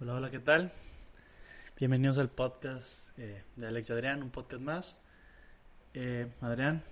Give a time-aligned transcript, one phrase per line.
[0.00, 0.72] Hola, hola, ¿qué tal?
[1.78, 5.04] Bienvenidos al podcast eh, de Alex Adrián, un podcast más.
[5.92, 6.82] Eh, Adrián,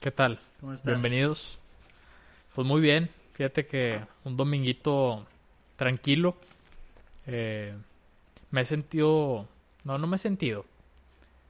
[0.00, 0.38] ¿Qué tal?
[0.60, 0.92] ¿cómo estás?
[0.94, 1.58] Bienvenidos.
[2.54, 3.10] Pues muy bien.
[3.34, 5.26] Fíjate que un dominguito
[5.76, 6.36] tranquilo.
[7.26, 7.74] Eh,
[8.50, 9.48] me he sentido...
[9.84, 10.64] No, no me he sentido.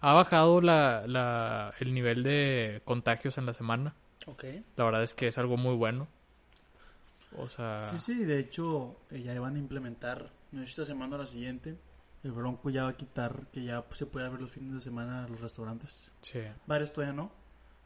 [0.06, 3.94] Ha bajado la, la- el nivel de contagios en la semana.
[4.26, 4.44] Ok.
[4.76, 6.08] La verdad es que es algo muy bueno.
[7.36, 7.86] O sea...
[7.86, 11.18] Sí, sí, de hecho, eh, ya van a implementar, no sé si esta semana o
[11.18, 11.76] la siguiente,
[12.22, 15.26] el Bronco ya va a quitar que ya se puede abrir los fines de semana
[15.28, 16.08] los restaurantes.
[16.22, 16.40] sí.
[16.66, 17.32] Bares todavía no.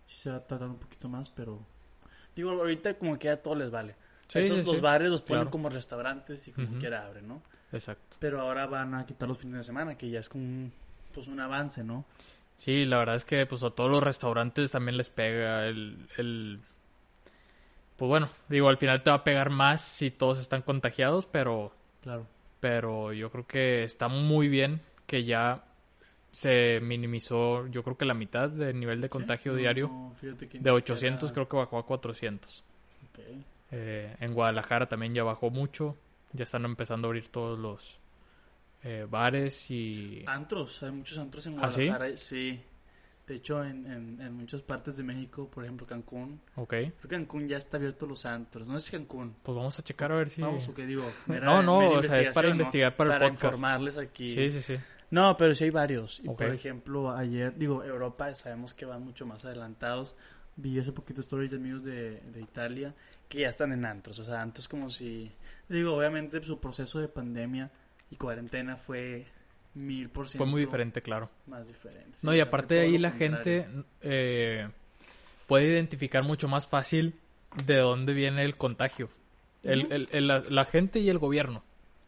[0.06, 1.60] Sí se va a tardar un poquito más, pero...
[2.34, 3.94] Digo, ahorita como que a todos les vale.
[4.28, 4.82] Sí, Esos sí, los sí.
[4.82, 5.50] bares los ponen Claro.
[5.50, 7.42] como restaurantes y como quiera abren, ¿no?
[7.72, 8.16] Exacto.
[8.18, 10.72] Pero ahora van a quitar los fines de semana, que ya es como un,
[11.12, 12.04] pues un avance, ¿no?
[12.58, 16.60] Sí, la verdad es que pues a todos los restaurantes también les pega el, el...
[17.96, 21.72] Pues bueno, digo, al final te va a pegar más si todos están contagiados, pero...
[22.02, 22.26] Claro.
[22.60, 25.64] pero yo creo que está muy bien que ya
[26.30, 29.88] se minimizó, yo creo que la mitad del nivel de contagio Sí, diario.
[29.88, 32.62] no, De 800 siquiera- creo que bajó a 400.
[33.10, 33.18] Ok.
[33.72, 35.96] Eh, en Guadalajara también ya bajó mucho.
[36.32, 37.97] Ya están empezando a abrir todos los
[38.88, 40.24] eh, bares y...
[40.26, 41.86] Antros, hay muchos antros en ¿Ah, sí?
[41.86, 42.16] Guadalajara.
[42.16, 42.62] sí?
[43.26, 47.08] De hecho, en, en, en muchas partes de México, por ejemplo Cancún, Ok, creo que
[47.08, 48.66] Cancún ya está abierto los antros.
[48.66, 49.36] No es Cancún.
[49.42, 50.40] pues vamos a checar a ver si...
[50.40, 51.04] Vamos, o qué digo.
[51.26, 53.44] Mera- No, no, o sea, es para investigar para el podcast.
[53.44, 54.34] informarles aquí.
[54.34, 54.76] Sí, sí, sí.
[55.10, 56.20] No, pero sí hay varios.
[56.24, 56.38] Y Ok.
[56.38, 60.16] por ejemplo, ayer, digo, Europa, sabemos que van mucho más adelantados.
[60.56, 62.94] Vi hace poquito stories de amigos de, de Italia
[63.28, 64.18] que ya están en antros.
[64.20, 65.30] O sea, antros como si.
[65.68, 67.70] Digo, obviamente su proceso de pandemia
[68.10, 69.26] y cuarentena fue
[69.74, 70.44] mil por ciento.
[70.44, 71.30] Fue muy diferente, claro.
[71.46, 72.18] Más diferente.
[72.22, 73.36] No, y aparte de ahí la contrario.
[73.44, 74.68] gente eh,
[75.46, 77.14] puede identificar mucho más fácil
[77.64, 79.08] de dónde viene el contagio.
[79.62, 81.62] El- el- el- la, la gente y el gobierno.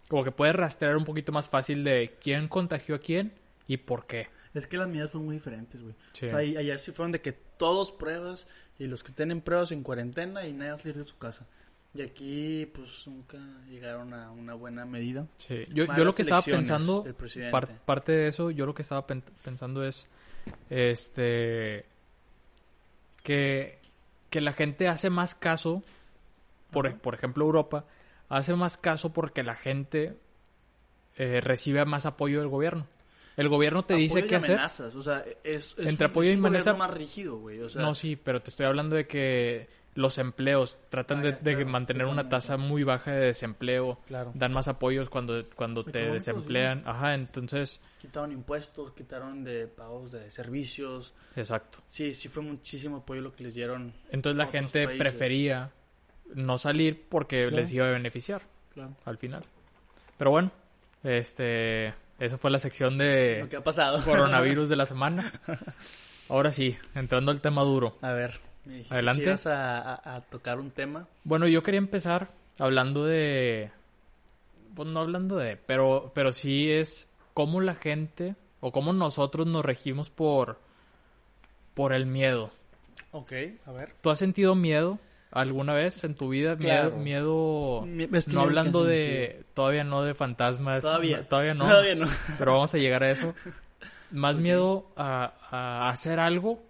[0.08, 3.32] Como que puede rastrear un poquito más fácil de quién contagió a quién
[3.68, 4.28] y por qué.
[4.54, 5.94] Es que las medidas son muy diferentes, güey.
[6.12, 6.26] Sí.
[6.26, 9.70] O sea, ahí- allá sí fueron de que todos pruebas y los que tienen pruebas
[9.70, 11.46] en cuarentena y nadie va a salir de su casa.
[11.92, 15.26] Y aquí, pues, nunca llegaron a una buena medida.
[15.38, 15.64] Sí.
[15.72, 17.04] Yo, yo lo que estaba pensando,
[17.50, 20.06] par- parte de eso, yo lo que estaba pen- pensando es,
[20.68, 21.84] este,
[23.22, 23.78] que,
[24.30, 25.82] que la gente hace más caso,
[26.70, 26.96] por, Ajá.
[26.98, 27.84] por ejemplo Europa,
[28.28, 30.16] hace más caso porque la gente
[31.16, 32.86] eh, recibe más apoyo del gobierno.
[33.36, 34.50] El gobierno te dice Apoyo y qué hacer.
[34.52, 37.60] amenazas, o sea, es, es Entre un, apoyo es y un amenaza- más rígido, güey.
[37.60, 39.68] O sea, no, sí, pero te estoy hablando de que
[40.00, 44.00] los empleos tratan de, Ah, de claro, mantener una tasa muy baja de desempleo.
[44.06, 44.32] claro.
[44.34, 46.82] Dan más apoyos cuando, cuando te desemplean.
[46.86, 51.14] Ajá, entonces, Quitaron impuestos, quitaron de pagos de servicios.
[51.36, 51.78] exacto.
[51.86, 53.92] Sí, sí fue muchísimo apoyo lo que les dieron.
[54.10, 54.98] Entonces la gente países.
[55.00, 55.70] prefería
[56.34, 57.56] no salir porque Claro.
[57.56, 58.96] les iba a beneficiar Claro.
[59.04, 59.42] al final.
[60.16, 60.50] Pero bueno,
[61.02, 64.02] este, esa fue la sección de Lo que ha pasado.
[64.04, 65.32] coronavirus de la semana.
[66.28, 67.98] Ahora sí, entrando al tema duro.
[68.02, 68.38] A ver,
[68.70, 69.22] me dijiste Adelante.
[69.22, 71.06] que ibas a, a- a tocar un tema.
[71.24, 73.70] Bueno, yo quería empezar hablando de,
[74.74, 79.64] pues no hablando de, pero, pero sí es cómo la gente o cómo nosotros nos
[79.64, 80.58] regimos por,
[81.74, 82.50] por el miedo.
[83.12, 83.32] Ok,
[83.66, 83.94] a ver.
[84.02, 84.98] ¿Tú has sentido miedo
[85.32, 86.56] alguna vez en tu vida?
[86.56, 86.96] Claro.
[86.98, 90.82] Miedo, miedo Mi- es que no hablando de, todavía no de fantasmas.
[90.82, 91.18] Todavía.
[91.18, 91.64] no, todavía no.
[91.66, 92.06] Todavía no.
[92.38, 93.34] Pero vamos a llegar a eso.
[94.10, 96.60] Más miedo a, a hacer algo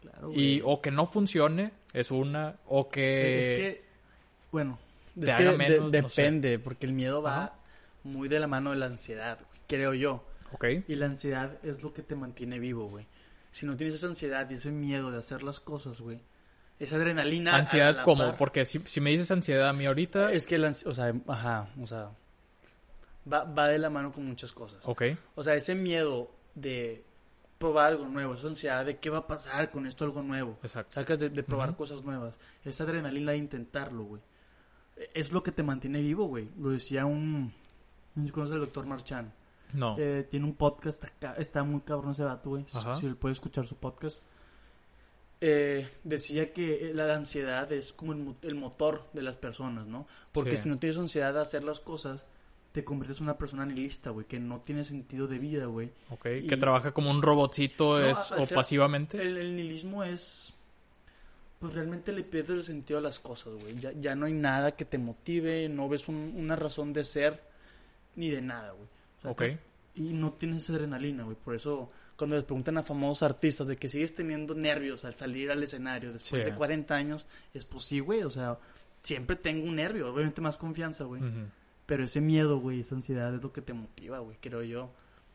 [0.00, 3.38] Claro, y o que no funcione, es una, o que...
[3.38, 3.84] Es que,
[4.50, 4.78] bueno,
[5.20, 6.22] es que de- menos, no sé.
[6.22, 7.54] depende, porque el miedo va Ajá.
[8.04, 10.24] muy de la mano de la ansiedad, güey, creo yo.
[10.52, 13.06] Ok, Y la ansiedad es lo que te mantiene vivo, güey.
[13.52, 16.20] Si no tienes esa ansiedad y ese miedo de hacer las cosas, güey,
[16.78, 17.54] esa adrenalina.
[17.56, 20.32] ansiedad como, par- porque si, si me dices ansiedad a mí ahorita...
[20.32, 22.10] Es que la o sea, ajá, o sea,
[23.30, 24.80] va, va de la mano con muchas cosas.
[24.88, 25.02] Ok,
[25.34, 27.04] O sea, ese miedo de
[27.60, 30.58] probar algo nuevo, esa ansiedad de qué va a pasar con esto algo nuevo.
[30.62, 30.94] exacto.
[30.94, 31.76] Sacas de, de probar Ujú.
[31.78, 32.34] cosas nuevas.
[32.64, 34.22] Esa adrenalina de intentarlo, güey.
[35.14, 36.48] Es lo que te mantiene vivo, güey.
[36.58, 37.52] Lo decía un...
[38.14, 39.30] No conoces al doctor Marchand.
[39.74, 39.94] No.
[39.98, 42.64] Eh, tiene un podcast, acá, está muy cabrón ese vato, güey.
[42.98, 44.20] Si él puede escuchar su podcast.
[45.42, 50.06] Eh, decía que la ansiedad es como el, el motor de las personas, ¿no?
[50.32, 50.64] Porque Sí.
[50.64, 52.26] si no tienes ansiedad de hacer las cosas,
[52.72, 55.90] te conviertes en una persona nihilista, güey, que no tiene sentido de vida, güey.
[56.10, 59.20] Ok, y- que trabaja como un robotcito No, es, o ser- pasivamente.
[59.20, 60.54] El, el nihilismo es.
[61.58, 63.78] Pues realmente le pierdes el sentido a las cosas, güey.
[63.78, 67.42] Ya, ya no hay nada que te motive, no ves un- una razón de ser
[68.16, 68.88] ni de nada, güey.
[69.18, 69.52] ¿Sacas?
[69.52, 69.60] Ok.
[69.96, 71.36] Y no tienes adrenalina, güey.
[71.36, 75.50] Por eso, cuando les preguntan a famosos artistas de que sigues teniendo nervios al salir
[75.50, 76.50] al escenario después Sí.
[76.50, 78.22] de 40 años, es pues sí, güey.
[78.22, 78.56] O sea,
[79.02, 81.20] siempre tengo un nervio, obviamente más confianza, güey.
[81.22, 81.40] Ujú.
[81.90, 84.90] Pero ese miedo, güey, esa ansiedad es lo que te motiva, güey, creo yo.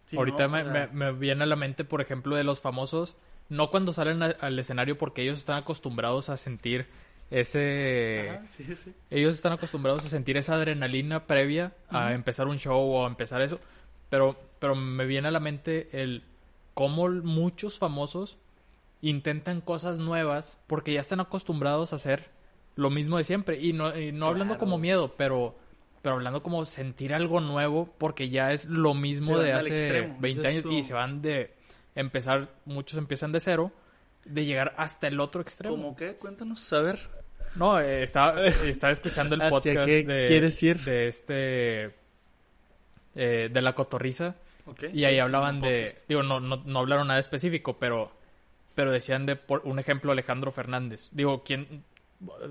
[0.06, 2.44] Si Ahorita no, me, o sea, me- me viene a la mente, por ejemplo, de
[2.46, 3.16] los famosos,
[3.50, 6.88] no cuando salen a- al escenario porque ellos están acostumbrados a sentir
[7.32, 8.30] ese...
[8.38, 8.94] ajá, sí, sí.
[9.10, 13.42] Ellos están acostumbrados a sentir esa adrenalina previa a empezar un show o a empezar
[13.42, 13.60] eso.
[14.10, 16.24] Pero, pero me viene a la mente el
[16.74, 18.38] cómo muchos famosos
[19.02, 22.30] intentan cosas nuevas porque ya están acostumbrados a hacer
[22.76, 23.60] lo mismo de siempre.
[23.60, 25.56] Y no, y no hablando como miedo, pero,
[26.06, 30.28] pero hablando como sentir algo nuevo porque ya es lo mismo de hace extremo, 20
[30.28, 30.72] dices años tú.
[30.74, 31.56] y se van de
[31.96, 33.72] empezar, muchos empiezan de cero,
[34.24, 35.76] de llegar hasta el otro extremo.
[35.76, 36.16] ¿Cómo qué?
[36.18, 37.00] Cuéntanos, a ver.
[37.56, 40.78] No, eh, estaba, estaba escuchando el ¿Hacia podcast qué de, quieres ir?
[40.82, 41.86] de este
[43.16, 44.36] eh, de la cotorriza
[44.94, 48.12] y ahí hablaban de digo no, no no hablaron nada específico pero
[48.76, 51.84] pero decían de por un ejemplo Alejandro Fernández digo quién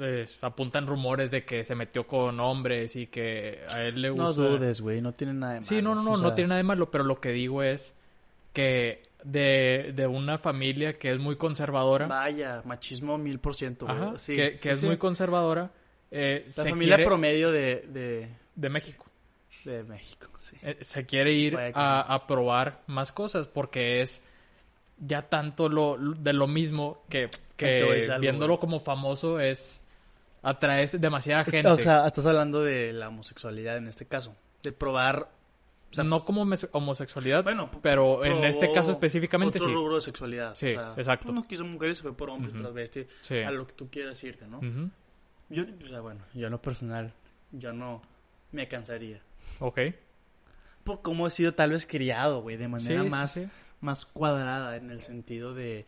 [0.00, 4.24] eh, apuntan rumores de que se metió con hombres y que a él le gusta
[4.24, 5.68] No dudes, güey, no tiene nada de malo.
[5.68, 7.94] sí no no no O no tiene nada de malo pero lo que digo es
[8.52, 14.18] que de, de una familia que es muy conservadora Vaya, machismo mil por ciento, güey.
[14.18, 14.86] Sí, que, que sí, es sí.
[14.86, 15.70] muy conservadora
[16.10, 19.06] eh, La se familia quiere- promedio de, de, de México
[19.64, 20.56] de México, sí.
[20.62, 24.22] eh, se quiere ir a probar más cosas porque es
[24.98, 27.80] ya tanto lo de lo mismo que, que
[28.10, 28.60] algo, viéndolo güey.
[28.60, 29.80] como famoso es
[30.42, 34.36] atraes demasiada gente O sea, estás hablando de la homosexualidad en este caso.
[34.62, 35.28] De probar.
[36.04, 40.54] no como homosexualidad Bueno, pero en este caso específicamente otro sí rubro de sexualidad.
[40.56, 41.32] Sí, o sea, exacto.
[41.32, 42.62] No quiso mujeres, se fue por hombres, Ujú.
[42.62, 43.38] transvesti, Sí.
[43.38, 44.58] a lo que tú quieras irte, ¿no?
[44.58, 44.90] Ujú.
[45.50, 47.12] Yo, o sea, bueno, yo en lo personal,
[47.52, 48.02] yo no
[48.52, 49.20] me cansaría.
[49.60, 49.78] ok
[50.84, 53.40] Por cómo he sido tal vez criado, güey, de manera sí, más.
[53.84, 55.86] Más cuadrada en el sentido de,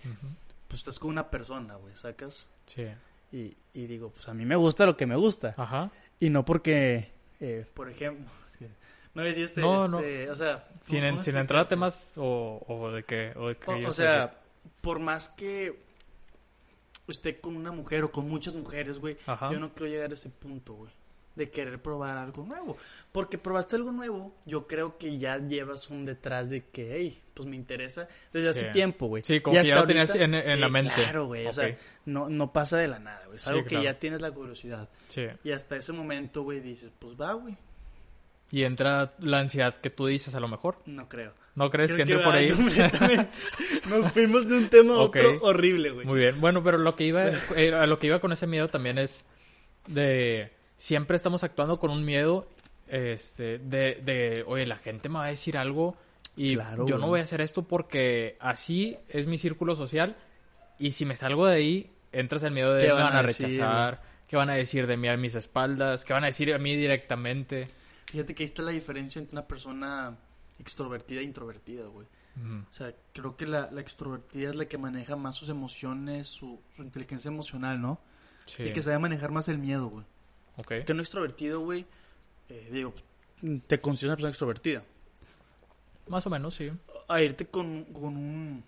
[0.69, 2.49] pues estás con una persona, güey, sacas.
[2.67, 2.87] Sí.
[3.33, 5.55] Y, y digo, pues a mí me gusta lo que me gusta.
[5.57, 5.91] ajá
[6.21, 7.11] Y no porque,
[7.41, 8.59] eh, por ejemplo, es
[9.15, 12.13] no decía este, No, este, o sea, sin, ¿cómo- en- cómo sin entrar a temas
[12.17, 14.41] o, o de que o de que O, ya o sé sea,
[14.83, 15.81] por más que
[17.09, 19.51] esté con una mujer o con muchas mujeres, güey, Ajá.
[19.53, 20.93] yo no quiero llegar a ese punto, güey,
[21.37, 22.77] de querer probar algo nuevo.
[23.13, 27.47] Porque probaste algo nuevo, yo creo que ya llevas un detrás de que, hey, pues
[27.49, 29.23] me interesa desde hace tiempo, güey.
[29.23, 30.93] Sí, como Y que ya lo tenías en- en Sí, la mente.
[30.95, 33.83] Claro, güey, o sea, no, no pasa de la nada, güey, es Sí, algo que
[33.83, 34.89] ya tienes la curiosidad.
[35.09, 37.57] sí Y hasta ese momento, güey, dices, pues va, güey,
[38.51, 41.35] y entra la ansiedad que tú dices a lo mejor no creo.
[41.57, 43.29] no crees Creo que entre por ahí completamente.
[43.89, 46.07] Nos fuimos de un tema a otro horrible, güey.
[46.07, 47.25] Muy bien, bueno, pero lo que iba,
[47.57, 49.25] eh, a lo que iba con ese miedo también es
[49.89, 52.49] de siempre estamos actuando con un miedo,
[52.89, 55.97] este, de, de, oye, la gente me va a decir algo
[56.37, 60.17] y Claro, yo no voy a hacer esto porque así es mi círculo social
[60.79, 63.23] y si me salgo de ahí entras el miedo de ¿Qué me van van a
[63.23, 66.55] decir, rechazar, qué van a decir de mí a mis espaldas, qué van a decir
[66.55, 67.65] a mí directamente.
[68.07, 70.17] Fíjate que ahí está la diferencia entre una persona
[70.59, 72.07] extrovertida e introvertida, güey.
[72.39, 76.61] O sea, creo que la, la extrovertida es la que maneja más sus emociones, su,
[76.71, 77.99] su inteligencia emocional, ¿no?
[78.45, 80.05] Sí, Y que sabe manejar más el miedo, güey.
[80.57, 80.85] Ok.
[80.85, 81.85] Que un extrovertido, güey,
[82.49, 82.95] eh, digo,
[83.67, 84.83] te consideras una persona extrovertida.
[86.09, 86.71] Más o menos, sí.
[87.09, 88.65] A irte con, con un,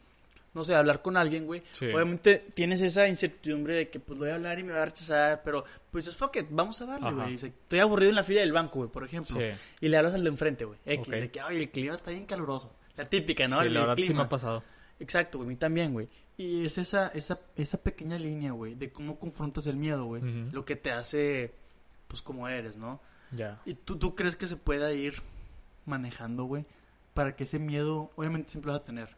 [0.54, 1.62] no sé, hablar con alguien, güey.
[1.78, 1.86] Sí.
[1.86, 5.42] Obviamente tienes esa incertidumbre de que pues voy a hablar y me va a rechazar,
[5.44, 7.34] pero pues es fuck it, vamos a darle, güey.
[7.36, 9.38] O sea, Estoy aburrido en la fila del banco, güey, por ejemplo.
[9.38, 9.46] Sí.
[9.80, 10.78] Y le hablas al de enfrente, güey.
[10.84, 11.14] X, Ok.
[11.14, 12.74] de que, ay, el clima está bien caluroso.
[12.96, 13.60] La típica, ¿no?
[13.60, 14.22] Sí, El la verdad sí me clima.
[14.24, 14.64] ha pasado.
[15.00, 16.08] Exacto, güey, a mí también, güey.
[16.36, 20.22] Y es esa, esa, esa pequeña línea, güey, de cómo confrontas el miedo, güey.
[20.52, 21.52] Lo que te hace,
[22.08, 23.00] pues, como eres, ¿no?
[23.32, 23.60] Ya.
[23.64, 25.14] ¿Y tú, tú crees que se pueda ir
[25.86, 26.64] manejando, güey?
[27.14, 29.08] Para que ese miedo, obviamente siempre lo vas a tener,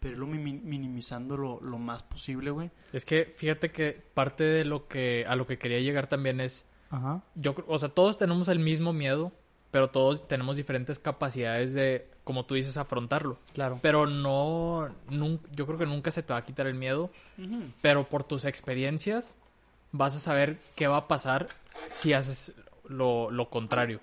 [0.00, 2.70] pero mimi- minimizando lo, lo más posible, güey.
[2.92, 6.64] Es que fíjate que parte de lo que a lo que quería llegar también es
[6.90, 7.22] Ajá.
[7.34, 9.32] yo, o sea, todos tenemos el mismo miedo,
[9.70, 13.38] pero todos tenemos diferentes capacidades de, como tú dices, afrontarlo.
[13.52, 13.78] Claro.
[13.82, 17.10] Pero no, nun- yo creo que nunca se te va a quitar el miedo,
[17.82, 19.34] pero por tus experiencias
[19.92, 21.48] vas a saber qué va a pasar
[21.88, 22.52] si haces
[22.88, 24.00] lo, lo contrario.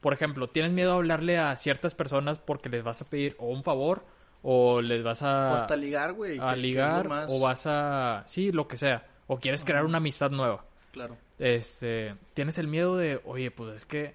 [0.00, 3.46] Por ejemplo, tienes miedo a hablarle a ciertas personas porque les vas a pedir o
[3.48, 4.04] un favor
[4.42, 6.38] o les vas a, O hasta ligar, güey.
[6.40, 8.22] a que- ligar o vas a...
[8.26, 9.06] Sí, lo que sea.
[9.26, 10.64] O quieres crear una amistad nueva.
[10.92, 11.16] Claro.
[11.38, 14.14] Este, tienes el miedo de, oye, pues es que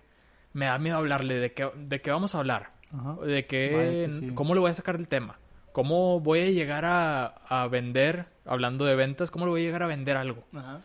[0.54, 2.72] me da miedo hablarle, ¿de qué, de qué vamos a hablar?
[2.94, 3.16] Ajá.
[3.26, 4.32] ¿De qué, Vaya que sí.
[4.36, 5.40] cómo le voy a sacar el tema?
[5.72, 9.84] ¿Cómo voy a llegar a, a vender, hablando de ventas, cómo le voy a llegar
[9.84, 10.44] a vender algo?
[10.54, 10.82] Ajá.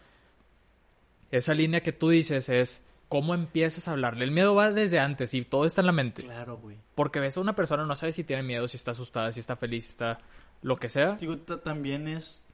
[1.36, 4.24] Esa línea que tú dices es, ¿cómo empiezas a hablarle?
[4.24, 6.22] El miedo va desde antes y todo está en la mente.
[6.22, 6.76] Claro, güey.
[6.94, 9.56] Porque ves a una persona, no sabes si tiene miedo, si está asustada, si está
[9.56, 10.18] feliz, si está
[10.62, 11.16] lo que sea.
[11.16, 12.44] Digo, ta- también es,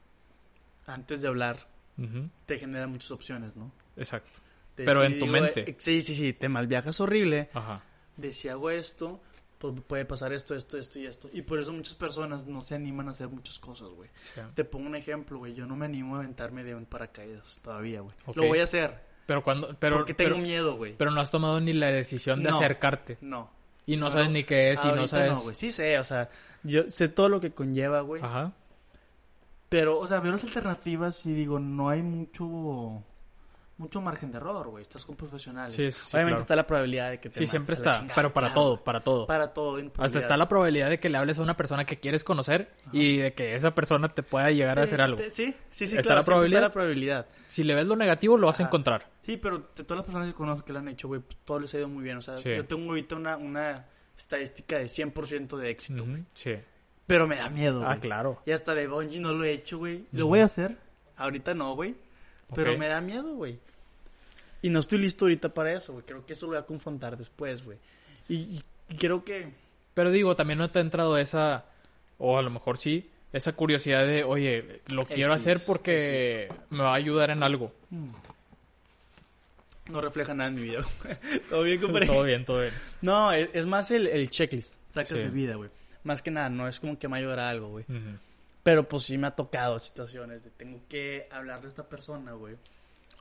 [0.86, 1.66] antes de hablar,
[2.46, 3.70] te genera muchas opciones, ¿no?
[3.96, 4.30] Exacto.
[4.76, 5.70] Pero si en tu digo, mente.
[5.70, 7.50] eh, sí, sí, sí, te malviajas horrible.
[7.52, 7.82] Ajá.
[8.16, 9.20] De si hago esto,
[9.60, 11.28] puede pasar esto, esto, esto y esto.
[11.32, 14.08] Y por eso muchas personas no se animan a hacer muchas cosas, güey.
[14.54, 15.54] Te pongo un ejemplo, güey.
[15.54, 18.14] Yo no me animo a aventarme de un paracaídas todavía, güey.
[18.34, 18.98] Lo voy a hacer.
[19.26, 20.94] Pero cuando, pero, porque tengo pero, miedo, güey.
[20.96, 22.56] pero no has tomado ni la decisión de No.
[22.56, 23.18] acercarte.
[23.20, 23.50] No.
[23.86, 25.32] Y no, sabes ni qué es y no sabes.
[25.32, 25.54] no, güey.
[25.54, 26.30] Sí sé, o sea,
[26.62, 28.22] yo sé todo lo que conlleva, güey.
[28.22, 28.52] Ajá.
[29.68, 33.04] Pero, o sea, veo las alternativas y digo, no hay mucho
[33.80, 34.82] mucho margen de error, güey.
[34.82, 35.74] Estás con profesionales.
[35.74, 36.42] Sí, sí, Obviamente claro.
[36.42, 37.90] está la probabilidad de que te Sí, siempre está.
[37.92, 39.26] chingada, Pero para claro, todo, para todo.
[39.26, 39.78] Para todo.
[39.98, 43.16] Hasta está la probabilidad de que le hables a una persona que quieres conocer y
[43.16, 45.16] de que esa persona te pueda llegar a hacer algo.
[45.16, 46.20] te- sí, sí, sí, ¿Está claro.
[46.20, 46.58] la probabilidad?
[46.60, 47.26] Está la probabilidad.
[47.48, 49.10] Si le ves lo negativo, lo vas a encontrar.
[49.22, 51.58] Sí, pero de todas las personas que conozco que lo han hecho, güey, pues, todo
[51.60, 52.18] les ha ido muy bien.
[52.18, 52.54] O sea, Sí.
[52.54, 56.52] yo tengo ahorita una, una estadística de 100% de éxito, Sí.
[57.06, 58.40] Pero me da miedo, Ah, claro.
[58.46, 60.06] Y hasta de Bungie no lo he hecho, güey.
[60.12, 60.76] Lo voy a hacer.
[61.16, 61.96] Ahorita no, güey.
[62.54, 63.58] Pero me da miedo, güey.
[64.62, 66.04] Y no estoy listo ahorita para eso, güey.
[66.04, 67.78] Creo que eso lo voy a confrontar después, güey.
[68.28, 68.62] Y,
[68.98, 69.48] creo que...
[69.94, 71.64] Pero digo, también no te ha entrado esa,
[72.18, 76.82] o a lo mejor sí, esa curiosidad de, oye, lo quiero X, hacer porque me
[76.82, 77.72] va a ayudar en algo.
[79.90, 80.82] No refleja nada en mi vida.
[81.48, 82.06] Todo bien, compadre.
[82.06, 82.72] Todo bien, todo bien.
[83.02, 84.80] No, es, es más el, el checklist.
[84.88, 85.24] Sacas Sí.
[85.24, 85.70] de vida, güey.
[86.04, 87.84] Más que nada, no es como que me ayudará algo, güey.
[88.62, 92.56] Pero pues sí me ha tocado situaciones de tengo que hablarle a esta persona, güey.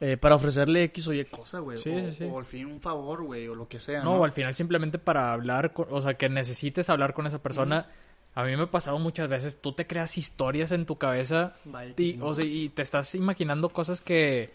[0.02, 1.78] Eh, para ofrecerle X o Y cosa, güey.
[1.78, 4.00] Sí, o, sí, o al fin un favor, güey, o lo que sea.
[4.04, 7.28] No, No, o al final simplemente para hablar, con- o sea, que necesites hablar con
[7.28, 7.88] esa persona.
[8.36, 11.94] A mí me ha pasado muchas veces, tú te creas historias en tu cabeza Vaya
[11.98, 14.52] y, o sea, y te estás imaginando cosas que,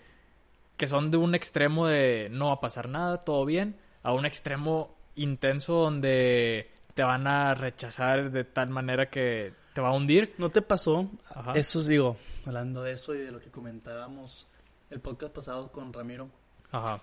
[0.76, 4.24] que son de un extremo de no va a pasar nada, todo bien, a un
[4.26, 10.32] extremo intenso donde te van a rechazar de tal manera que te va a hundir.
[10.38, 11.10] ¿No te pasó?
[11.34, 11.52] Ajá.
[11.54, 14.46] Eso os digo, hablando de eso y de lo que comentábamos
[14.94, 16.30] el podcast pasado con Ramiro.
[16.70, 17.02] Ajá.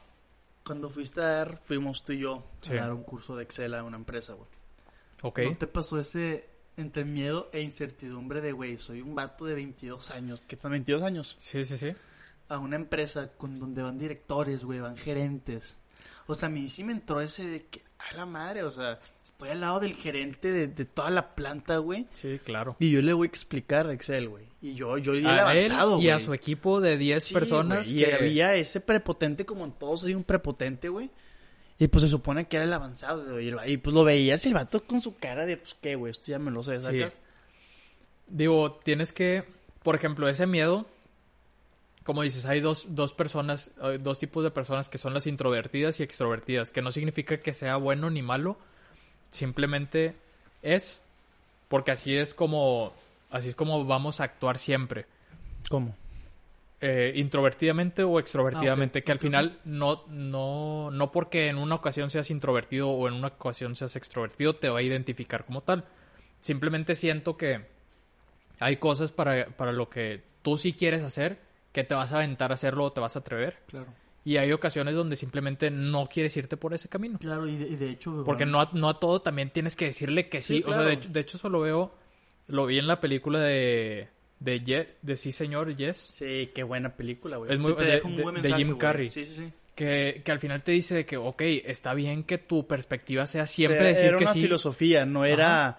[0.66, 2.72] Cuando fuiste a dar, fuimos tú y yo Sí.
[2.74, 4.48] a dar un curso de Excel a una empresa, güey.
[5.24, 5.40] Ok.
[5.40, 10.12] ¿No te pasó ese entre miedo e incertidumbre de, güey, soy un vato de 22
[10.12, 11.94] años, que son 22 años, Sí, sí, sí.
[12.48, 15.78] a una empresa con donde van directores, güey, van gerentes?
[16.28, 19.00] O sea, a mí sí me entró ese de que, a la madre, o sea,
[19.24, 22.08] estoy al lado del gerente de, de toda la planta, güey.
[22.14, 22.76] Sí, claro.
[22.80, 24.48] Y yo le voy a explicar Excel, güey.
[24.62, 27.88] Y yo, yo el A él avanzado, y a su equipo de 10 Sí, personas.
[27.88, 31.10] Y había ese prepotente como en todos hay un prepotente, güey.
[31.80, 33.40] Y pues se supone que era el avanzado.
[33.40, 36.38] Y pues lo veías el vato con su cara de, pues qué, güey, esto ya
[36.38, 37.20] me lo sé, ¿sacas?
[38.28, 39.46] Digo, tienes que,
[39.82, 40.86] por ejemplo, ese miedo,
[42.04, 46.00] como dices, hay dos, dos personas, hay dos tipos de personas que son las introvertidas
[46.00, 48.58] y extrovertidas, que no significa que sea bueno ni malo,
[49.32, 50.16] simplemente
[50.62, 51.02] es,
[51.68, 52.94] porque así es como,
[53.32, 55.06] así es como vamos a actuar siempre,
[55.70, 55.96] ¿Cómo?
[56.80, 62.10] eh, introvertidamente o extrovertidamente, Ah, que al final no, no, no porque en una ocasión
[62.10, 65.86] seas introvertido o en una ocasión seas extrovertido te va a identificar como tal.
[66.42, 67.66] Simplemente siento que
[68.60, 71.40] hay cosas para, para lo que tú sí quieres hacer,
[71.72, 73.60] que te vas a aventar a hacerlo o te vas a atrever.
[73.68, 73.88] Claro.
[74.24, 77.18] Y hay ocasiones donde simplemente no quieres irte por ese camino.
[77.20, 79.86] Claro, y de, y de hecho, Porque no a, no a todo también tienes que
[79.86, 80.58] decirle que sí.
[80.58, 80.88] Sí, O sea, claro.
[80.90, 81.92] de hecho, de hecho eso lo veo,
[82.52, 85.98] lo vi en la película de, de, Ye- de Sí Señor Yes.
[85.98, 87.52] Sí, qué buena película, güey.
[87.52, 88.80] Es muy- Te de- deja un de- buen de mensaje, Jim güey.
[88.80, 89.10] Carrey.
[89.10, 89.54] Sí, sí, sí.
[89.76, 93.46] Que, que al final te dice de que, ok, está bien que tu perspectiva sea
[93.48, 94.42] siempre O sea, decir era que una sí.
[94.42, 95.78] filosofía, no era...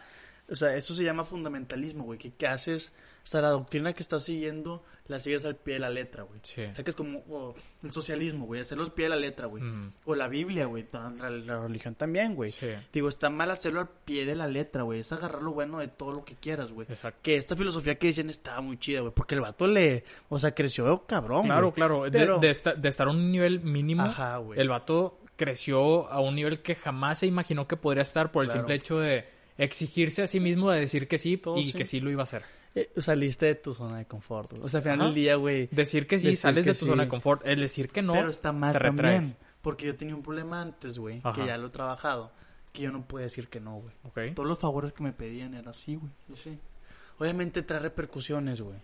[0.48, 2.18] O sea, eso se llama fundamentalismo, güey.
[2.18, 2.96] Que, que haces...
[3.22, 6.40] O sea, la doctrina que estás siguiendo la sigues al pie de la letra, güey.
[6.42, 6.62] Sí.
[6.62, 8.60] O sea, que es como o, el socialismo, güey.
[8.60, 9.62] Hacerlo al pie de la letra, güey.
[9.62, 9.92] Mm.
[10.06, 10.86] O la Biblia, güey.
[10.92, 12.50] La, religión también, güey.
[12.52, 12.68] Sí.
[12.92, 15.00] Digo, está mal hacerlo al pie de la letra, güey.
[15.00, 16.86] Es agarrar lo bueno de todo lo que quieras, güey.
[16.90, 17.20] Exacto.
[17.22, 19.12] Que esta filosofía que dicen estaba muy chida, güey.
[19.14, 20.04] Porque el vato le...
[20.28, 22.04] O sea, creció cabrón, Claro, claro.
[22.04, 24.58] De, Pero- de esta- de estar a un nivel mínimo, Ajá, güey.
[24.60, 28.48] el vato creció a un nivel que jamás se imaginó que podría estar por el
[28.50, 28.60] Claro.
[28.60, 29.26] simple hecho de
[29.58, 31.76] exigirse a sí, mismo de decir que sí Todo y sí.
[31.76, 32.42] que sí lo iba a hacer.
[32.74, 34.50] Eh, saliste de tu zona de confort.
[34.52, 34.62] güey.
[34.62, 35.68] O sea, al final del día, güey...
[35.70, 36.90] Decir que sí, Decir sales que de tu sí.
[36.90, 37.42] zona de confort.
[37.46, 39.14] El decir que no pero está mal te retraes.
[39.16, 39.36] también.
[39.60, 42.32] Porque yo tenía un problema antes, güey, que ya lo he trabajado,
[42.72, 44.34] que yo no puedo decir que no, güey.
[44.34, 46.10] Todos los favores que me pedían era así, güey.
[46.34, 46.58] Sí.
[47.18, 48.78] Obviamente trae repercusiones, güey.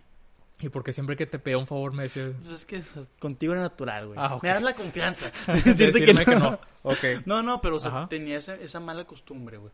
[0.61, 2.31] Y porque siempre que te pedía un favor me decías...
[2.41, 2.83] Pues es que
[3.19, 4.19] contigo era natural, güey.
[4.21, 4.37] Ah.
[4.43, 5.31] Me das la confianza.
[5.47, 6.59] de de decirte que no.
[6.83, 7.25] Ok.
[7.25, 8.07] No, no, pero o sea, Ajá.
[8.09, 9.71] tenía esa, esa mala costumbre, güey.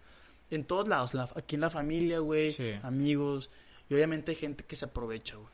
[0.51, 2.71] En todos lados, la- aquí en la familia, güey, Sí.
[2.83, 3.49] amigos.
[3.89, 5.47] Y obviamente hay gente que se aprovecha, güey.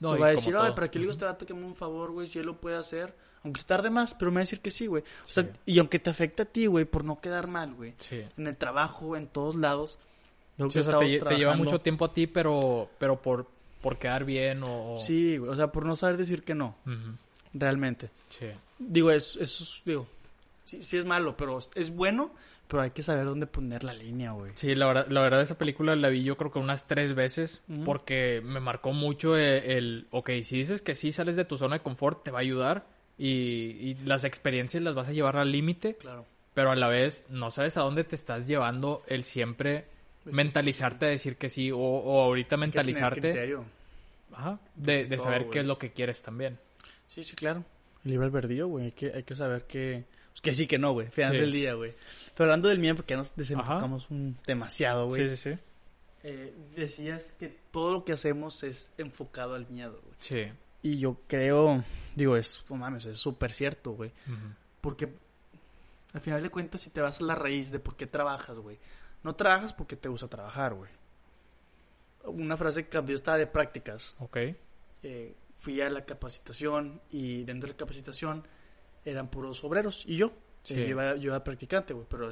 [0.00, 1.76] No, va a decir, ay, ¿para qué le digo a este vato que me un
[1.76, 2.26] favor, güey?
[2.26, 3.14] Si él lo puede hacer.
[3.44, 5.02] Aunque se tarde más, pero me va a decir que sí, güey.
[5.24, 7.94] O sea, y aunque te afecte a ti, güey, por no quedar mal, güey.
[7.98, 8.22] Sí.
[8.36, 9.98] En el trabajo, en todos lados.
[10.58, 13.20] Yo Sí, que o sea, te, lle- te lleva mucho tiempo a ti, pero, pero
[13.22, 13.46] por,
[13.80, 14.96] por quedar bien o...
[14.98, 15.50] Sí, güey.
[15.50, 16.76] O sea, por no saber decir que no.
[16.86, 17.16] Ujú.
[17.54, 18.10] Realmente.
[18.28, 18.46] Sí.
[18.78, 20.06] Digo, eso, eso es, digo,
[20.64, 22.32] sí, sí es malo, pero es bueno,
[22.72, 24.52] pero hay que saber dónde poner la línea, güey.
[24.54, 27.60] Sí, la verdad, la verdad esa película la vi yo creo que unas tres veces
[27.84, 31.76] porque me marcó mucho el, el, ok, si dices que sí sales de tu zona
[31.76, 32.86] de confort, te va a ayudar
[33.18, 36.24] y, y las experiencias las vas a llevar al límite, Claro.
[36.54, 39.84] pero a la vez no sabes a dónde te estás llevando el siempre
[40.24, 40.42] Pues sí.
[40.42, 43.54] mentalizarte a decir que sí o, o ahorita mentalizarte
[44.32, 46.58] ajá, de, de Todo, saber qué es lo que quieres también.
[47.06, 47.64] Sí, sí, claro.
[48.04, 48.86] El libre albedrío, güey.
[48.86, 50.04] Hay que, hay que saber que...
[50.32, 51.08] pues, que sí, que no, güey.
[51.10, 51.38] Final Sí.
[51.40, 51.94] del día, güey.
[52.34, 55.28] Pero hablando del miedo, porque ya nos desenfocamos un, demasiado, güey.
[55.28, 55.62] Sí, sí, sí.
[56.24, 60.16] Eh, decías que todo lo que hacemos es enfocado al miedo, güey.
[60.20, 60.52] Sí.
[60.82, 61.84] Y yo creo...
[62.14, 62.64] Digo, es...
[62.68, 64.12] No mames, es súper cierto, güey.
[64.80, 65.12] Porque
[66.12, 68.78] al final de cuentas, si te vas a la raíz de por qué trabajas, güey.
[69.22, 70.90] No trabajas porque te gusta trabajar, güey.
[72.24, 74.36] Una frase que yo estaba de prácticas, Ok.
[75.02, 78.46] eh, fui a la capacitación y dentro de la capacitación
[79.04, 80.04] eran puros obreros.
[80.06, 80.32] Y yo,
[80.64, 80.74] Sí.
[80.74, 82.06] eh, yo, iba, yo era practicante, güey.
[82.08, 82.30] Pero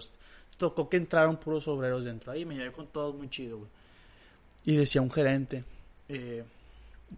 [0.57, 2.33] tocó que entraron puros obreros dentro.
[2.33, 3.71] Ahí me llevé con todos muy chido, güey.
[4.65, 5.65] Y decía un gerente,
[6.09, 6.45] eh,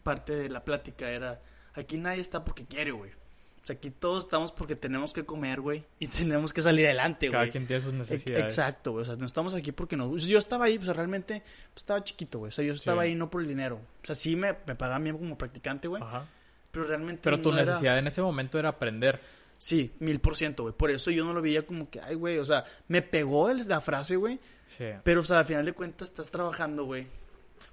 [0.02, 1.40] parte de la plática era,
[1.74, 3.10] aquí nadie está porque quiere, güey.
[3.10, 5.84] O sea, aquí todos estamos porque tenemos que comer, güey.
[6.00, 7.50] Y tenemos que salir adelante, Cada güey.
[7.52, 8.44] quien tiene sus necesidades.
[8.44, 9.02] Exacto, güey.
[9.02, 10.16] O sea, no estamos aquí porque no.
[10.16, 11.42] Yo estaba ahí, pues realmente
[11.72, 12.48] pues, estaba chiquito, güey.
[12.48, 13.08] O sea, yo estaba Sí.
[13.10, 13.76] ahí no por el dinero.
[13.76, 16.02] O sea, sí me, me pagaban bien como practicante, güey.
[16.02, 16.26] Ajá.
[16.70, 17.20] Pero realmente.
[17.22, 19.20] Pero tu no era- necesidad en ese momento era aprender.
[19.62, 20.74] Sí, mil por ciento, güey.
[20.74, 22.38] Por eso yo no lo veía como que, ay, güey.
[22.38, 24.40] O sea, me pegó el- la frase, güey.
[24.76, 24.86] Sí.
[25.04, 27.06] Pero, o sea, al final de cuentas estás trabajando, güey.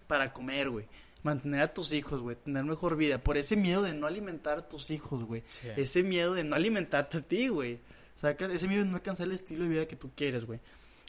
[0.06, 0.86] Para comer, güey.
[1.24, 2.36] Mantener a tus hijos, güey.
[2.36, 3.18] Tener mejor vida.
[3.18, 5.42] Por ese miedo de no alimentar a tus hijos, güey.
[5.48, 5.70] Sí.
[5.78, 7.76] Ese miedo de no alimentarte a ti, güey.
[8.16, 10.60] O sea, ese miedo de no alcanzar el estilo de vida que tú quieres, güey.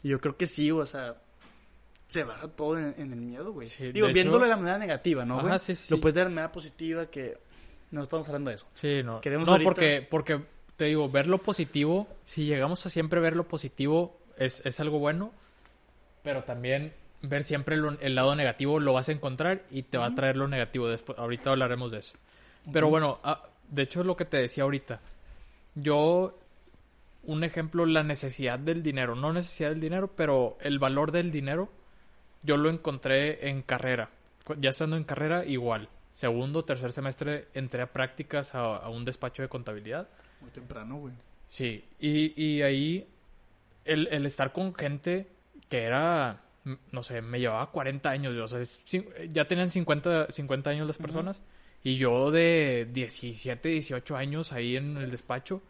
[0.03, 1.21] Y yo creo que sí, o sea,
[2.07, 3.67] se baja todo en, en el miedo, güey.
[3.67, 5.59] Sí, Digo, de viéndolo hecho- de la manera negativa, ¿no, güey?
[5.59, 7.39] sí, sí, Lo puedes ver de manera positiva que
[7.91, 8.67] no estamos hablando de eso.
[8.75, 9.21] Sí, no.
[9.21, 10.41] Queremos no, ahorita- porque, porque
[10.81, 14.99] te digo, ver lo positivo, si llegamos a siempre ver lo positivo, es, es algo
[14.99, 15.31] bueno,
[16.23, 20.07] pero también ver siempre lo- el lado negativo lo vas a encontrar y te va
[20.07, 20.89] a traer lo negativo.
[20.89, 22.15] Después, ahorita hablaremos de eso.
[22.73, 25.01] Pero bueno, ah, de hecho es lo que te decía ahorita.
[25.75, 26.39] Yo,
[27.25, 31.69] un ejemplo, la necesidad del dinero, no necesidad del dinero, pero el valor del dinero,
[32.43, 34.09] yo lo encontré en carrera.
[34.59, 35.91] Ya estando en carrera, igual.
[36.21, 40.07] Segundo, tercer semestre entré a prácticas a, a un despacho de contabilidad.
[40.43, 41.15] Muy temprano, güey.
[41.49, 43.09] Sí, y, y ahí
[43.87, 45.29] el, el estar con gente
[45.71, 46.43] que era,
[46.93, 48.61] no sé, me llevaba 40 años, o sea,
[49.33, 51.41] ya tenían 50, 50 años las personas,
[51.83, 55.63] y yo de 17, 18 años ahí en el despacho,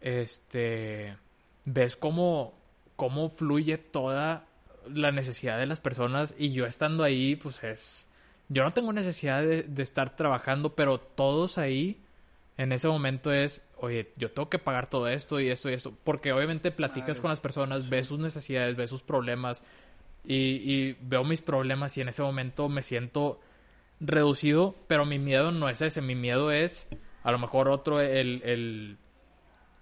[0.00, 1.16] este,
[1.64, 2.58] ves cómo,
[2.96, 4.48] cómo fluye toda
[4.92, 8.05] la necesidad de las personas, y yo estando ahí, pues es,
[8.48, 12.00] yo no tengo necesidad de, de estar trabajando, pero todos ahí
[12.58, 15.92] en ese momento es, oye, yo tengo que pagar todo esto y esto y esto,
[16.04, 19.62] porque obviamente platicas con las personas, ves sus necesidades, ves sus problemas
[20.24, 23.40] y, y veo mis problemas y en ese momento me siento
[24.00, 26.88] reducido, pero mi miedo no es ese, mi miedo es
[27.22, 28.98] a lo mejor otro, el, el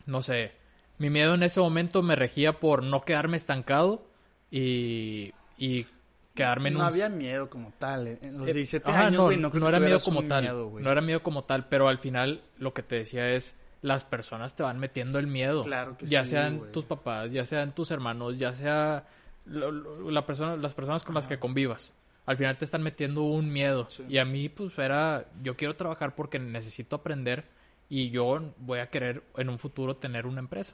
[0.07, 0.53] no sé,
[0.99, 4.07] mi miedo en ese momento me regía por no quedarme estancado
[4.51, 5.87] y, y
[6.35, 8.09] quedarme en no un había miedo como tal.
[8.09, 10.25] eh, En los eh, 17 ajá, años, no, güey, no, creo que era miedo como
[10.25, 10.43] tal.
[10.43, 14.05] miedo, no era miedo como tal, pero al final lo que te decía es las
[14.05, 15.63] personas te van metiendo el miedo.
[15.63, 19.07] Claro que ya sí, sean tus papás, ya sean tus hermanos, ya sea
[19.47, 21.93] lo- lo- la persona, las personas con las que convivas.
[22.27, 23.87] Al final te están metiendo un miedo.
[23.89, 24.03] Sí.
[24.09, 27.45] Y a mí, pues, era, yo quiero trabajar porque necesito aprender
[27.91, 30.73] y yo voy a querer en un futuro tener una empresa.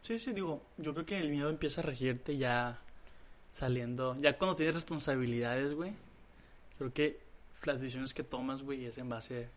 [0.00, 2.78] Sí, sí, digo, yo creo que el miedo empieza a regirte ya
[3.52, 5.92] saliendo, ya cuando tienes responsabilidades, güey.
[6.78, 7.18] Creo que
[7.64, 9.48] las decisiones que tomas, güey, es en base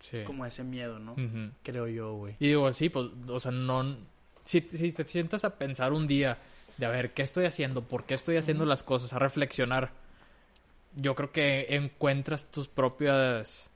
[0.00, 0.22] Sí.
[0.24, 1.14] como a ese miedo, ¿no?
[1.62, 2.34] Creo yo, güey.
[2.38, 3.96] Y digo, sí, pues, o sea, no...
[4.46, 6.38] Si, si te sientas a pensar un día
[6.78, 7.82] de, a ver, ¿qué estoy haciendo?
[7.82, 9.12] ¿Por qué estoy haciendo las cosas?
[9.12, 9.92] A reflexionar.
[10.96, 13.68] Yo creo que encuentras tus propias...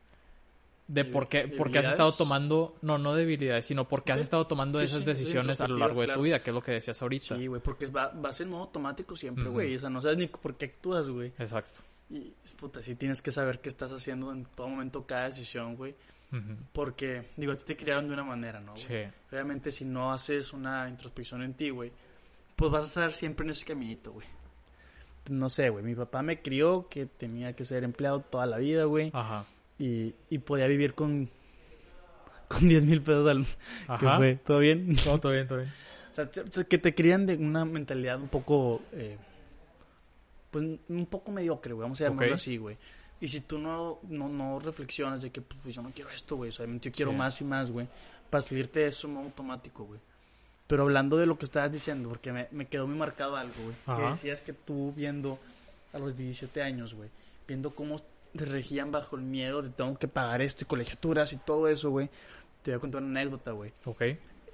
[0.87, 4.13] de ¿De- por qué, por qué has estado tomando, no, no debilidades, sino por qué
[4.13, 6.55] has estado tomando Sí, esas sí, decisiones a lo largo de tu vida, que es
[6.55, 7.37] lo que decías ahorita.
[7.39, 9.77] Sí, güey, porque va, vas en modo automático siempre, güey.
[9.77, 11.33] O sea, no sabes ni por qué actúas, güey.
[11.39, 11.81] Exacto.
[12.11, 15.95] Y, puta, sí tienes que saber qué estás haciendo en todo momento, cada decisión, güey.
[16.73, 18.77] Porque, digo, a ti te criaron de una manera, ¿no?
[18.77, 18.89] Sí.
[19.31, 21.93] Obviamente, si no haces una introspección en ti, güey,
[22.57, 24.27] pues vas a estar siempre en ese caminito, güey.
[25.31, 25.85] No sé, güey.
[25.85, 29.11] Mi papá me crió que tenía que ser empleado toda la vida, güey.
[29.15, 29.47] Ajá.
[29.79, 31.29] Y, y podía vivir con,
[32.49, 34.17] con 10 mil pesos al ¿Qué Ajá.
[34.19, 34.37] fue?
[34.37, 34.95] ¿Todo bien?
[34.97, 35.73] Todo, todo bien, todo bien.
[36.11, 39.17] O sea, o sea, que te crían de una mentalidad un poco, eh,
[40.53, 42.39] pues un poco mediocre, güey, vamos a llamarlo Ok.
[42.39, 42.77] así, güey.
[43.21, 46.53] Y si tú no, no, no reflexionas de que, pues yo no quiero esto, güey,
[46.53, 47.17] solamente yo quiero Sí.
[47.17, 47.89] más y más, güey,
[48.31, 49.99] para salirte de eso modo automático, güey.
[50.69, 53.97] Pero hablando de lo que estabas diciendo, porque me, me quedó muy marcado algo, güey.
[53.97, 55.41] Que decías que tú viendo
[55.93, 57.11] a los 17 años, güey,
[57.49, 58.01] viendo cómo
[58.35, 62.11] regían bajo el miedo de tengo que pagar esto y colegiaturas y todo eso, güey.
[62.63, 63.73] Te voy a contar una anécdota, güey.
[63.85, 64.01] Ok.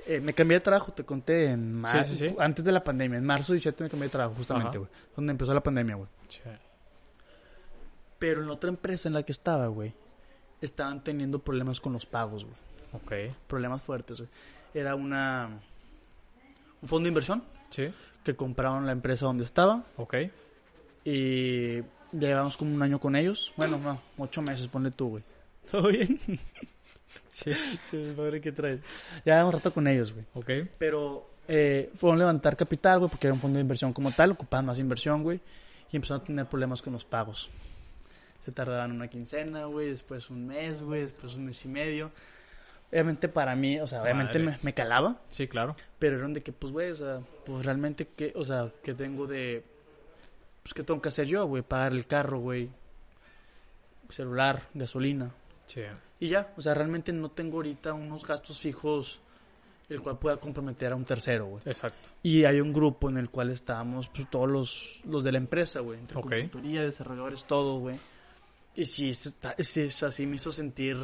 [0.06, 2.36] Eh, me cambié de trabajo, te conté en mar- Sí, sí, sí.
[2.38, 5.52] antes de la pandemia, en marzo 17 me cambié de trabajo justamente, güey, donde empezó
[5.54, 6.08] la pandemia, güey.
[6.28, 6.40] Sí.
[8.18, 9.94] Pero en la otra empresa en la que estaba, güey,
[10.60, 12.56] estaban teniendo problemas con los pagos, güey.
[12.92, 13.34] Ok.
[13.46, 14.30] Problemas fuertes, güey.
[14.74, 15.60] Era una
[16.82, 17.92] un fondo de inversión Sí.
[18.24, 20.14] que compraron la empresa donde estaba Ok.
[21.04, 21.80] y
[22.12, 23.52] llevamos como un año con ellos.
[23.56, 25.22] Bueno, no, ocho meses, ponle tú, güey.
[25.70, 26.18] ¿Todo bien?
[27.32, 27.52] Sí.
[27.54, 28.82] Sí, padre, ¿qué traes?
[29.24, 30.24] Ya llevamos rato con ellos, güey.
[30.34, 30.68] Ok.
[30.78, 34.32] Pero eh, fueron a levantar capital, güey, porque era un fondo de inversión como tal,
[34.32, 35.40] ocupaban más inversión, güey,
[35.90, 37.48] y empezaron a tener problemas con los pagos.
[38.44, 42.10] Se tardaban una quincena, güey, después un mes, güey, después un mes y medio.
[42.90, 45.76] Obviamente para mí, o sea, obviamente me calaba, Sí, claro.
[46.00, 49.26] pero eran de que, pues, güey, o sea, pues realmente, que, o sea, que tengo
[49.28, 49.62] de,
[50.62, 51.62] pues, ¿qué tengo que hacer yo, güey?
[51.62, 52.70] Pagar el carro, güey,
[54.08, 55.32] celular, gasolina,
[55.66, 55.82] Sí.
[56.18, 59.20] y ya, o sea, realmente no tengo ahorita unos gastos fijos
[59.88, 61.62] el cual pueda comprometer a un tercero, güey.
[61.66, 62.08] Exacto.
[62.22, 65.80] Y hay un grupo en el cual estábamos pues, todos los, los de la empresa,
[65.80, 65.98] güey.
[65.98, 66.24] Entre Ok.
[66.30, 67.98] consultoría, desarrolladores, todo, güey.
[68.76, 70.96] Y sí, es, está- es- es así me hizo sentir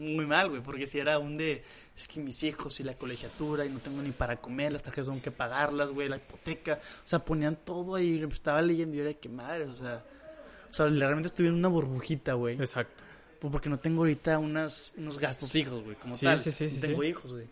[0.00, 0.62] muy mal, güey.
[0.62, 1.62] Porque si era un de,
[1.96, 5.06] es que mis hijos y la colegiatura y no tengo ni para comer, las tarjetas
[5.08, 6.80] tengo que pagarlas, güey, la hipoteca.
[7.04, 8.22] O sea, ponían todo ahí.
[8.30, 10.04] Estaba leyendo y era de que madre, o sea.
[10.70, 12.54] O sea, realmente estuve en una burbujita, güey.
[12.60, 13.02] Exacto.
[13.40, 16.38] Pues porque no tengo ahorita unas, unos gastos fijos, güey, como Sí, tal.
[16.38, 17.08] sí, sí, No sí, tengo sí.
[17.08, 17.46] hijos, güey.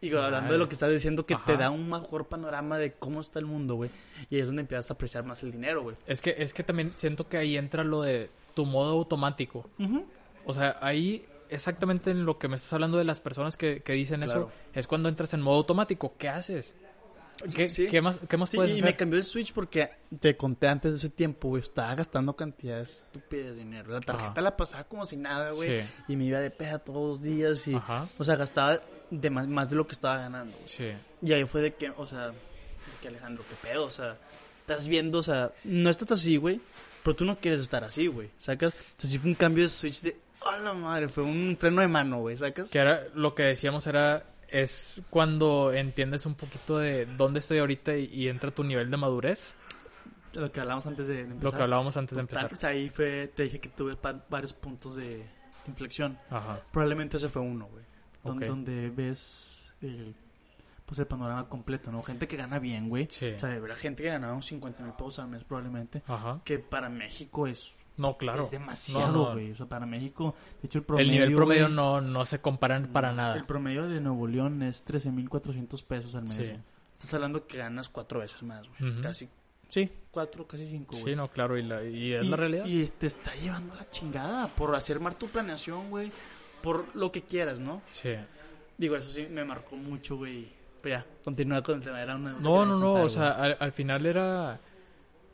[0.00, 3.20] Y hablando de lo que estás diciendo, que te da un mejor panorama de cómo
[3.20, 3.90] está el mundo, güey.
[4.30, 5.96] Y ahí es donde empiezas a apreciar más el dinero, güey.
[6.06, 9.68] Es que, es que también siento que ahí entra lo de tu modo automático.
[10.46, 13.92] O sea, ahí exactamente en lo que me estás hablando de las personas que, que
[13.92, 14.40] dicen Claro.
[14.40, 16.14] eso, es cuando entras en modo automático.
[16.18, 16.74] ¿Qué haces?
[17.54, 17.86] ¿Qué, Sí.
[17.88, 18.84] qué más, qué más Sí, puedes y hacer?
[18.84, 21.62] me cambió el Switch porque te conté antes de ese tiempo, güey.
[21.62, 23.92] Estaba gastando cantidades estúpidas de dinero.
[23.92, 24.40] La tarjeta Ajá.
[24.42, 25.82] la pasaba como si nada, güey.
[25.82, 25.88] Sí.
[26.08, 27.68] Y me iba de peda todos los días.
[27.68, 28.08] Y, Ajá.
[28.18, 28.80] o sea, gastaba
[29.10, 30.56] de más, más de lo que estaba ganando.
[31.22, 32.34] Y ahí fue de que, o sea, de
[33.00, 34.18] que Alejandro, qué pedo, o sea,
[34.60, 36.60] estás viendo, o sea, no estás así, güey,
[37.04, 38.74] pero tú no quieres estar así, güey, ¿sacas?
[38.74, 41.08] O sea, sí fue un cambio de switch de, ¡a la madre!
[41.08, 42.70] Fue un freno de mano, güey, ¿sacas?
[42.70, 47.96] Que era lo que decíamos era es cuando entiendes un poquito de dónde estoy ahorita
[47.96, 49.54] y, y entra tu nivel de madurez.
[50.34, 51.42] Lo que hablamos antes de, empezar.
[51.44, 52.56] Lo que hablábamos antes de empezar.
[52.56, 55.24] sea, ahí fue, te dije que tuve pa- varios puntos de, de
[55.66, 56.18] inflexión.
[56.30, 56.60] Ajá.
[56.72, 57.84] Probablemente ese fue uno, güey.
[58.46, 60.14] Donde ves el,
[60.84, 62.02] pues el panorama completo, ¿no?
[62.02, 63.08] Gente que gana bien, güey.
[63.10, 63.32] Sí.
[63.36, 66.02] O sea, de verdad, gente que ganaba unos 50 mil pesos al mes probablemente.
[66.06, 66.40] Ajá.
[66.44, 68.44] Que para México es No, claro.
[68.44, 69.32] Es demasiado, No, no.
[69.34, 69.50] güey.
[69.52, 71.06] O sea, para México, de hecho, el promedio.
[71.06, 73.36] El nivel promedio no, no se comparan para nada.
[73.36, 76.34] El promedio de Nuevo León es 13.400 pesos al mes.
[76.36, 76.52] Sí.
[76.92, 79.00] Estás hablando que ganas cuatro veces más, güey.
[79.00, 79.28] Casi.
[79.68, 81.12] Sí, cuatro, casi cinco, güey.
[81.12, 82.64] Sí, no, claro, y, la, y es y, la realidad.
[82.66, 86.10] Y te está llevando la chingada por hacer mal tu planeación, güey.
[86.62, 87.82] Por lo que quieras, ¿no?
[87.90, 88.14] Sí.
[88.78, 90.48] Digo, eso sí me marcó mucho, güey.
[90.80, 92.00] Pero ya, continúa con el tema.
[92.00, 92.32] Era una.
[92.32, 94.60] No, no, no, contar, o sea, al final era...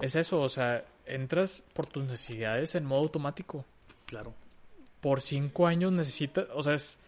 [0.00, 3.64] Es eso, o sea, entras por tus necesidades en modo automático.
[4.07, 4.33] Claro.
[5.01, 6.99] Por cinco años necesitas, o sea, es...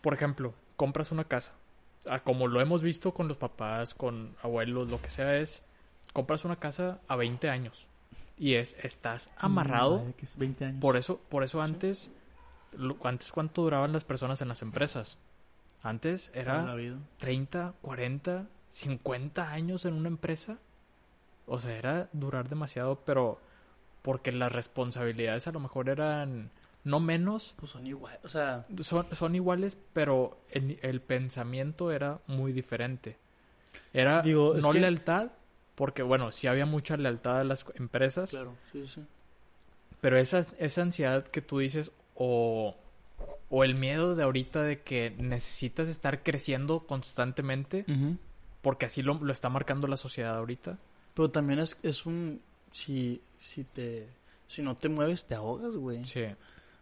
[0.00, 1.52] Por ejemplo, compras una casa.
[2.06, 5.62] Ah, como lo hemos visto con los papás, con abuelos, lo que sea, es...
[6.12, 7.86] Compras una casa a 20 años.
[8.36, 10.80] Y es, estás amarrado Madre, que es 20 años.
[10.80, 12.10] Por eso, por eso antes,
[12.76, 15.16] lo- antes cuánto duraban las personas en las empresas.
[15.82, 16.96] Antes era vida.
[17.18, 20.58] 30, 40, 50 años en una empresa.
[21.46, 23.40] O sea, era durar demasiado, pero
[24.02, 26.50] porque las responsabilidades a lo mejor eran
[26.84, 28.18] no menos, Pues son igual.
[28.24, 33.16] O sea, son, son iguales, pero el, el pensamiento era muy diferente.
[33.92, 35.30] Era Digo, no que- lealtad,
[35.76, 39.04] porque bueno, sí había mucha lealtad a las empresas, claro, sí, sí.
[40.00, 42.76] pero esa, esa ansiedad que tú dices, o,
[43.48, 47.86] o el miedo de ahorita de que necesitas estar creciendo constantemente
[48.60, 50.78] porque así lo, lo está marcando la sociedad ahorita.
[51.14, 52.40] Pero también es, es un...
[52.70, 54.08] Si, si te...
[54.46, 56.04] Si no te mueves, te ahogas, güey.
[56.04, 56.24] Sí.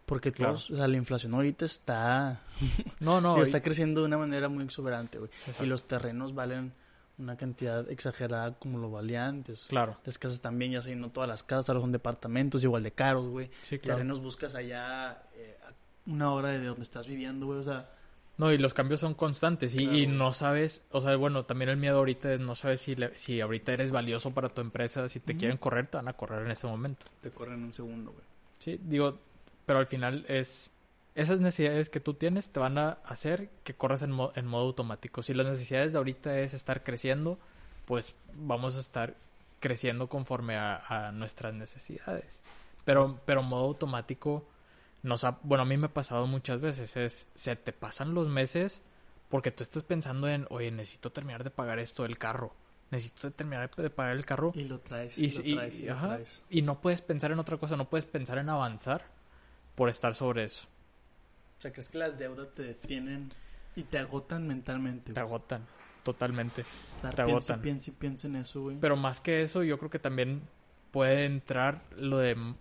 [0.07, 0.55] Porque Claro.
[0.55, 2.43] todos, o sea, la inflación ahorita está...
[3.01, 3.38] No, no.
[3.38, 5.31] y- está creciendo de una manera muy exuberante, güey.
[5.61, 6.73] Y los terrenos valen
[7.19, 9.66] una cantidad exagerada como lo valía antes.
[9.69, 9.99] Claro.
[10.05, 13.27] Las casas también, ya sé, no todas las casas, ahora son departamentos igual de caros,
[13.29, 13.51] güey.
[13.64, 13.99] Sí, claro.
[13.99, 17.59] Terrenos buscas allá eh, a una hora de donde estás viviendo, güey.
[17.59, 17.90] O sea,
[18.40, 21.76] No, y los cambios son constantes y, y no sabes, o sea, bueno, también el
[21.76, 25.20] miedo ahorita es no sabes si, le- si ahorita eres valioso para tu empresa, si
[25.20, 27.05] te quieren correr, te van a correr en ese momento.
[27.20, 28.24] te corren en un segundo, güey.
[28.59, 29.18] Sí, digo,
[29.66, 30.70] pero al final es
[31.14, 34.64] esas necesidades que tú tienes te van a hacer que corras en, mo- en modo
[34.66, 35.22] automático.
[35.22, 37.38] Si las necesidades de ahorita es estar creciendo,
[37.85, 39.14] pues vamos a estar
[39.59, 42.40] creciendo conforme a, a nuestras necesidades.
[42.87, 44.44] Pero, pero modo automático
[45.03, 48.29] nos ha, bueno, a mí me ha pasado muchas veces, es, se te pasan los
[48.29, 48.83] meses
[49.29, 52.53] porque tú estás pensando en, oye, necesito terminar de pagar esto del carro,
[52.91, 56.09] necesito terminar de pagar el carro Y lo traes, y, lo traes, y lo ajá,
[56.09, 56.43] traes.
[56.51, 59.07] y no puedes pensar en otra cosa, no puedes pensar en avanzar
[59.75, 60.67] por estar sobre eso.
[61.59, 63.31] O sea, ¿crees que las deudas te detienen
[63.77, 65.13] y te agotan mentalmente?
[65.13, 65.67] Te agotan
[66.03, 66.65] totalmente.
[66.87, 67.63] Estar te piensa, agotan.
[67.63, 68.77] piensa y piensa en eso, güey.
[68.81, 70.43] Pero más que eso, yo creo que también
[70.91, 72.55] puede entrar lo de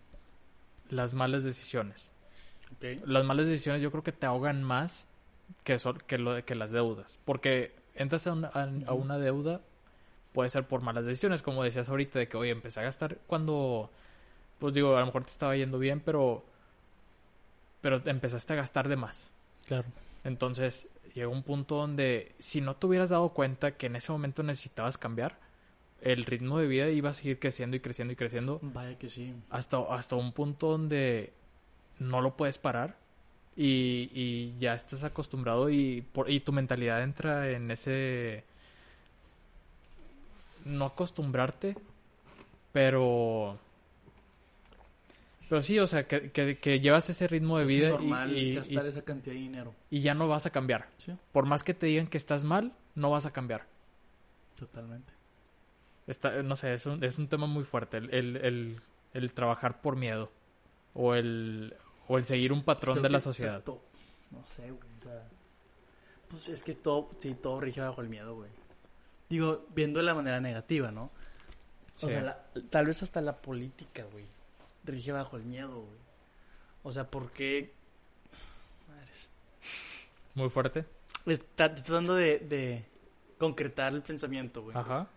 [0.89, 2.08] las malas decisiones.
[3.05, 5.05] Las malas decisiones yo creo que te ahogan más
[5.63, 7.17] que, son, que, lo de, que las deudas.
[7.25, 9.61] Porque entras a una, a- una deuda,
[10.33, 13.89] puede ser por malas decisiones, como decías ahorita, de que, oye, empecé a gastar cuando,
[14.59, 16.43] pues digo, a lo mejor te estaba yendo bien, pero,
[17.81, 19.29] pero te empezaste a gastar de más.
[19.65, 19.85] Claro.
[20.23, 24.43] Entonces llegó un punto donde si no te hubieras dado cuenta que en ese momento
[24.43, 25.37] necesitabas cambiar,
[26.01, 29.33] el ritmo de vida iba a seguir creciendo y creciendo y creciendo Vaya que sí.
[29.49, 31.33] hasta, hasta un punto donde
[31.99, 32.95] no lo puedes parar
[33.55, 38.43] y, y ya estás acostumbrado y, por, y tu mentalidad entra en ese...
[40.65, 41.75] No acostumbrarte,
[42.73, 43.57] pero...
[45.47, 48.37] Pero sí, o sea, que, que, que llevas ese ritmo de Es vida y- normal
[48.37, 49.73] y, y- gastar esa cantidad de dinero.
[49.89, 50.87] y ya no vas a cambiar.
[50.97, 53.65] Sí, Por más que te digan que estás mal, no vas a cambiar.
[54.57, 55.13] totalmente.
[56.05, 57.97] Está, no sé, es un, es un tema muy fuerte.
[57.97, 58.81] El, el, el,
[59.13, 60.31] el trabajar por miedo.
[60.93, 61.73] O el,
[62.09, 63.63] o el seguir un patrón Creo de la sociedad.
[63.65, 64.89] no sé, güey.
[64.99, 65.23] o sea,
[66.27, 68.49] pues es que todo, sí, todo rige bajo el miedo, güey.
[69.29, 71.09] Digo, viendo de la manera negativa, ¿no?
[71.95, 72.07] Sí.
[72.07, 74.25] O sea, la- tal vez hasta la política, güey,
[74.83, 75.99] rige bajo el miedo, güey.
[76.83, 77.71] O sea, ¿por qué?
[78.87, 79.29] Madres.
[80.35, 80.85] Muy fuerte.
[81.25, 82.85] Está tratando de, de
[83.37, 84.75] concretar el pensamiento, güey.
[84.77, 85.07] Ajá.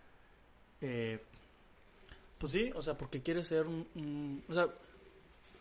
[0.81, 1.23] Eh,
[2.37, 4.67] pues sí, o sea, porque quiere ser un, un- O sea,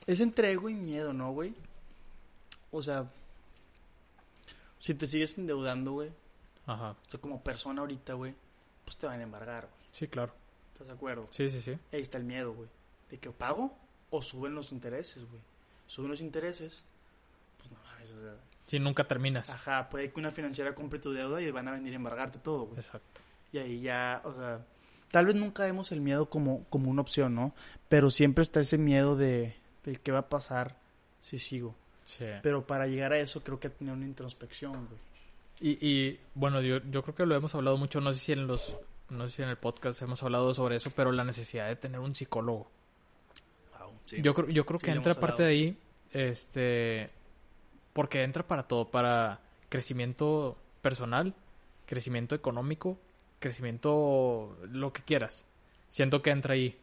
[0.06, 1.54] es entre ego y miedo, ¿no, güey?
[2.70, 3.10] O sea,
[4.78, 6.10] si te sigues endeudando, güey,
[6.66, 6.90] Ajá.
[6.92, 8.34] o sea, como persona ahorita, güey,
[8.84, 9.82] pues te van a embargar, güey.
[9.92, 10.32] Sí, claro.
[10.72, 11.28] ¿Estás de acuerdo?
[11.30, 11.78] Sí, sí, sí.
[11.92, 12.68] Ahí está el miedo, güey.
[13.10, 13.76] De que o pago
[14.10, 15.40] o suben los intereses, güey.
[15.86, 16.82] Suben los intereses,
[17.58, 18.36] pues no mames, o sea,
[18.66, 19.50] Sí, nunca terminas.
[19.50, 22.66] Ajá, puede que una financiera compre tu deuda y van a venir a embargarte todo,
[22.66, 22.78] güey.
[22.78, 23.20] Exacto.
[23.52, 24.64] Y ahí ya, o sea,
[25.10, 27.54] tal vez nunca vemos el miedo como, como una opción, ¿no?
[27.90, 29.54] Pero siempre está ese miedo de,
[29.84, 30.76] de qué va a pasar
[31.20, 31.74] si sigo.
[32.04, 32.24] Sí.
[32.42, 35.00] Pero para llegar a eso creo que tener una introspección, güey.
[35.60, 38.46] Y, y bueno, yo, yo creo que lo hemos hablado mucho, no sé si en
[38.46, 38.74] los
[39.12, 42.00] no sé si en el podcast hemos hablado sobre eso, pero la necesidad de tener
[42.00, 42.70] un psicólogo.
[43.78, 43.92] Wow,
[44.22, 45.78] Yo creo, yo creo Sí, que entra parte de ahí,
[46.12, 47.10] este,
[47.92, 51.34] porque entra para todo, para crecimiento personal,
[51.86, 52.98] crecimiento económico,
[53.38, 55.44] crecimiento lo que quieras.
[55.90, 56.78] Siento que entra ahí.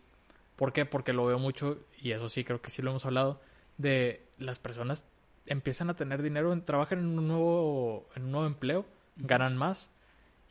[0.59, 0.83] ¿Por qué?
[0.85, 3.39] Porque lo veo mucho, y eso sí creo que sí lo hemos hablado,
[3.77, 5.05] de las personas
[5.45, 9.89] empiezan a tener dinero, trabajan en un nuevo, en un nuevo empleo, ganan más,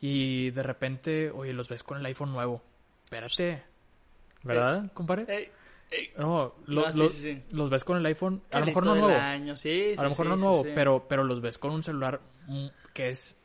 [0.01, 2.63] y de repente, oye, los ves con el iPhone nuevo.
[3.03, 3.63] Espérate.
[4.45, 5.27] ¿Verdad, compadre?
[5.29, 5.49] Ey,
[5.91, 6.11] ey.
[6.17, 7.43] No, lo- sí, los, sí, sí.
[7.51, 10.37] los ves con el iPhone, a lo mejor no nuevo, año, a lo mejor no
[10.37, 13.37] nuevo, pero pero los ves con un celular mm, que es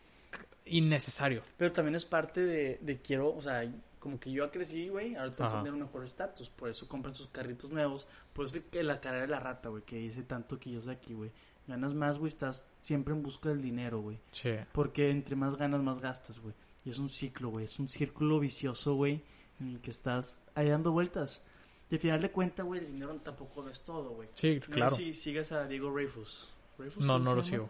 [0.65, 1.41] innecesario.
[1.57, 3.63] Pero también es parte de, de quiero, o sea,
[4.03, 7.15] como que yo crecí, güey, ahora tengo que tener un mejor estatus, por eso compran
[7.15, 10.23] sus carritos nuevos, por eso es que la cara de la rata, güey, que dice
[10.23, 11.31] tanto que yo de aquí, güey.
[11.67, 14.19] Ganas más, güey, estás siempre en busca del dinero, güey.
[14.33, 14.49] Sí.
[14.73, 16.53] Porque entre más ganas, más gastas, güey.
[16.83, 17.63] Y es un ciclo, güey.
[17.63, 19.23] Es un círculo vicioso, güey,
[19.61, 21.41] en el que estás ahí dando vueltas.
[21.89, 24.27] Y al final de cuentas, güey, el dinero tampoco lo es todo, güey.
[24.33, 24.97] Sí, No claro.
[24.97, 26.49] sé si sigas a Diego Reyfus.
[26.77, 27.69] ¿Reyfus, No, no lo sigo.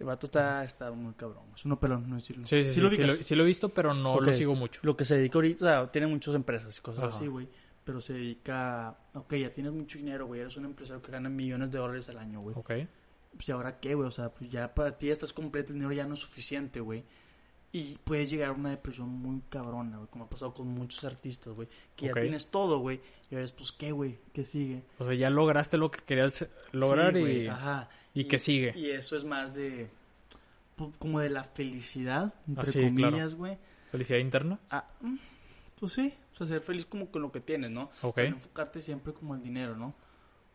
[0.00, 1.44] El vato está, está muy cabrón.
[1.54, 2.46] Es uno pelón, no decirlo.
[2.46, 4.80] Sí, sí, sí, lo sí, lo, sí lo he visto, pero no lo sigo mucho.
[4.82, 7.08] Lo que se dedica ahorita, o sea, tiene muchas empresas y cosas Ajá.
[7.08, 7.46] así, güey.
[7.84, 11.70] pero se dedica ok, ya tienes mucho dinero, güey, eres un empresario que gana millones
[11.70, 12.56] de dólares al año, güey.
[12.56, 12.72] Ok.
[13.34, 14.08] Pues ¿y ahora qué, güey?
[14.08, 16.80] O sea, pues ya para ti ya estás completo, el dinero ya no es suficiente,
[16.80, 17.04] güey.
[17.72, 21.52] Y puedes llegar a una depresión muy cabrona, güey, como ha pasado con muchos artistas,
[21.52, 21.68] güey.
[21.94, 23.00] Que ya tienes todo, güey.
[23.30, 24.18] Y ahora es, pues, ¿qué, güey?
[24.32, 24.82] ¿Qué sigue?
[24.98, 27.88] O sea, ya lograste lo que querías lograr Sí, y, güey, ajá.
[28.14, 28.72] Y que sigue.
[28.76, 29.88] Y eso es más de,
[30.76, 33.58] pues, como de la felicidad, entre Ah, sí, comillas, güey.
[33.90, 34.58] felicidad interna.
[34.70, 35.16] Ah, mm,
[35.78, 37.90] pues sí, o sea, ser feliz como con lo que tienes, ¿no?
[38.02, 38.10] Ok.
[38.10, 39.94] O sea, no enfocarte siempre como el dinero, ¿no?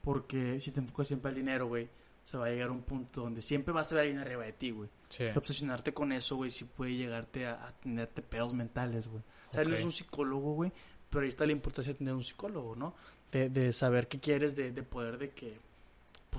[0.02, 3.22] Porque si te enfocas siempre al dinero, güey, o sea, va a llegar un punto
[3.22, 4.90] donde siempre vas a ver alguien arriba de ti, güey.
[5.10, 5.24] Sí.
[5.24, 9.22] O sea, obsesionarte con eso, güey, sí puede llegarte a, a tenerte pedos mentales, güey.
[9.50, 10.72] O sea, él no es un psicólogo, güey,
[11.10, 12.96] pero ahí está la importancia de tener un psicólogo, ¿no?
[13.32, 15.60] De, de saber qué quieres, de, de poder de que,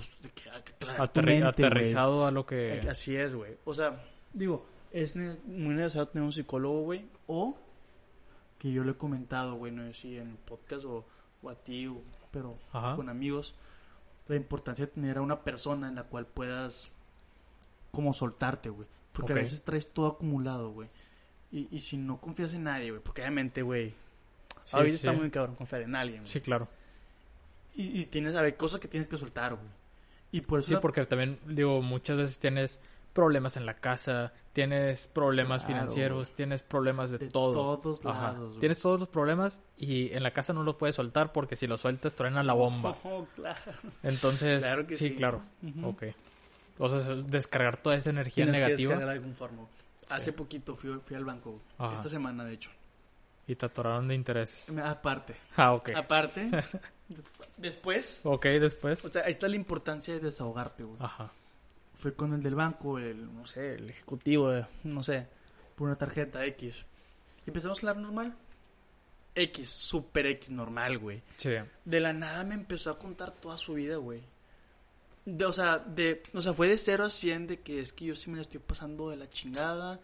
[0.01, 2.87] pues, a- tu mente, aterrizado a lo que...
[2.89, 3.57] Así es, güey.
[3.65, 7.07] O sea, digo, es ne- muy necesario tener un psicólogo, güey.
[7.27, 7.57] O
[8.59, 11.05] que yo le he comentado, güey, no sé si en el podcast o,
[11.43, 12.97] o a ti, o- pero Ajá.
[12.97, 13.55] con amigos,
[14.29, 16.91] la importancia de tener a una persona en la cual puedas
[17.93, 18.89] como soltarte, güey.
[19.13, 20.91] Porque a veces traes todo acumulado, güey.
[21.51, 23.95] Y, y si no confías en nadie, güey, porque obviamente, güey,
[24.67, 25.07] Sí, ahorita sí.
[25.07, 26.33] está muy cabrón confiar en alguien, güey.
[26.33, 26.69] Sí, claro.
[27.77, 29.69] Y, y tienes, a ver, cosas que tienes que soltar, güey.
[30.33, 32.79] Y por eso Sí, porque también, digo, muchas veces tienes
[33.13, 37.79] problemas en la casa, tienes problemas Claro, financieros, tienes problemas de, de todo.
[37.79, 38.61] todos lados, güey.
[38.61, 41.81] Tienes todos los problemas y en la casa no los puedes soltar porque si los
[41.81, 42.95] sueltas truena la bomba.
[43.05, 43.59] Oh, claro.
[44.03, 45.15] Entonces, Claro que sí, sí.
[45.17, 45.43] claro.
[45.63, 45.89] Ujú.
[45.89, 46.03] Ok.
[46.79, 49.63] O sea, descargar toda esa energía Tienes que negativa descargar de algún forma.
[50.11, 51.59] Hace poquito fui, fui al banco.
[51.79, 51.95] Ajá.
[51.95, 52.71] esta semana de hecho.
[53.49, 54.69] y te atoraron de intereses.
[54.85, 55.91] Aparte, Ah, ok.
[55.97, 56.51] aparte,
[57.57, 59.05] después, Ok, después.
[59.05, 60.99] o sea, ahí está la importancia de desahogarte, güey.
[61.01, 61.33] Ajá.
[61.95, 65.27] Fui con el del banco, el, no sé, el ejecutivo, eh, no sé,
[65.75, 66.85] por una tarjeta X.
[67.47, 68.37] Y empezamos a hablar normal.
[69.35, 71.23] X, super X, normal, güey.
[71.37, 71.51] Sí.
[71.85, 74.23] De la nada me empezó a contar toda su vida, güey.
[75.25, 78.07] De, o sea, de, o sea, fue de 0 a 100 de que es que
[78.07, 80.01] yo sí me la estoy pasando de la chingada.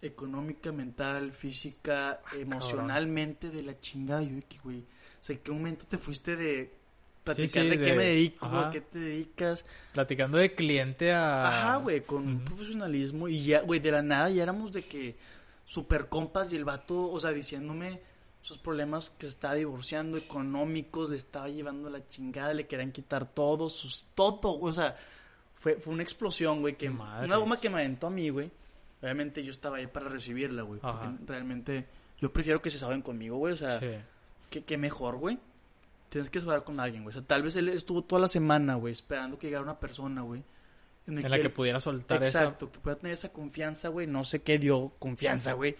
[0.00, 4.22] Económica, mental, física, emocionalmente de la chingada.
[4.22, 4.84] Yo, güey,
[5.22, 6.74] o sea, ¿en qué momento te fuiste de
[7.22, 8.66] platicar sí, de, qué me dedico, ajá.
[8.66, 9.64] a qué te dedicas?
[9.92, 11.46] Platicando de cliente a...
[11.46, 13.28] Ajá, güey, con un profesionalismo.
[13.28, 15.14] Y ya, güey, de la nada ya éramos de que
[15.64, 18.00] super compas y el vato, o sea, diciéndome
[18.40, 23.32] sus problemas que se estaba divorciando, económicos, le estaba llevando la chingada, le querían quitar
[23.32, 24.96] todo, sus todo, güey, o sea,
[25.54, 27.28] fue, fue una explosión, güey, que Madres.
[27.28, 28.50] una bomba que me aventó a mí, güey.
[29.00, 31.86] Obviamente yo estaba ahí para recibirla, güey, porque realmente
[32.18, 33.86] yo prefiero que se saben conmigo, güey, o sea, Sí.
[34.52, 35.38] Que, que mejor, güey.
[36.08, 37.10] Tienes que hablar con alguien, güey.
[37.16, 40.22] O sea, tal vez él estuvo toda la semana, güey, esperando que llegara una persona,
[40.22, 40.44] güey.
[41.06, 44.06] el En la que él- pudiera soltar Exacto, que pueda tener esa confianza, güey.
[44.06, 45.74] No sé qué dio confianza, güey.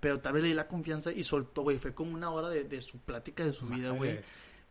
[0.00, 1.78] Pero tal vez le di la confianza y soltó, güey.
[1.78, 4.18] Fue como una hora de, de su plática de su vida, güey.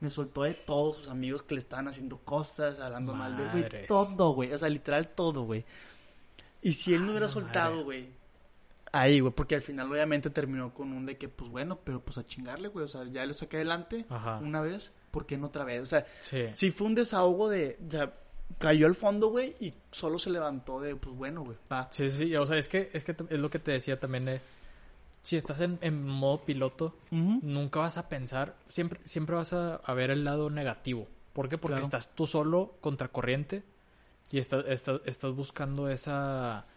[0.01, 3.87] Me soltó de todos sus amigos que le estaban haciendo cosas, hablando mal de, güey.
[3.87, 4.51] Todo, güey.
[4.53, 5.63] O sea, literal todo, güey.
[6.61, 8.09] Y si él no hubiera Ah, soltado, güey.
[8.97, 12.17] Ahí, güey, porque al final obviamente terminó con un de que, pues bueno, pero pues
[12.17, 12.85] a chingarle, güey.
[12.85, 14.37] O sea, ya lo saqué adelante Ajá.
[14.41, 15.81] una vez, ¿por qué no otra vez?
[15.81, 16.43] O sea, Sí.
[16.53, 18.13] sí fue un desahogo de, sea,
[18.57, 21.89] cayó al fondo, güey, y solo se levantó de, pues bueno, güey, va.
[21.91, 24.41] Sí, sí, o sea, es que, es que es lo que te decía también de...
[25.23, 29.93] Si estás en, en modo piloto, nunca vas a pensar, siempre, siempre vas a, a
[29.95, 31.07] ver el lado negativo.
[31.33, 31.57] ¿Por qué?
[31.57, 31.85] Porque Claro.
[31.85, 33.63] estás tú solo contra corriente
[34.31, 36.67] y estás, estás, estás buscando esa...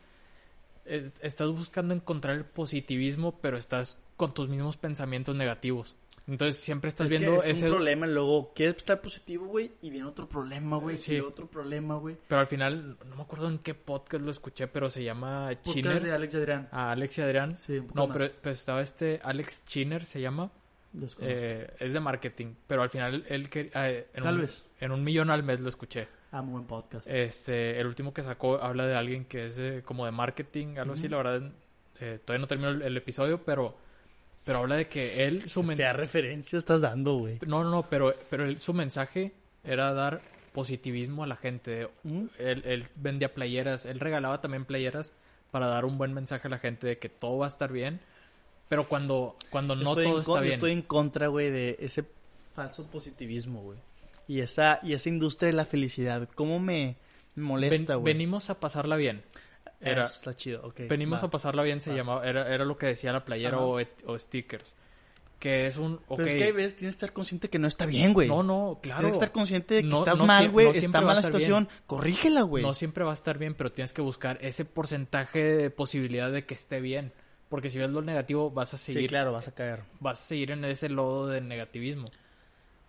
[0.89, 5.97] es- estás buscando encontrar el positivismo, pero estás con tus mismos pensamientos negativos.
[6.27, 7.65] Entonces siempre estás Es que viendo es ese...
[7.65, 11.15] un problema, luego quieres estar positivo, güey, y viene otro problema, güey, Sí.
[11.15, 12.19] y otro problema, güey.
[12.29, 15.75] Pero al final, no me acuerdo en qué podcast lo escuché, pero se llama Podcast
[15.75, 16.03] Chiner.
[16.03, 16.69] de Alex y Adrián.
[16.71, 17.57] A Alex y Adrián.
[17.57, 18.17] Sí, un poco No, más.
[18.19, 20.51] pero, pero estaba este Alex Chiner, se llama.
[21.21, 24.67] Eh, es de marketing, pero al final él que eh, en Tal un, vez.
[24.81, 26.09] en un millón al mes lo escuché.
[26.31, 27.09] Ah, muy buen podcast.
[27.09, 30.95] Este, el último que sacó habla de alguien que es de- como de marketing, algo
[30.95, 31.09] así.
[31.09, 31.51] La verdad,
[32.01, 33.75] eh, todavía no terminó el, el episodio, pero,
[34.45, 37.39] pero habla de que él su men- ¿Qué referencia estás dando, güey?
[37.47, 39.33] no, no, no, pero, pero él- su mensaje
[39.65, 40.21] era dar
[40.53, 41.89] positivismo a la gente.
[42.03, 42.25] ¿Mm?
[42.39, 45.13] Él, él vendía playeras, él regalaba también playeras
[45.51, 48.01] para dar un buen mensaje a la gente de que todo va a estar bien.
[48.69, 50.55] Pero cuando, cuando no estoy todo está bien.
[50.55, 52.05] Estoy en contra, güey, de ese
[52.53, 53.79] falso positivismo, güey.
[54.29, 56.29] Y esa, y esa industria de la felicidad.
[56.37, 56.97] ¿Cómo me
[57.35, 58.13] molesta, Ven- güey?
[58.15, 59.23] venimos a pasarla bien.
[59.81, 60.83] Era, Ah, Está chido, ok.
[60.89, 61.27] venimos va.
[61.29, 61.97] a pasarla bien, se va.
[61.97, 63.81] llamaba, era, era lo que decía la playera o,
[64.19, 64.75] stickers.
[65.39, 67.69] Que es un, ok, Pero es que hay veces tienes que estar consciente que no
[67.69, 68.27] está bien, güey.
[68.29, 69.03] no, no, claro.
[69.03, 70.67] Tienes que estar consciente de que No- estás no mal, güey.
[70.67, 71.41] no está siempre va mal a la estar bien.
[71.47, 71.69] situación.
[71.87, 72.65] Corrígela, güey.
[72.65, 76.45] No siempre va a estar bien, pero tienes que buscar ese porcentaje de posibilidad de
[76.45, 77.13] que esté bien.
[77.49, 79.85] Porque si ves lo negativo, vas a sí, seguir, claro, vas a caer.
[80.01, 82.07] vas a seguir en ese lodo de negativismo.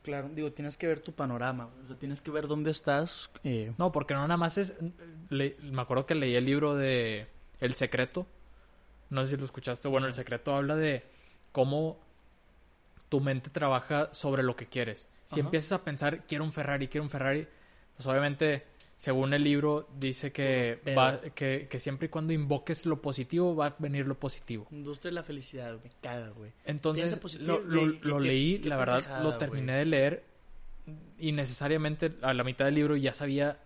[0.03, 3.29] Claro, digo, tienes que ver tu panorama, o sea, tienes que ver dónde estás.
[3.43, 4.73] eh, No, porque no nada más es...
[5.29, 7.27] le- me acuerdo que leí el libro de
[7.59, 8.25] El Secreto.
[9.09, 9.87] No sé si lo escuchaste.
[9.87, 11.03] Bueno, El Secreto habla de
[11.51, 11.99] cómo
[13.09, 15.07] tu mente trabaja sobre lo que quieres.
[15.25, 15.47] Si Ajá.
[15.47, 17.47] empiezas a pensar, quiero un Ferrari, quiero un Ferrari,
[17.95, 18.63] pues obviamente,
[18.99, 23.55] según el libro, dice que, Pero- va, que, que siempre y cuando invoques lo positivo,
[23.55, 24.67] va a venir lo positivo.
[24.71, 26.51] Industria de la felicidad, me caga, güey.
[26.65, 30.23] Entonces, lo, lo- lo qué- leí, qué la verdad, lo terminé de leer
[31.17, 33.57] y necesariamente a la mitad del libro ya sabía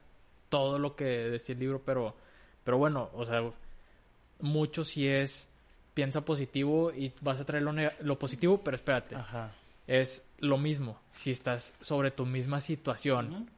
[0.50, 2.16] todo lo que decía el libro, pero,
[2.64, 3.42] pero bueno, o sea,
[4.40, 5.48] mucho sí es
[5.96, 9.52] piensa positivo y vas a traer lo, lo positivo, pero espérate, Ajá.
[9.88, 11.00] es lo mismo.
[11.14, 13.50] Si estás sobre tu misma situación.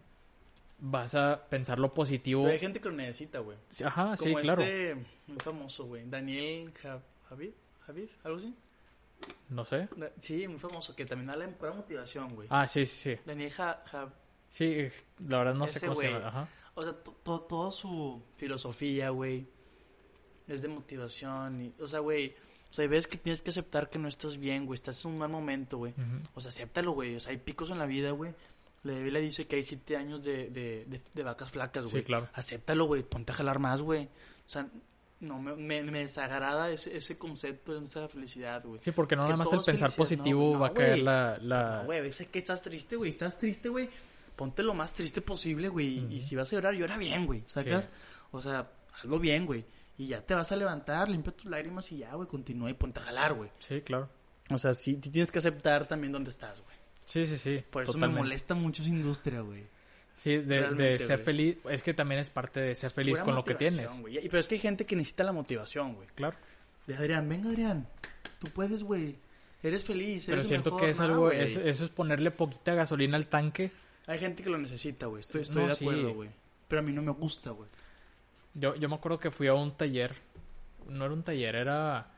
[0.80, 2.44] Vas a pensar lo positivo.
[2.44, 3.58] Pero hay gente que lo necesita, güey.
[3.84, 4.62] Ajá, sí, Como claro.
[4.64, 4.96] este
[5.28, 6.04] muy famoso, güey.
[6.10, 7.52] Daniel Ja- Javid,
[7.86, 8.56] Javid, algo así.
[9.50, 9.88] No sé.
[10.18, 12.48] Sí, muy famoso, que también habla en pura motivación, güey.
[12.52, 13.22] Ah, sí, sí, sí.
[13.26, 14.14] Daniel Ja, Ja-
[14.50, 14.88] Sí,
[15.28, 16.14] la verdad no sé cómo se güey.
[16.14, 16.28] llama.
[16.28, 16.50] Ajá.
[16.76, 19.48] O sea, to- to- toda su filosofía, güey,
[20.48, 21.62] es de motivación.
[21.62, 22.36] Y, o sea, güey,
[22.70, 25.18] o sea, ves que tienes que aceptar que no estás bien, güey, estás en un
[25.20, 25.94] mal momento, güey.
[26.36, 27.16] O sea, acéptalo, güey.
[27.16, 28.34] O sea, hay picos en la vida, güey.
[28.86, 32.04] La Biblia dice que hay siete años de, de, de, de vacas flacas, Sí, güey.
[32.04, 32.30] claro.
[32.34, 33.04] Acéptalo, güey.
[33.04, 34.06] Ponte a jalar más, güey.
[34.06, 34.68] O sea,
[35.22, 38.80] no, me, me, me desagrada ese, ese concepto de la felicidad, güey.
[38.80, 41.38] Sí, porque no Que nada más el pensar positivo No, va a caer la...
[41.42, 41.80] la...
[41.80, 43.10] No, güey, sé que estás triste, güey.
[43.10, 43.90] Estás triste, güey.
[44.36, 46.06] Ponte lo más triste posible, güey.
[46.14, 47.42] Y si vas a llorar, llora bien, güey.
[47.48, 47.86] ¿Sacas?
[47.86, 47.90] Sí.
[48.32, 48.70] O sea,
[49.00, 49.66] hazlo bien, güey.
[49.98, 52.28] Y ya te vas a levantar, limpia tus lágrimas y ya, güey.
[52.28, 53.50] Continúa y ponte a jalar, güey.
[53.60, 54.10] Sí, claro.
[54.50, 56.75] O sea, sí, sí tienes que aceptar también dónde estás, güey.
[57.06, 57.64] Sí, sí, sí.
[57.70, 58.16] Por eso totalmente.
[58.16, 59.64] me molesta mucho esa industria, güey.
[60.16, 61.26] Sí, de, de ser güey.
[61.26, 61.58] feliz.
[61.70, 64.00] Es que también es parte de ser feliz con lo que tienes.
[64.00, 64.20] güey.
[64.22, 66.08] Pero es que hay gente que necesita la motivación, güey.
[66.16, 66.38] Claro.
[66.88, 67.88] De Adrián, venga, Adrián.
[68.40, 69.18] Tú puedes, güey.
[69.62, 70.82] Eres feliz, Pero eres el siento mejor.
[70.82, 71.32] que es algo...
[71.32, 73.72] Eso, es ponerle poquita gasolina al tanque.
[74.08, 75.22] Hay gente que lo necesita, güey.
[75.22, 76.30] Estoy, estoy No, de acuerdo, güey.
[76.68, 77.70] Pero a mí no me gusta, güey.
[78.54, 80.16] Yo, yo me acuerdo que fui a un taller.
[80.88, 82.12] No era un taller, era...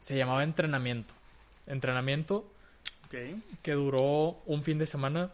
[0.00, 1.12] Se llamaba entrenamiento.
[1.66, 2.52] Entrenamiento
[3.62, 5.30] Que duró un fin de semana.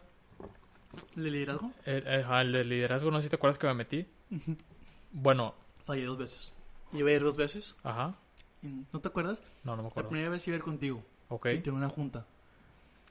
[1.15, 1.71] ¿Le liderazgo?
[1.85, 4.05] El, el- el de liderazgo, no sé si te acuerdas que me metí.
[5.11, 5.53] Bueno,
[5.85, 6.53] Fallé dos veces.
[6.93, 7.75] Iba a ir dos veces.
[7.83, 8.13] ajá.
[8.91, 9.41] ¿No te acuerdas?
[9.63, 10.09] No, no me La acuerdo.
[10.09, 11.03] primera vez iba a ir contigo.
[11.29, 11.47] Ok.
[11.53, 12.25] Y tengo una junta.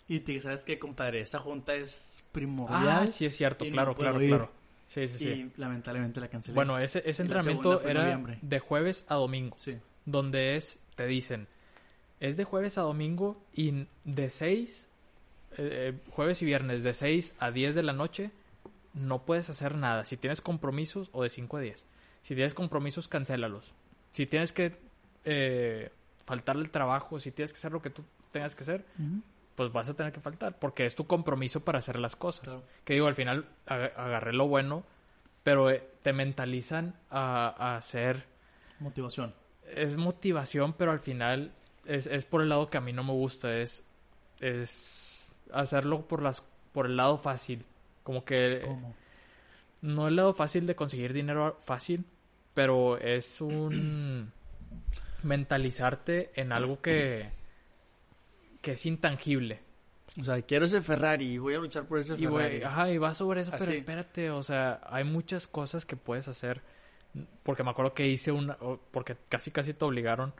[0.08, 1.20] Y te dije, ¿sabes qué, compadre?
[1.20, 2.88] Esta junta es primordial.
[2.88, 4.28] Ah, sí es cierto, no claro, claro, ir.
[4.30, 4.50] claro.
[4.88, 5.28] Sí, sí, sí.
[5.28, 6.54] Y lamentablemente la cancelé.
[6.54, 8.38] Bueno, ese, ese la entrenamiento en era noviembre.
[8.42, 9.76] de jueves a domingo, Sí.
[10.04, 11.48] donde es, te dicen,
[12.20, 14.88] es de jueves a domingo y de 6,
[16.10, 18.30] jueves y viernes, de 6 a 10 de la noche,
[18.94, 20.04] no puedes hacer nada.
[20.04, 21.84] Si tienes compromisos, o de 5 a 10.
[22.22, 23.72] Si tienes compromisos, cancélalos.
[24.12, 24.72] Si tienes que
[25.24, 25.90] eh,
[26.24, 28.02] faltarle el trabajo, si tienes que hacer lo que tú
[28.32, 28.84] tengas que hacer,
[29.54, 32.44] pues vas a tener que faltar, porque es tu compromiso para hacer las cosas.
[32.44, 32.62] Claro.
[32.84, 34.84] Que digo, al final ag- agarré lo bueno,
[35.42, 38.24] pero eh, te mentalizan a, a hacer...
[38.80, 39.34] Motivación.
[39.74, 41.52] Es motivación, pero al final
[41.86, 43.84] es, es por el lado que a mí no me gusta, es,
[44.40, 47.64] es hacerlo por, las, por el lado fácil.
[48.02, 48.94] Como que ¿Cómo?
[49.82, 52.04] no el lado fácil de conseguir dinero fácil,
[52.54, 54.32] pero es un
[55.22, 57.30] mentalizarte en algo que,
[58.62, 59.60] que es intangible.
[60.18, 62.30] O sea, quiero ese Ferrari y voy a luchar por ese Y, Ferrari.
[62.30, 63.66] güey, ajá, y va sobre eso, Así.
[63.66, 66.62] pero espérate, o sea, hay muchas cosas que puedes hacer.
[67.42, 68.56] Porque me acuerdo que hice una,
[68.90, 70.34] porque casi casi te obligaron,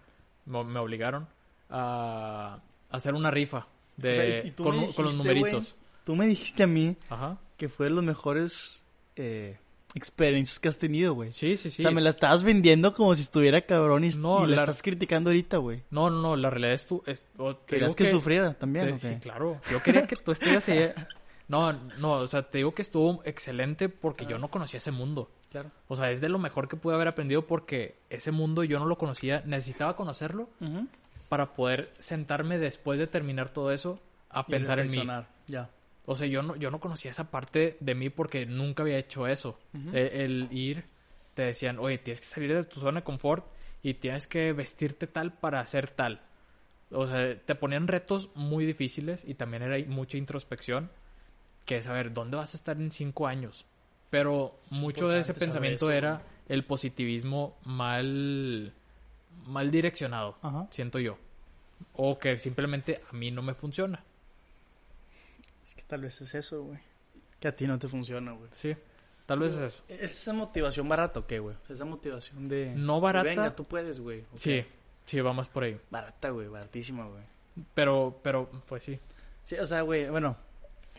[0.46, 1.26] me, obligaron
[1.70, 2.58] a
[2.90, 3.66] hacer una rifa
[3.96, 5.76] de, O sea, y- tú con, me con los dijiste, numeritos.
[6.04, 8.84] Tú me dijiste a mí Ajá, que fue de los mejores
[9.16, 9.58] eh,
[9.94, 11.32] experiencias que has tenido, güey.
[11.32, 11.82] sí, sí, sí.
[11.82, 14.62] O sea, me la estabas vendiendo como si estuviera cabrón y, No, y la, la-
[14.62, 15.82] estás criticando ahorita, güey.
[15.90, 17.02] No, no, no, la realidad es tú.
[17.06, 17.24] Es,
[17.66, 19.14] Querías digo que, sufriera también, te- ¿o qué?
[19.14, 19.60] Sí, claro.
[19.70, 20.90] Yo quería que tú estuvieras ahí.
[21.48, 25.30] No, no, o sea, te digo que estuvo excelente porque yo no conocía ese mundo.
[25.50, 25.70] Claro.
[25.88, 28.86] O sea, es de lo mejor que pude haber aprendido porque ese mundo yo no
[28.86, 29.42] lo conocía.
[29.46, 30.48] Necesitaba conocerlo
[31.28, 35.06] para poder sentarme después de terminar todo eso a Y pensar en mí.
[35.46, 35.70] Ya.
[36.04, 39.26] O sea, yo no, yo no conocía esa parte de mí porque nunca había hecho
[39.26, 39.58] eso.
[39.92, 40.84] Eh, el ir,
[41.34, 43.44] te decían, oye, tienes que salir de tu zona de confort
[43.82, 46.20] y tienes que vestirte tal para hacer tal.
[46.90, 50.90] O sea, te ponían retos muy difíciles y también era mucha introspección,
[51.64, 53.66] que es saber dónde vas a estar en cinco años.
[54.16, 58.72] Pero mucho de ese pensamiento eso, era el positivismo mal,
[59.44, 60.66] mal direccionado, Ajá.
[60.70, 61.18] siento yo.
[61.92, 64.02] O que simplemente a mí no me funciona.
[65.66, 66.78] Es que tal vez es eso, güey.
[67.38, 68.48] Que a ti no te funciona, güey.
[68.54, 68.74] Sí,
[69.26, 69.82] tal vez es eso.
[69.86, 71.56] ¿Es esa motivación barata o qué, güey?
[71.68, 72.72] Esa motivación de...
[72.74, 73.28] No barata.
[73.28, 74.24] Venga, tú puedes, güey.
[74.32, 74.64] ¿o Sí,
[75.04, 75.78] sí, vamos por ahí.
[75.90, 76.48] Barata, güey.
[76.48, 77.22] Baratísima, güey.
[77.74, 78.98] Pero, pero, pues sí.
[79.44, 80.38] Sí, o sea, güey, bueno.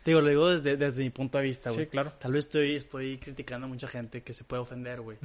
[0.08, 1.84] Digo, lo digo desde, desde mi punto de vista, güey.
[1.84, 2.14] Sí, claro.
[2.18, 5.18] Tal vez estoy, estoy criticando a mucha gente que se puede ofender, güey.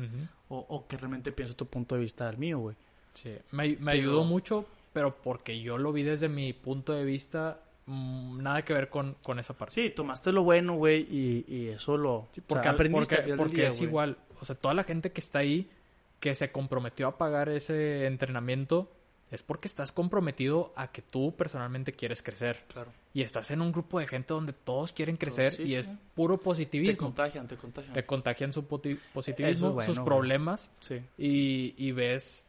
[0.48, 2.74] O, o que realmente piensa tu punto de vista al mío, güey.
[3.14, 7.04] Sí, me, me Pero- ayudó mucho, pero porque yo lo vi desde mi punto de
[7.04, 9.74] vista, mm, nada que ver con, con esa parte.
[9.74, 12.26] Sí, tomaste lo bueno, güey, y, y eso lo...
[12.32, 14.16] Sí, o sea, porque, aprendiste porque, día, es igual.
[14.40, 15.70] O sea, toda la gente que está ahí,
[16.18, 18.90] que se comprometió a pagar ese entrenamiento,
[19.32, 22.64] es porque estás comprometido a que tú personalmente quieres crecer.
[22.68, 22.92] Claro.
[23.14, 25.74] Y estás en un grupo de gente donde todos quieren crecer sí, y sí.
[25.76, 26.96] es puro Te positivismo.
[26.98, 27.92] contagian, te contagian.
[27.94, 31.00] Te contagian su positivismo, es bueno, sus problemas Sí.
[31.16, 32.44] y, y ves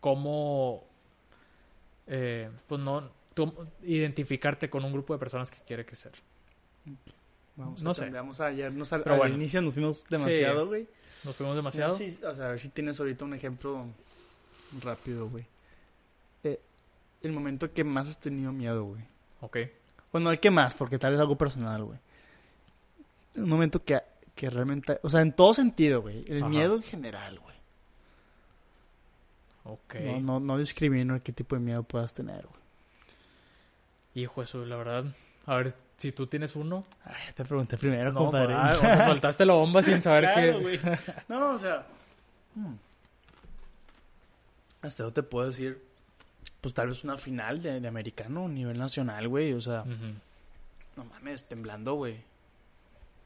[0.00, 0.84] cómo,
[2.06, 3.52] eh, pues no, tú
[3.82, 6.12] identificarte con un grupo de personas que quiere crecer.
[7.56, 8.08] Vamos No a, sé.
[8.08, 10.86] Vamos a ayer, nos al, Pero al inicio nos fuimos demasiado, güey.
[11.24, 11.96] Nos fuimos demasiado.
[11.96, 13.84] Sí, o sea, a ver si tienes ahorita un ejemplo
[14.82, 15.44] rápido, güey.
[17.22, 19.02] El momento que más has tenido miedo, güey.
[19.40, 19.56] Ok.
[20.12, 21.98] Bueno, el que más, porque tal vez algo personal, güey.
[23.34, 24.00] El momento que,
[24.34, 24.98] que realmente...
[25.02, 26.24] O sea, en todo sentido, güey.
[26.28, 26.48] El Ajá.
[26.48, 27.56] miedo en general, güey.
[29.64, 29.94] Ok.
[29.96, 32.58] No, no, no discrimino qué tipo de miedo puedas tener, güey.
[34.14, 35.04] Hijo eso, la verdad.
[35.46, 36.84] A ver, si tú tienes uno.
[37.04, 38.54] Ay, te pregunté primero, No, compadre.
[38.54, 40.80] ah, o sea, soltaste la bomba sin saber Claro, güey.
[41.28, 41.86] No, o sea...
[42.54, 42.74] mm.
[44.82, 45.84] Hasta yo te puedo decir...
[46.60, 49.52] Pues tal vez una final de, de americano a nivel nacional, güey.
[49.52, 49.84] O sea...
[50.96, 52.20] No mames, temblando, güey.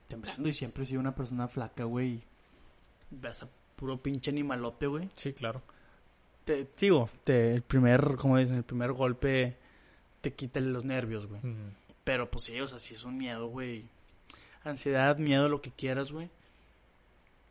[0.07, 2.23] Temblando y siempre he sido una persona flaca, güey.
[3.11, 5.09] Ves a puro pinche animalote, güey.
[5.17, 5.63] Sí, claro.
[6.45, 9.57] Te digo, te, el primer, como dicen, el primer golpe
[10.21, 11.41] te quita los nervios, güey.
[12.05, 13.89] Pero pues sí, o sea, sí es un miedo, güey.
[14.65, 16.31] Ansiedad, miedo, lo que quieras, güey.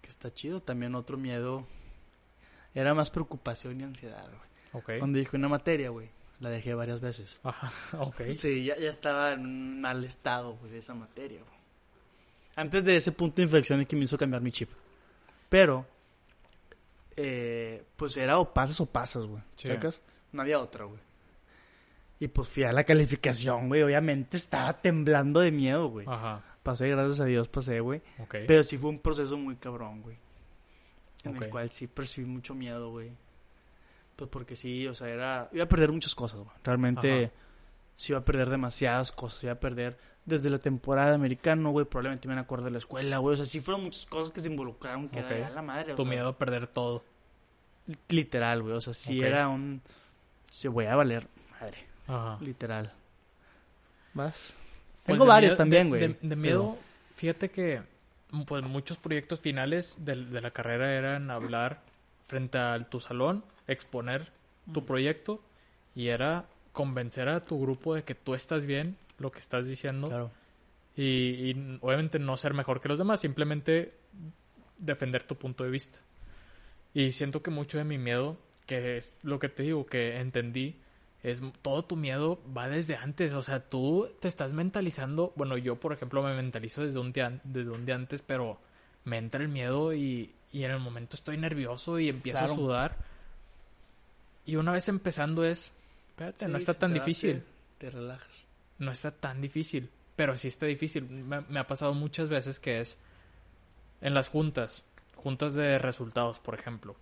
[0.02, 0.62] Que está chido.
[0.62, 1.66] También otro miedo
[2.76, 4.51] era más preocupación y ansiedad, güey.
[4.74, 4.92] Ok.
[5.00, 6.10] Cuando dije una materia, güey,
[6.40, 7.40] la dejé varias veces.
[7.44, 8.32] Ajá, ok.
[8.32, 11.62] Sí, ya, ya estaba en un mal estado, güey, de esa materia, güey.
[12.56, 14.70] Antes de ese punto de inflexión es que me hizo cambiar mi chip.
[15.50, 15.86] Pero,
[17.16, 19.42] eh, pues era o pasas o pasas, güey.
[19.56, 19.68] Sí.
[19.68, 20.02] ¿Sacas?
[20.32, 21.00] No había otra, güey.
[22.20, 23.82] Y pues fui a la calificación, güey.
[23.82, 26.06] Obviamente estaba temblando de miedo, güey.
[26.08, 28.02] Ajá, Pasé, gracias a Dios, pasé, güey.
[28.20, 28.36] ok.
[28.48, 30.18] Pero sí fue un proceso muy cabrón, güey.
[31.24, 33.12] En el cual sí percibí mucho miedo, güey.
[34.16, 35.50] Pues porque sí, o sea, era...
[35.52, 36.52] Iba a perder muchas cosas, güey.
[36.64, 37.34] Realmente Ajá.
[37.96, 39.44] sí iba a perder demasiadas cosas.
[39.44, 41.86] Iba a perder desde la temporada de americano, güey.
[41.86, 43.34] Probablemente me acuerdo de la escuela, güey.
[43.34, 45.94] O sea, sí fueron muchas cosas que se involucraron que era la madre.
[45.94, 47.04] o Tu sea, miedo a perder todo.
[48.10, 48.76] Literal, güey.
[48.76, 49.82] O sea, sí era un...
[50.52, 51.28] Se voy a valer
[51.60, 51.78] madre.
[52.08, 52.38] Ajá.
[52.42, 52.94] Literal.
[54.14, 54.54] ¿Vas?
[55.04, 56.02] Pues Tengo de varios miedo- también, de- güey.
[56.02, 56.78] De, de pero- miedo,
[57.16, 57.82] fíjate que
[58.48, 61.82] pues muchos proyectos finales de, de la carrera eran hablar
[62.32, 64.32] frente a tu salón, exponer
[64.74, 65.42] tu proyecto
[65.94, 70.08] y era convencer a tu grupo de que tú estás bien, lo que estás diciendo
[70.08, 70.32] Claro.
[70.96, 73.94] y, y obviamente no ser mejor que los demás, simplemente
[74.78, 76.00] defender tu punto de vista.
[76.94, 80.78] Y siento que mucho de mi miedo, que es lo que te digo, que entendí,
[81.24, 85.76] es todo tu miedo va desde antes, o sea, tú te estás mentalizando, bueno, yo
[85.76, 88.58] por ejemplo me mentalizo desde un día, desde un día antes, pero
[89.04, 92.54] me entra el miedo y, y en el momento estoy nervioso y empiezo Claro.
[92.54, 92.98] a sudar.
[94.46, 95.72] Y una vez empezando es,
[96.10, 97.44] espérate, no está tan te difícil
[97.78, 98.48] Te relajas.
[98.80, 101.04] no está tan difícil, pero sí está difícil.
[101.10, 102.98] Me, me ha pasado muchas veces que es
[104.02, 104.84] en las juntas,
[105.16, 106.96] juntas de resultados, por ejemplo.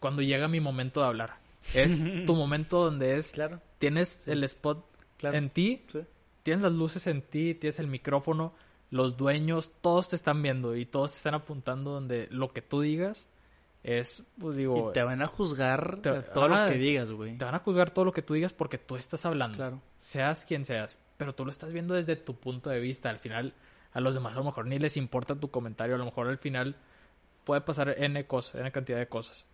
[0.00, 1.38] Cuando llega mi momento de hablar,
[1.74, 4.84] es tu momento donde es Claro, tienes el spot
[5.16, 5.36] claro.
[5.36, 6.00] en ti, Sí.
[6.42, 8.54] tienes las luces en ti, tienes el micrófono,
[8.90, 12.80] los dueños, todos te están viendo y todos te están apuntando donde lo que tú
[12.80, 13.26] digas
[13.84, 17.36] es, pues digo, Y te van a juzgar te- todo lo que digas, güey.
[17.38, 19.80] te van a juzgar todo lo que tú digas porque tú estás hablando Claro.
[20.00, 23.08] seas quien seas, pero tú lo estás viendo desde tu punto de vista.
[23.10, 23.54] Al final,
[23.92, 26.38] a los demás a lo mejor ni les importa tu comentario, a lo mejor al
[26.38, 26.76] final
[27.44, 29.46] puede pasar N cosas, N cantidad de cosas.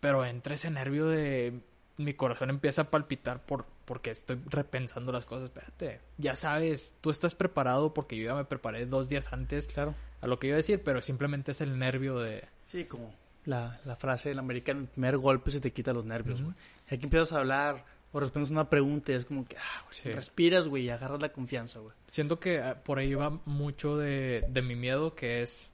[0.00, 1.60] Pero entra ese nervio de
[1.96, 5.46] mi corazón empieza a palpitar por porque estoy repensando las cosas.
[5.46, 9.96] Espérate, ya sabes, tú estás preparado porque yo ya me preparé dos días antes Claro.
[10.20, 12.44] a lo que iba a decir, pero simplemente es el nervio de...
[12.62, 13.12] Sí, como
[13.46, 16.54] la, la frase del americano, el primer golpe se te quita los nervios, güey.
[16.88, 19.94] Y aquí empiezas a hablar o respondes una pregunta y es como que, ah, güey,
[20.00, 20.12] Sí.
[20.12, 21.92] respiras, güey, y agarras la confianza, güey.
[22.12, 25.72] Siento que ah, por ahí va mucho de, de mi miedo, que es,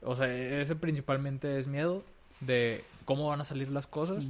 [0.00, 2.02] o sea, ese principalmente es miedo
[2.40, 4.26] de cómo van a salir las cosas,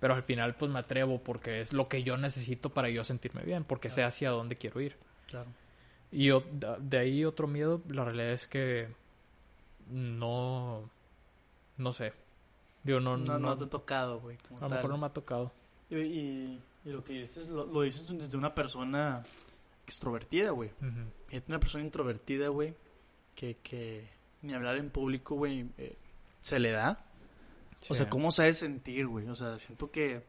[0.00, 3.42] pero al final pues me atrevo porque es lo que yo necesito para yo sentirme
[3.42, 4.96] bien, porque sé hacia dónde quiero ir.
[5.30, 5.50] Claro.
[6.10, 6.44] Y o-
[6.78, 8.88] de ahí otro miedo, la realidad es que
[9.90, 10.88] no,
[11.76, 12.12] no sé,
[12.82, 14.36] digo, no, No, no, no, te ha tocado, güey.
[14.60, 15.52] a lo mejor no me ha tocado.
[15.90, 19.22] Y, y- y lo que dices, lo, lo dices desde una persona
[19.86, 20.70] extrovertida, güey.
[21.30, 22.74] Y una persona introvertida, güey,
[23.34, 24.08] que, que
[24.42, 25.96] ni hablar en público, güey, eh,
[26.40, 27.04] se le da.
[27.88, 29.28] O sea, ¿cómo sabe sentir, güey?
[29.28, 30.22] O sea, siento que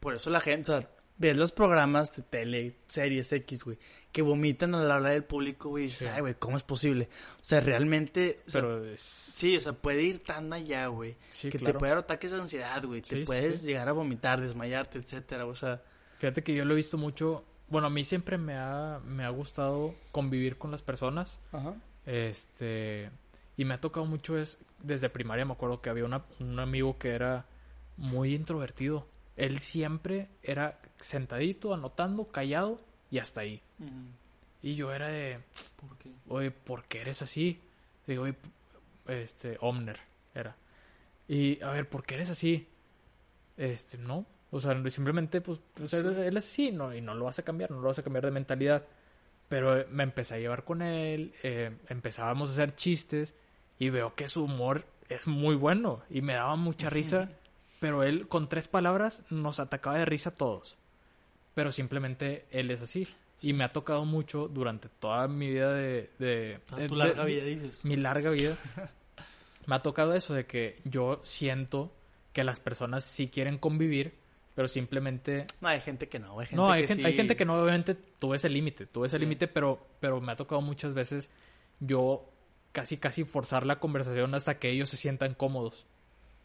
[0.00, 3.78] por eso la gente, o sea, ves los programas de tele, series X, güey,
[4.10, 6.14] que vomitan al hablar del público, güey, y dices, Sí.
[6.14, 7.08] ay, güey, ¿cómo es posible?
[7.40, 9.00] O sea, realmente, o sea, Pero es...
[9.00, 11.74] sí, o sea, puede ir tan allá, güey, Sí, que claro.
[11.74, 15.46] te puede dar ataques de ansiedad, güey, Sí, te puedes llegar a vomitar, desmayarte, etcétera,
[15.46, 15.82] o sea,
[16.18, 17.44] Fíjate que yo lo he visto mucho.
[17.68, 21.38] Bueno, a mí siempre me ha, me ha gustado convivir con las personas.
[21.52, 21.74] ajá.
[22.06, 23.10] Este.
[23.56, 24.58] Y me ha tocado mucho es.
[24.82, 27.46] Desde primaria me acuerdo que había una- un amigo que era
[27.96, 29.06] muy introvertido.
[29.36, 32.80] Él siempre era sentadito, anotando, callado
[33.10, 33.62] y hasta ahí.
[34.62, 35.40] Y yo era de.
[35.76, 36.10] ¿Por qué?
[36.28, 37.60] Oye, ¿por qué eres así?
[38.06, 38.34] Digo, oye,
[39.06, 39.98] este, Omner
[40.34, 40.56] era.
[41.28, 42.66] Y, a ver, ¿por qué eres así?
[43.56, 44.26] Este, no.
[44.50, 46.06] O sea, simplemente, pues, sea, Sí.
[46.06, 48.24] él es así, no, y no lo vas a cambiar, no lo vas a cambiar
[48.24, 48.84] de mentalidad.
[49.48, 53.34] Pero eh, me empecé a llevar con él, eh, empezábamos a hacer chistes,
[53.78, 57.30] y veo que su humor es muy bueno, y me daba mucha risa,
[57.80, 60.76] pero él, con tres palabras, nos atacaba de risa a todos.
[61.54, 63.06] Pero simplemente él es así.
[63.42, 66.10] Y me ha tocado mucho durante toda mi vida de...
[66.18, 67.84] de tu de- larga de- vida, dices.
[67.84, 68.56] mi larga vida,
[69.66, 71.92] me ha tocado eso de que yo siento
[72.32, 74.14] que las personas sí quieren convivir,
[74.54, 75.44] pero simplemente...
[75.60, 77.44] No, hay gente que no, hay gente no, hay que gente, sí- hay gente que
[77.44, 79.20] no, obviamente tuve ese límite, tuve ese Sí.
[79.22, 81.28] límite, pero, pero me ha tocado muchas veces
[81.80, 82.24] yo
[82.74, 85.86] casi, casi forzar la conversación hasta que ellos se sientan cómodos.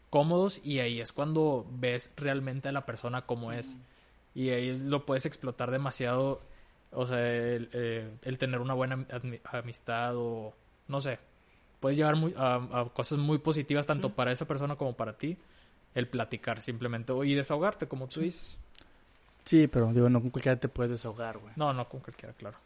[0.08, 3.76] Cómodos y ahí es cuando ves realmente a la persona como es.
[4.34, 6.40] Y ahí lo puedes explotar demasiado,
[6.92, 10.54] o sea, el, eh, el tener una buena ami- amistad o
[10.88, 11.18] no sé,
[11.80, 14.14] puedes llevar muy- a, a cosas muy positivas tanto Sí.
[14.16, 15.36] para esa persona como para ti,
[15.94, 18.56] el platicar simplemente o- y desahogarte, como tú dices.
[19.44, 21.52] Sí, pero digo, no con cualquiera te puedes desahogar, güey.
[21.56, 22.56] No, no con cualquiera, claro.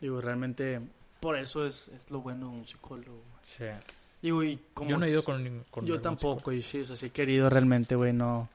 [0.00, 0.80] Digo, realmente,
[1.20, 3.22] por eso es, es lo bueno de un psicólogo.
[3.44, 3.64] Sí.
[4.22, 6.96] Digo, y como Yo no he ido con, con Yo tampoco, y sí, o sea,
[6.96, 8.48] sí he querido realmente, güey, no...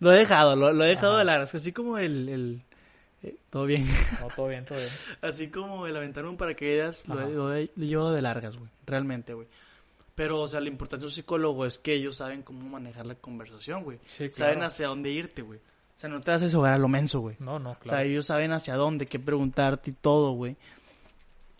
[0.00, 1.18] Lo he dejado, lo, lo he dejado Ajá.
[1.20, 2.28] de largas, así como el...
[2.28, 2.62] el
[3.22, 4.28] eh, todo bien, psicólogo.
[4.28, 4.90] No, todo bien, todo bien.
[5.22, 9.46] así como el aventar un paracaídas, lo, lo he lo de largas, güey, realmente, güey.
[10.14, 13.14] Pero, o sea, la importancia de un psicólogo es que ellos saben cómo manejar la
[13.14, 13.98] conversación, güey.
[14.04, 14.52] Sí, claro.
[14.52, 15.58] Saben hacia dónde irte, güey.
[15.58, 17.36] O sea, no te vas a deshogar a lo menso, güey.
[17.38, 18.04] No, no, O sea, claro.
[18.04, 20.56] ellos saben hacia dónde, qué preguntarte y todo, güey.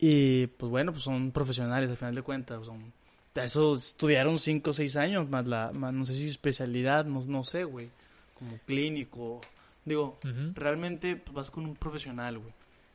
[0.00, 2.66] Y pues bueno, pues son profesionales al final de cuentas.
[2.66, 2.92] Son,
[3.34, 7.44] eso estudiaron 5 o 6 años, más la, más no sé si especialidad, no, no
[7.44, 7.90] sé, güey.
[8.38, 9.40] Como clínico.
[9.84, 10.18] Digo,
[10.54, 12.52] realmente pues, vas con un profesional, güey.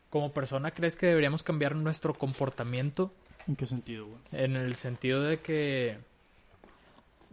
[0.09, 3.11] Como persona, ¿crees que deberíamos cambiar nuestro comportamiento
[3.47, 4.19] ¿En qué sentido, güey?
[4.31, 5.97] En el sentido de que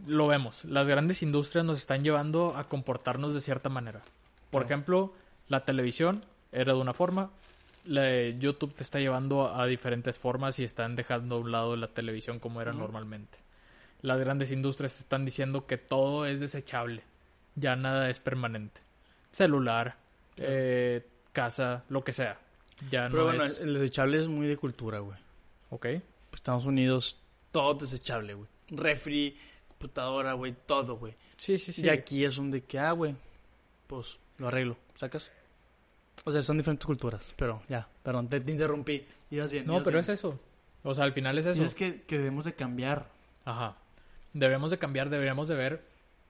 [0.05, 4.01] lo vemos, las grandes industrias nos están llevando a comportarnos de cierta manera.
[4.51, 5.13] Por ejemplo,
[5.47, 7.31] la televisión era de una forma,
[7.85, 11.87] la- YouTube te está llevando a diferentes formas y están dejando a un lado la
[11.87, 13.37] televisión como era normalmente.
[14.01, 17.03] Las grandes industrias están diciendo que todo es desechable,
[17.55, 18.81] ya nada es permanente.
[19.31, 19.95] Celular,
[20.37, 22.39] eh, casa, lo que sea.
[22.91, 23.59] Ya Pero no bueno, es...
[23.61, 25.17] el desechable es muy de cultura, güey.
[25.69, 25.87] Ok.
[26.33, 27.17] Estados Unidos,
[27.51, 28.47] todo desechable, güey.
[28.69, 29.37] Refri,
[29.69, 31.13] computadora, güey, todo, güey.
[31.37, 31.83] Sí, sí, sí.
[31.85, 33.15] Y aquí es donde que, ah, güey,
[33.87, 35.31] pues lo arreglo, ¿sacas?
[36.25, 39.05] O sea, son diferentes culturas, pero ya, perdón, te, te interrumpí.
[39.29, 39.65] Ibas bien.
[39.65, 40.03] No, ibas pero bien.
[40.03, 40.39] es eso.
[40.83, 41.61] O sea, al final es eso.
[41.61, 43.07] Y es que, que debemos de cambiar.
[43.45, 43.77] Ajá.
[44.33, 45.85] Deberíamos de cambiar, deberíamos de ver.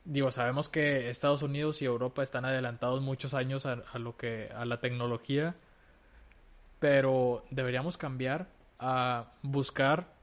[0.06, 4.50] Digo, sabemos que Estados Unidos y Europa están adelantados muchos años a, a lo que
[4.54, 5.56] a la tecnología,
[6.80, 8.48] pero deberíamos cambiar
[8.80, 10.14] a buscar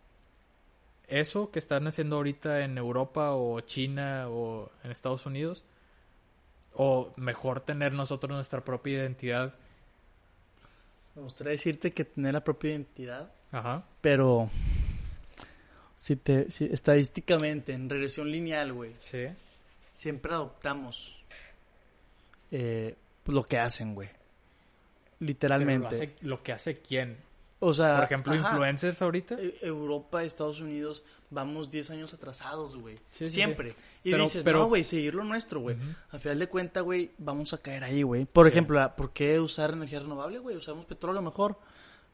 [1.09, 5.65] eso que están haciendo ahorita en Europa o China o en Estados Unidos
[6.75, 9.55] o mejor tener nosotros nuestra propia identidad.
[11.14, 13.85] Me gustaría decirte que tener la propia identidad, Ajá.
[14.01, 14.49] pero
[15.97, 19.27] si te, si, estadísticamente, en regresión lineal, güey, Sí.
[19.93, 21.16] siempre adoptamos
[22.53, 22.97] eh,
[23.27, 24.09] lo que hacen, güey.
[25.21, 25.83] Literalmente.
[25.83, 27.18] lo, hace- lo que hace quién.
[27.63, 28.51] O sea, Por ejemplo, ajá.
[28.53, 29.35] influencers ahorita.
[29.39, 32.97] E- Europa, Estados Unidos, vamos 10 años atrasados, güey.
[33.11, 33.75] Sí, sí, Siempre.
[34.03, 35.77] Y Pero- dices, pero- no, güey, seguir lo nuestro, güey.
[35.77, 35.85] Ujú.
[36.11, 38.25] Al final de cuentas, güey, vamos a caer ahí, güey.
[38.25, 40.57] Por ejemplo, ¿por qué usar energía renovable, güey?
[40.57, 41.59] ¿Usamos petróleo mejor?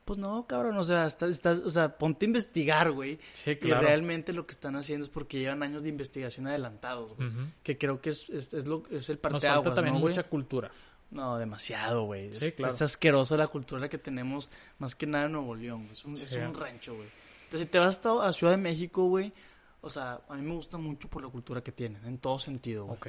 [0.04, 3.18] Pues no, cabrón, o sea, estás, estás- o sea, ponte a investigar, güey.
[3.34, 3.86] Sí, Y claro.
[3.86, 7.28] realmente lo que están haciendo es porque llevan años de investigación adelantados, güey.
[7.62, 10.70] Que creo que es, es, es lo, es el Nos parteaguas, falta también mucha cultura.
[11.10, 12.32] No, demasiado, güey.
[12.32, 12.74] Sí, Es- claro.
[12.74, 15.92] Es asquerosa la cultura que tenemos, más que nada en Nuevo León, güey.
[15.92, 16.36] Es un, es Sí.
[16.36, 17.08] un rancho, güey.
[17.44, 19.32] Entonces, si te vas hasta a Ciudad de México, güey,
[19.80, 22.86] o sea, a mí me gusta mucho por la cultura que tienen, en todo sentido,
[22.86, 22.96] güey.
[22.98, 23.06] Ok.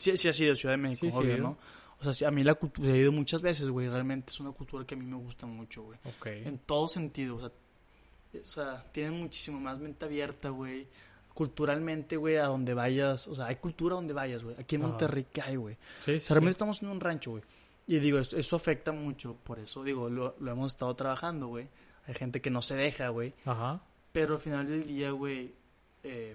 [0.00, 1.42] Sí, sí ha sido Ciudad de México, Sí, sí, obvio, ido.
[1.44, 1.58] ¿no?
[2.00, 4.52] O sea, sí, a mí la cultura, he ido muchas veces, güey, realmente es una
[4.52, 5.98] cultura que a mí me gusta mucho, güey.
[6.04, 6.26] Ok.
[6.26, 7.50] En todo sentido, o sea,
[8.40, 10.86] o sea, tienen muchísimo más mente abierta, güey.
[11.38, 14.56] Culturalmente, güey, a donde vayas, o sea, hay cultura donde vayas, güey.
[14.58, 14.88] Aquí en Ajá.
[14.90, 15.76] Monterrey, ¿qué hay, güey?
[16.04, 16.56] Sí, O sí, sea, realmente sí.
[16.56, 17.44] estamos en un rancho, güey.
[17.86, 21.68] Y digo, eso, eso afecta mucho, por eso, digo, lo, lo hemos estado trabajando, güey.
[22.08, 23.34] Hay gente que no se deja, güey.
[23.44, 23.80] Ajá.
[24.10, 25.54] Pero al final del día, güey,
[26.02, 26.34] eh,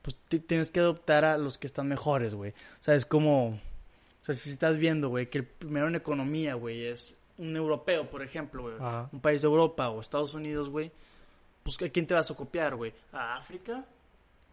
[0.00, 2.52] pues ti- tienes que adoptar a los que están mejores, güey.
[2.52, 6.54] O sea, es como, o sea, si estás viendo, güey, que el primero en economía,
[6.54, 8.74] güey, es un europeo, por ejemplo, güey.
[9.12, 10.90] Un país de Europa o Estados Unidos, güey.
[11.62, 12.92] Pues, ¿a quién te vas a copiar, güey?
[13.12, 13.84] ¿A África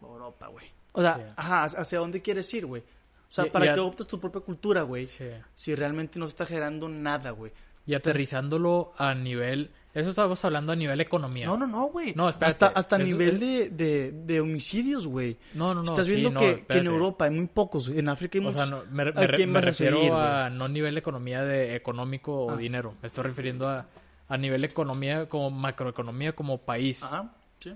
[0.08, 0.66] Europa, güey?
[0.94, 1.22] O sea, Sí.
[1.36, 2.82] ajá, ¿hacia dónde quieres ir, güey?
[2.82, 5.06] O sea, Y- para y a- que adoptes tu propia cultura, güey.
[5.06, 5.26] Sí.
[5.56, 7.52] Si realmente no te está generando nada, güey.
[7.86, 9.72] Y aterrizándolo a nivel...
[9.94, 11.46] Eso estábamos hablando a nivel economía.
[11.48, 12.14] No, no, no, güey.
[12.16, 12.66] No, espérate.
[12.66, 15.38] Hasta, hasta a nivel es- de, de, de homicidios, güey.
[15.54, 15.84] no, no.
[15.84, 16.86] no, Estás sí, viendo no, que, que en.
[16.86, 17.90] Europa hay muy pocos.
[17.90, 18.86] En África hay O sea, muchos.
[18.88, 21.44] no, me, ¿A me re- quién me vas a refiero seguir, a no nivel economía
[21.44, 22.56] de económico o Ah.
[22.58, 22.96] dinero.
[23.02, 23.88] Me estoy refiriendo a,
[24.30, 27.04] a nivel economía como macroeconomía como país.
[27.04, 27.76] Ajá, sí.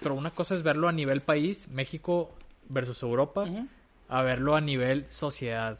[0.00, 2.34] Pero una cosa es verlo a nivel país, México
[2.68, 3.46] versus Europa,
[4.08, 5.78] a verlo a nivel sociedad.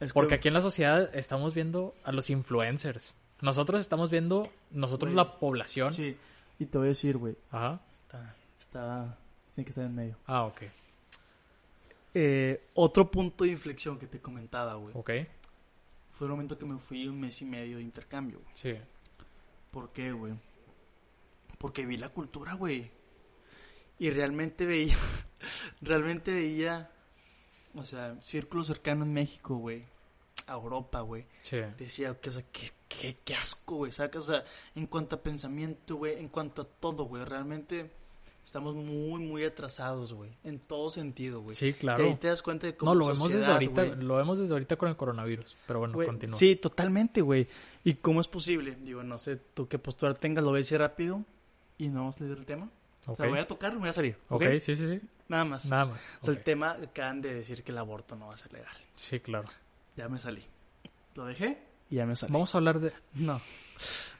[0.00, 3.14] Es Porque que- aquí en la sociedad estamos viendo a los influencers.
[3.40, 5.92] Nosotros estamos viendo, nosotros la población.
[5.92, 6.16] Sí.
[6.58, 7.36] Y te voy a decir, güey.
[7.50, 7.80] Ajá.
[8.02, 9.18] Está, está...
[9.54, 10.16] Tiene que estar en medio.
[10.26, 10.62] Ah, ok.
[12.14, 14.92] Eh, otro punto de inflexión que te comentaba, güey.
[14.96, 15.10] Ok.
[16.10, 18.52] Fue el momento que me fui un mes y medio de intercambio, güey.
[18.54, 18.74] Sí.
[19.70, 20.32] ¿Por qué, güey?
[21.58, 22.90] Porque vi la cultura, güey.
[23.98, 24.96] Y realmente veía,
[25.80, 26.90] realmente veía,
[27.74, 29.84] o sea, círculo cercano en México, güey.
[30.46, 31.26] A Europa, güey.
[31.42, 31.58] Sí.
[31.78, 33.90] Decía, que, o sea, qué, qué, qué asco, güey.
[33.90, 34.24] ¿Sacas?
[34.24, 34.44] O sea,
[34.74, 37.24] en cuanto a pensamiento, güey, en cuanto a todo, güey.
[37.24, 37.90] Realmente
[38.44, 40.30] estamos muy, muy atrasados, güey.
[40.44, 41.56] En todo sentido, güey.
[41.56, 42.04] Sí, Y claro.
[42.04, 44.52] ahí te das cuenta de cómo No, lo vemos desde sociedad, ahorita, lo vemos desde
[44.52, 45.56] ahorita con el coronavirus.
[45.66, 46.38] Pero bueno, Güey, continúa.
[46.38, 47.48] Sí, totalmente, güey.
[47.82, 48.76] ¿Y cómo es posible?
[48.82, 51.24] Digo, no sé tú qué postura tengas, lo voy a decir rápido
[51.78, 52.70] y no vamos a salir del tema.
[53.06, 54.18] O sea, voy a tocar, me voy a salir.
[54.28, 55.00] Ok, sí, sí, sí.
[55.28, 55.66] Nada más.
[55.70, 56.00] Nada más.
[56.20, 58.76] O sea, el tema acaban de decir que el aborto no va a ser legal.
[58.94, 59.48] Sí, claro.
[59.96, 60.44] Ya me salí.
[61.14, 61.58] Lo dejé
[61.90, 62.32] y ya me salí.
[62.32, 62.92] Vamos a hablar de...
[63.14, 63.40] No.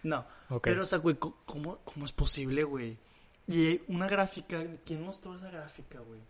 [0.02, 0.24] No.
[0.62, 2.96] Pero, o sea, güey, ¿cómo, ¿cómo es posible, güey?
[3.48, 4.62] Y una gráfica.
[4.84, 6.20] ¿Quién mostró esa gráfica, güey?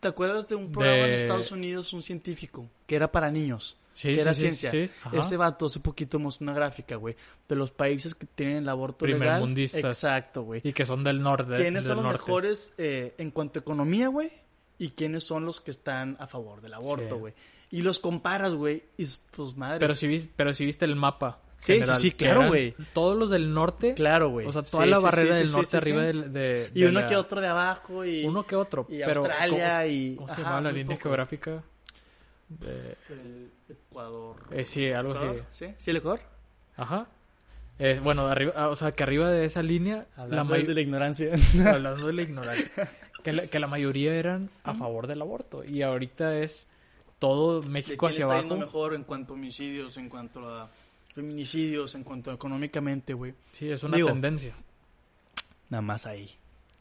[0.00, 3.78] ¿Te acuerdas de un programa en De- Estados Unidos, un científico, que era para niños?
[3.92, 4.70] Sí, que era sí, ciencia.
[4.70, 4.90] sí.
[5.12, 7.14] Ese vato hace poquito mostró una gráfica, güey,
[7.48, 9.42] de los países que tienen el aborto legal.
[9.58, 10.60] Exacto, güey.
[10.64, 11.54] Y que son del norte.
[11.54, 12.18] ¿Quiénes son los norte.
[12.18, 14.32] mejores eh, en cuanto a economía, güey?
[14.78, 17.34] Y quiénes son los que están a favor del aborto, güey.
[17.70, 19.78] Y los comparas, güey, y pues madre.
[19.78, 21.40] Pero si, vis- pero si viste el mapa.
[21.56, 22.74] Sí, sí, general, sí, claro, güey.
[22.92, 23.94] Todos los del norte.
[23.94, 24.46] Claro, güey.
[24.46, 26.88] O sea, toda Sí, la sí, barrera sí, del norte arriba del- de, Y de
[26.88, 28.24] uno la- que otro de abajo y...
[28.24, 28.86] Uno que otro.
[28.90, 31.02] y pero Australia ¿cómo, y- ¿Cómo se llama la línea poco.
[31.04, 31.62] geográfica?
[32.48, 33.50] De- El
[33.92, 34.36] Ecuador.
[34.50, 35.22] eh, sí, algo así.
[35.24, 35.46] ¿Ecuador?
[35.50, 35.66] ¿Sí?
[35.78, 36.20] ¿Sí, el Ecuador?
[36.76, 37.06] Ajá.
[37.78, 40.66] Eh, bueno, de arriba, ah, o sea, que arriba de esa línea, la Hablando may-
[40.66, 41.32] de la ignorancia.
[41.66, 42.90] hablando de la ignorancia,
[43.22, 45.64] que la, que la mayoría eran a favor del aborto.
[45.64, 46.68] Y ahorita es
[47.18, 48.56] todo ¿De México hacia está abajo.
[48.56, 50.68] mejor en cuanto a homicidios, en cuanto a
[51.14, 53.34] feminicidios, en cuanto a económicamente, güey?
[53.52, 54.54] Sí, es una Digo, tendencia.
[55.70, 56.30] Nada más ahí.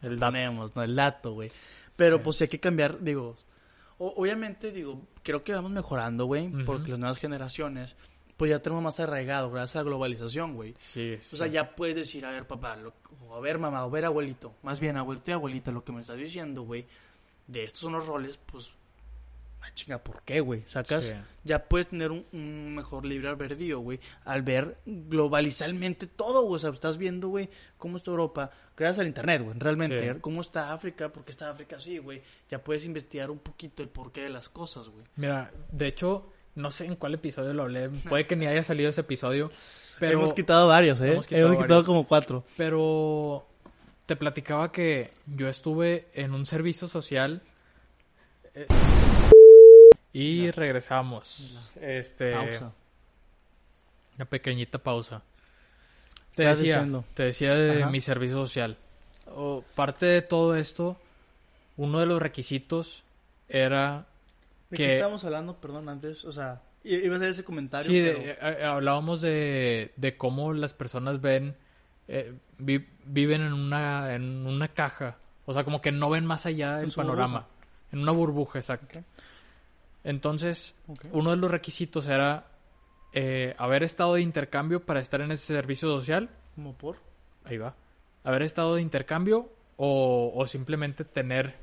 [0.01, 0.31] El dato.
[0.33, 0.83] Ponemos, ¿no?
[0.83, 1.51] El dato, güey.
[1.95, 2.23] Pero Sí.
[2.23, 3.35] pues sí hay que cambiar, digo...
[4.03, 7.95] o- obviamente, digo, creo que vamos mejorando, güey, porque las nuevas generaciones,
[8.37, 10.73] pues ya tenemos más arraigado gracias a la globalización, güey.
[10.79, 12.93] Sí, O sea, ya puedes decir, a ver, papá, lo-
[13.27, 14.53] o a ver, mamá, o a ver, abuelito.
[14.63, 16.85] Más bien, abuelito y abuelita, lo que me estás diciendo, güey,
[17.47, 18.73] de estos son los roles, pues,
[19.61, 20.63] ah, chinga, ¿por qué, güey?
[20.67, 21.13] Sacas, Sí.
[21.43, 26.55] ya puedes tener un, un mejor libre albedrío, güey, al ver globalizalmente todo, güey.
[26.55, 28.49] O sea, estás viendo, güey, cómo está Europa,
[28.81, 30.13] gracias al internet, güey, realmente.
[30.13, 30.19] Sí.
[30.19, 32.21] Cómo está África, por qué está África así, güey.
[32.49, 35.05] Ya puedes investigar un poquito el porqué de las cosas, güey.
[35.15, 37.89] Mira, de hecho, no sé en cuál episodio lo hablé.
[37.89, 39.51] Puede que ni haya salido ese episodio.
[39.99, 41.13] Pero, Hemos quitado varios, ¿eh?
[41.13, 42.43] Hemos Hemos quitado como cuatro.
[42.57, 43.47] pero
[44.05, 47.41] te platicaba que yo estuve en un servicio social
[48.53, 48.67] eh,
[50.11, 51.71] y regresamos.
[51.79, 52.73] Este, Pausa.
[54.15, 55.23] una pequeñita pausa.
[56.35, 57.03] Te decía, diciendo.
[57.13, 57.91] te decía de Ajá.
[57.91, 58.77] mi servicio social.
[59.33, 60.97] O, parte de todo esto,
[61.77, 63.03] uno de los requisitos
[63.49, 64.05] era
[64.69, 66.23] ¿De que- qué estábamos hablando, perdón, antes?
[66.25, 68.19] O sea, i- iba a hacer ese comentario, Sí, pero...
[68.19, 71.55] de- eh, hablábamos de, de cómo las personas ven,
[72.07, 76.45] eh, vi- viven en una, en una caja, o sea, como que no ven más
[76.45, 77.47] allá del panorama,
[77.91, 78.99] en una burbuja, exacto.
[80.03, 80.73] Entonces,
[81.11, 82.45] uno de los requisitos era
[83.13, 86.97] eh, haber estado de intercambio para estar en ese servicio social, ¿Como por?
[87.45, 87.75] ahí va,
[88.23, 91.55] haber estado de intercambio o, o simplemente tener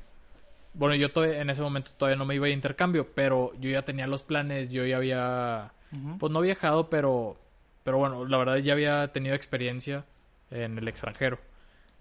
[0.73, 3.81] bueno, yo todavía- en ese momento todavía no me iba de intercambio, pero yo ya
[3.83, 5.73] tenía los planes, yo ya había,
[6.19, 7.37] pues no viajado, pero,
[7.83, 10.05] pero bueno, la verdad ya había tenido experiencia
[10.51, 11.39] en el extranjero.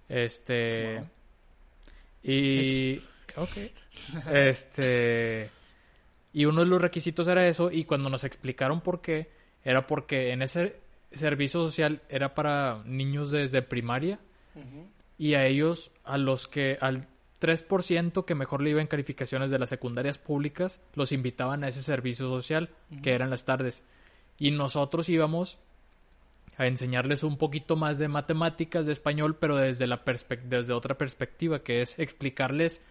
[0.09, 1.09] Este, Wow.
[2.22, 2.99] y,
[3.36, 3.57] ok,
[4.32, 5.51] este,
[6.32, 9.30] y uno de los requisitos era eso, y cuando nos explicaron por qué,
[9.64, 10.76] era porque en ese
[11.12, 14.18] servicio social era para niños desde primaria,
[15.16, 17.06] y a ellos, a los que, al
[17.40, 21.82] 3% que mejor le iba en calificaciones de las secundarias públicas, los invitaban a ese
[21.82, 22.70] servicio social,
[23.02, 23.82] que eran las tardes.
[24.38, 25.59] Y nosotros íbamos
[26.56, 30.02] a enseñarles un poquito más de matemáticas, de español, pero desde, la
[30.44, 32.82] desde otra perspectiva, que es explicarles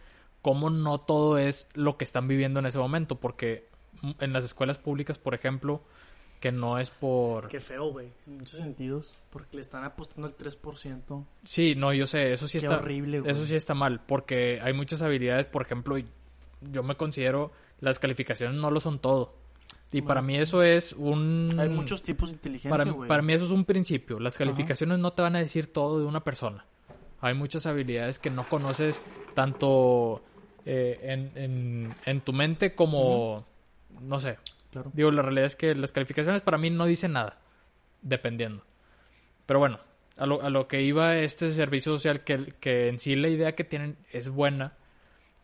[0.41, 3.67] cómo no todo es lo que están viviendo en ese momento, porque
[4.19, 5.81] en las escuelas públicas, por ejemplo,
[6.39, 7.47] que no es por...
[7.47, 11.25] Qué feo, güey, en muchos sentidos, porque le están apostando el 3%.
[11.43, 13.31] Sí, no, yo sé, eso sí Qué está horrible, güey.
[13.31, 15.97] Eso sí está mal, porque hay muchas habilidades, por ejemplo,
[16.61, 19.35] yo me considero las calificaciones no lo son todo.
[19.91, 23.45] Y para mí eso es un Hay muchos tipos de inteligencia, para, para mí eso
[23.45, 24.19] es un principio.
[24.19, 26.65] Las calificaciones no te van a decir todo de una persona.
[27.21, 29.01] Hay muchas habilidades que no conoces
[29.33, 30.21] tanto
[30.65, 33.45] eh, en, en, en tu mente como,
[34.01, 34.37] no sé.
[34.77, 34.91] Claro.
[34.93, 37.37] Digo, la realidad es que las calificaciones para mí no dicen nada,
[38.01, 38.63] dependiendo.
[39.45, 39.79] Pero bueno,
[40.17, 43.55] a lo, a lo que iba este servicio social, que, que en sí la idea
[43.55, 44.73] que tienen es buena,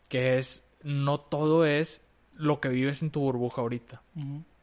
[0.08, 2.02] que es no todo es
[2.34, 4.02] lo que vives en tu burbuja ahorita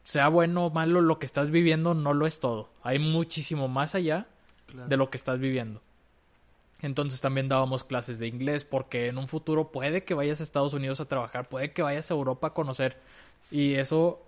[0.04, 2.70] sea bueno o malo, lo que estás viviendo no lo es todo.
[2.82, 4.26] Hay muchísimo más allá
[4.66, 4.88] claro.
[4.88, 5.80] de lo que estás viviendo.
[6.80, 10.74] Entonces también dábamos clases de inglés porque en un futuro puede que vayas a Estados
[10.74, 12.98] Unidos a trabajar, puede que vayas a Europa a conocer.
[13.52, 14.20] Y eso,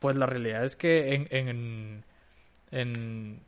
[0.00, 2.04] pues la realidad es que en, en,
[2.72, 3.40] en,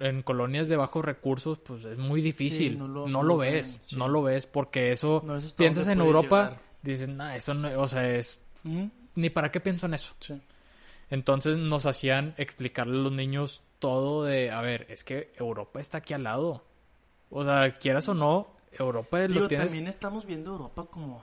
[0.00, 2.78] en colonias de bajos recursos, pues es muy difícil.
[2.78, 3.96] no no lo- lo, no lo ves, sí.
[3.96, 6.60] no lo ves porque eso, No es hasta piensas en Europa, llegar.
[6.82, 8.38] dices, nah, eso no, o sea, es,
[9.14, 10.14] ni para qué pienso en eso.
[10.20, 10.40] Sí.
[11.10, 15.98] Entonces nos hacían explicarle a los niños todo de, a ver, es que Europa está
[15.98, 16.64] aquí al lado.
[17.30, 19.66] O sea, quieras o no, Europa Digo, lo tienes...
[19.66, 21.22] también estamos viendo Europa como...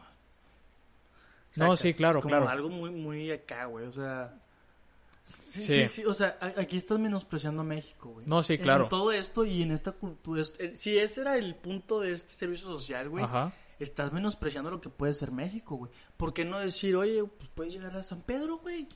[1.55, 2.49] No, sí, claro, como claro.
[2.49, 4.34] algo muy, muy acá, güey, o sea...
[5.24, 5.74] Sí, Sí.
[5.74, 8.26] sí, sí, o sea, aquí estás menospreciando a México, güey.
[8.28, 8.88] No, sí, En claro.
[8.89, 10.41] todo esto y en esta cultura...
[10.41, 13.53] est- eh, Si ese era el punto de este servicio social, güey, Ajá.
[13.80, 15.91] estás menospreciando lo que puede ser México, güey.
[16.17, 18.88] ¿Por qué no decir, oye, pues puedes llegar a San Pedro, güey?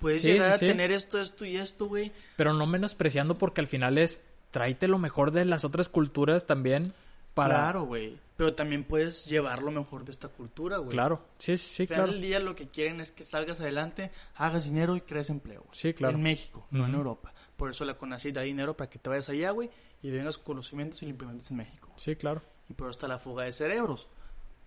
[0.00, 2.10] Puedes Sí, llegar a tener esto, esto y esto, güey.
[2.36, 6.94] Pero no menospreciando porque al final es, tráete lo mejor de las otras culturas también
[7.34, 7.56] para...
[7.56, 8.18] Claro, güey.
[8.40, 10.92] Pero también puedes llevar lo mejor de esta cultura, güey.
[10.92, 12.12] Claro, sí, sí, Al final claro.
[12.12, 15.60] del día lo que quieren es que salgas adelante, hagas dinero y crees empleo.
[15.60, 15.74] güey.
[15.74, 16.16] Sí, claro.
[16.16, 16.94] En México, no en.
[16.94, 17.34] Europa.
[17.58, 19.68] Por eso la CONACYT da dinero para que te vayas allá, güey,
[20.00, 21.92] y vengas conocimientos y lo implementes en México.
[21.98, 22.40] Sí, claro.
[22.70, 24.08] Y por eso está la fuga de cerebros.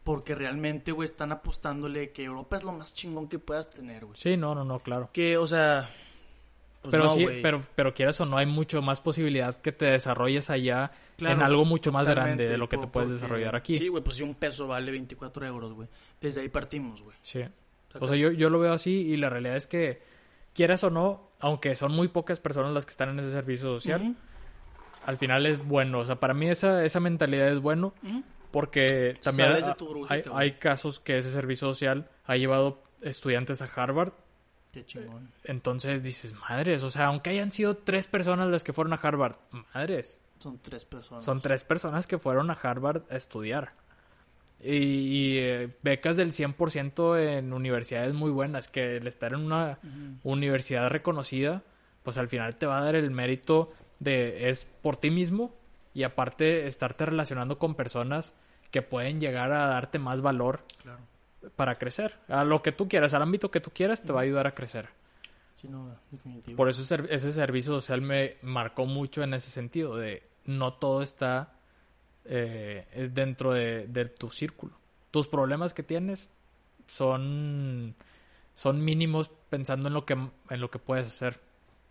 [0.04, 4.20] Porque realmente, güey, están apostándole que Europa es lo más chingón que puedas tener, güey.
[4.20, 5.10] Sí, no, no, no, claro.
[5.12, 5.90] Que, o sea...
[6.84, 9.86] pues pero no, sí, pero, pero quieras o no, hay mucho más posibilidad que te
[9.86, 13.56] desarrolles allá Claro, en algo mucho más grande de lo que te puedes porque- desarrollar
[13.56, 13.78] aquí.
[13.78, 15.88] Sí, güey, pues si un peso vale 24 euros, güey.
[16.22, 17.16] Desde ahí partimos, güey.
[17.22, 17.40] Sí.
[17.90, 20.02] Sacas- O sea, yo, yo lo veo así y la realidad es que,
[20.54, 24.16] quieras o no, aunque son muy pocas personas las que están en ese servicio social,
[25.06, 26.00] al final es bueno.
[26.00, 27.94] O sea, para mí esa, esa mentalidad es bueno
[28.52, 29.76] porque también ha-
[30.38, 34.14] hay casos que ese servicio social ha llevado estudiantes a Harvard.
[34.74, 35.30] Qué chingón.
[35.44, 39.36] Entonces dices, madres, o sea, aunque hayan sido tres personas las que fueron a Harvard,
[39.74, 41.24] madres, Son tres personas.
[41.24, 43.74] son tres personas que fueron a Harvard a estudiar.
[44.60, 49.78] Y, y, eh, becas del 100% en universidades muy buenas, que el estar en una
[50.24, 51.62] universidad reconocida,
[52.02, 55.54] pues al final te va a dar el mérito de es por ti mismo
[55.94, 58.34] y aparte estarte relacionando con personas
[58.72, 61.00] que pueden llegar a darte más valor Claro.
[61.56, 62.16] Para crecer.
[62.28, 64.54] A lo que tú quieras, al ámbito que tú quieras, te va a ayudar a
[64.54, 64.90] crecer.
[65.56, 66.58] Sí, no, definitivo.
[66.58, 71.54] Por eso ese, servicio social me marcó mucho en ese sentido, de no todo está
[72.26, 74.74] eh, dentro de, de tu círculo.
[75.12, 76.32] Tus problemas que tienes
[76.88, 77.96] son,
[78.56, 81.40] son mínimos pensando en lo, que, en lo que puedes hacer,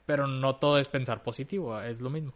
[0.07, 2.32] pero no todo es pensar positivo, es lo mismo.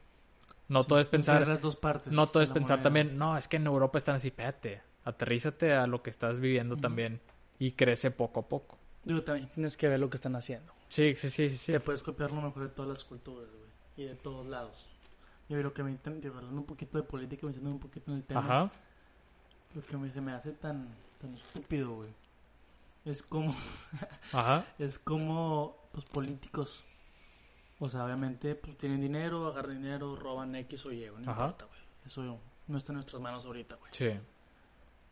[0.69, 2.83] No Sí, todo es pensar, las dos partes no todo es pensar moneda.
[2.83, 6.77] también, no, es que en Europa están así, espérate, aterrízate a lo que estás viviendo
[6.77, 7.21] también
[7.59, 8.77] y crece poco a poco.
[9.05, 10.73] Digo, también tienes que ver lo que están haciendo.
[10.89, 11.73] Sí, sí, sí, sí.
[11.73, 13.67] Te puedes copiar lo mejor de todas las culturas, güey.
[13.97, 14.89] Y de todos lados.
[15.49, 18.41] Yo lo que me hablando un poquito de política, metiendo un poquito en el tema.
[18.41, 18.73] Ajá.
[19.75, 20.89] Lo que me, se me hace tan,
[21.21, 22.11] tan estúpido, güey.
[23.05, 23.55] Es como,
[24.33, 24.67] Ajá.
[24.81, 26.85] es como, pues, políticos.
[27.79, 31.43] O sea, obviamente, pues, tienen dinero, agarran dinero, roban X o Y, no Ajá.
[31.45, 31.81] importa, güey.
[32.05, 33.93] Eso no está en nuestras manos ahorita, güey.
[33.93, 34.11] Sí.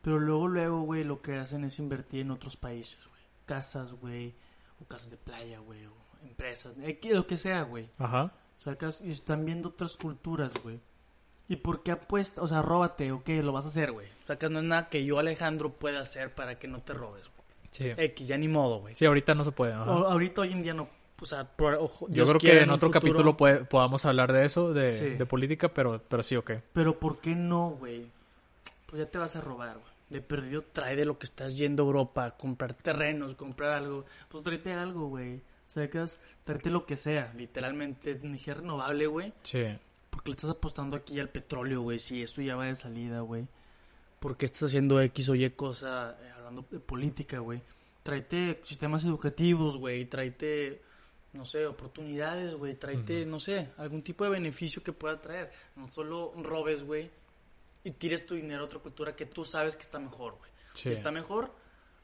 [0.04, 3.22] Pero luego, luego, güey, lo que hacen es invertir en otros países, güey.
[3.46, 4.34] Casas, güey,
[4.80, 5.92] o casas de playa, güey, o
[6.22, 7.88] empresas, eh, lo que sea, güey.
[7.98, 8.32] Ajá.
[8.58, 10.78] Sacas y están viendo otras culturas, güey.
[11.48, 12.40] ¿Y por qué apuesta?
[12.42, 14.06] O sea, róbate, ok, lo vas a hacer, güey.
[14.26, 17.34] Sacas, no es nada que yo, Alejandro, pueda hacer para que no te robes, güey.
[17.70, 17.92] Sí.
[17.96, 18.94] X, ya ni modo, güey.
[18.94, 19.72] Sí, ahorita no se puede.
[19.72, 19.90] ajá.
[19.90, 20.88] O- ahorita, hoy en día, no.
[21.20, 24.44] O sea, por- ojo, Yo creo que en otro futuro- capítulo puede- podamos hablar de
[24.44, 25.10] eso, de, Sí.
[25.10, 26.52] de política, pero, pero sí, ok.
[26.72, 28.10] Pero ¿por qué no, güey?
[28.86, 29.93] Pues ya te vas a robar, güey.
[30.08, 34.04] De perdido trae de lo que estás yendo a Europa, comprar terrenos, comprar algo.
[34.28, 35.42] Pues tráete algo, güey.
[35.66, 37.32] Sacas, tráete lo que sea.
[37.36, 39.32] Literalmente es energía renovable, güey.
[39.42, 39.64] Sí.
[40.10, 41.98] Porque le estás apostando aquí al petróleo, güey.
[41.98, 43.48] Si esto ya va de salida, güey.
[44.20, 47.60] ¿Por qué estás haciendo X o Y cosa eh, hablando de política, güey?
[48.02, 50.04] Tráete sistemas educativos, güey.
[50.06, 50.80] Tráete,
[51.32, 52.74] no sé, oportunidades, güey.
[52.74, 55.50] Tráete, no sé, algún tipo de beneficio que pueda traer.
[55.76, 57.10] No solo robes, güey.
[57.84, 60.50] Y tires tu dinero a otra cultura que tú sabes que está mejor, güey.
[60.74, 60.88] Sí.
[60.88, 61.54] Y Está mejor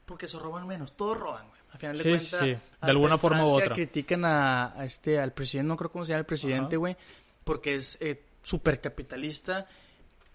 [0.05, 0.95] porque se roban menos.
[0.95, 1.61] Todos roban, güey.
[1.71, 2.59] Al final de Sí, cuentas, sí, de
[2.91, 3.75] alguna forma u Francia otra.
[3.75, 6.97] critican a, a este, al presidente, no creo cómo se llama el presidente, güey,
[7.43, 9.67] porque es eh, súper capitalista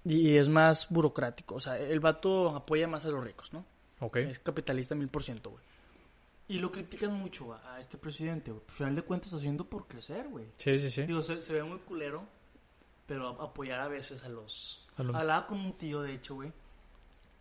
[0.05, 1.57] y es más burocrático.
[1.57, 3.65] O sea, el vato apoya más a los ricos, ¿no?
[4.01, 4.17] Ok.
[4.17, 5.63] Es capitalista mil por ciento, güey.
[6.49, 8.63] Y lo critican mucho a, a este presidente, güey.
[8.67, 10.47] Al final de cuentas, haciendo por crecer, güey.
[10.57, 11.03] Sí, sí, sí.
[11.03, 12.25] Digo, se, se ve muy culero,
[13.07, 14.87] pero apoyar a veces a los...
[14.97, 16.53] A lo- Hablaba con un tío, de hecho, güey,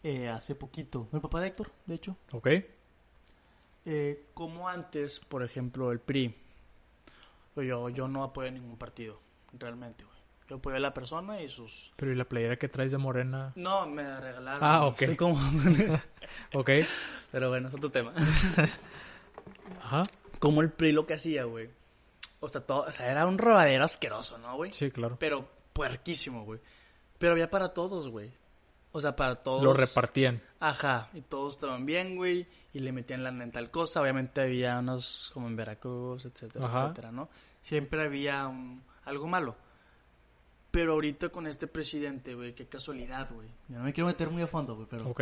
[0.04, 1.08] eh, hace poquito.
[1.14, 2.16] El papá de Héctor, de hecho.
[2.32, 2.48] Ok.
[3.86, 6.36] Eh, como antes, por ejemplo, el PRI.
[7.56, 9.20] Yo, yo no apoyo a ningún partido,
[9.54, 10.16] realmente, güey.
[10.50, 11.92] Yo apoyo a la persona y sus...
[11.96, 13.52] Pero ¿y la playera que traes de morena?
[13.56, 14.64] No, me la regalaron.
[14.64, 14.98] Ah, ok.
[14.98, 15.40] sé cómo.
[16.54, 16.70] Ok.
[17.32, 18.14] Pero bueno, es otro tema.
[19.82, 20.04] Ajá.
[20.40, 21.70] Como el PRI lo que hacía, güey.
[22.42, 24.74] O sea, todo, o sea, era un robadero asqueroso, ¿no, güey?
[24.74, 25.18] Sí, claro.
[25.20, 26.60] Pero puerquísimo, güey.
[27.20, 28.32] Pero había para todos, güey.
[28.94, 29.62] O sea, para todos.
[29.62, 30.42] Lo repartían.
[30.62, 34.00] Ajá, y todos estaban bien, güey, y le metían la en tal cosa.
[34.02, 36.84] Obviamente había unos como en Veracruz, etcétera, Ajá.
[36.86, 37.30] etcétera, ¿no?
[37.62, 39.56] Siempre había un- algo malo.
[40.72, 43.50] Pero ahorita con este presidente, güey, qué casualidad, güey.
[43.68, 45.22] Yo no me quiero meter muy a fondo, güey, pero Ok.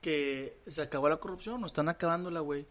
[0.00, 2.66] que se acabó la corrupción, no están acabándola, güey.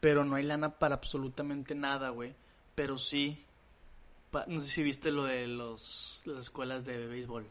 [0.00, 2.34] Pero no hay lana para absolutamente nada, güey.
[2.74, 3.44] Pero sí,
[4.48, 7.46] no sé si viste lo de los, las escuelas de béisbol.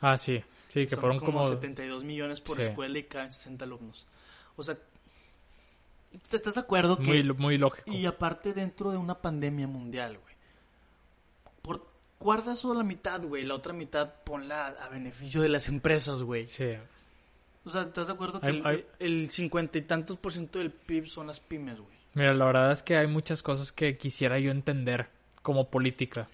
[0.00, 0.42] Ah, sí.
[0.68, 1.46] Sí, que Son fueron como...
[1.48, 2.64] 72 millones por Sí.
[2.64, 4.06] escuela y caben 60 alumnos.
[4.56, 4.76] O sea,
[6.32, 7.04] ¿estás de acuerdo que...
[7.04, 7.90] Muy, muy lógico.
[7.90, 10.34] Y aparte dentro de una pandemia mundial, güey.
[11.62, 11.86] Por,
[12.18, 13.44] guarda solo la mitad, güey.
[13.44, 16.46] La otra mitad ponla a, beneficio de las empresas, güey.
[16.46, 16.72] Sí.
[17.64, 20.58] O sea, ¿estás de acuerdo que Hay- el- hay- el cincuenta y tantos por ciento
[20.58, 21.92] del PIB son las pymes, güey?
[22.14, 25.08] Mira, la verdad es que hay muchas cosas que quisiera yo entender
[25.42, 26.28] como política.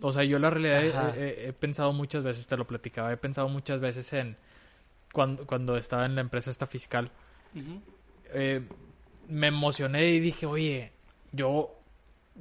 [0.00, 1.14] O sea, yo la realidad he- Ajá.
[1.16, 4.36] he, he pensado muchas veces, te lo platicaba, he pensado muchas veces en
[5.12, 7.10] cuando, cuando estaba en la empresa esta fiscal.
[8.32, 8.62] eh,
[9.28, 10.92] me emocioné y dije, oye,
[11.32, 11.74] yo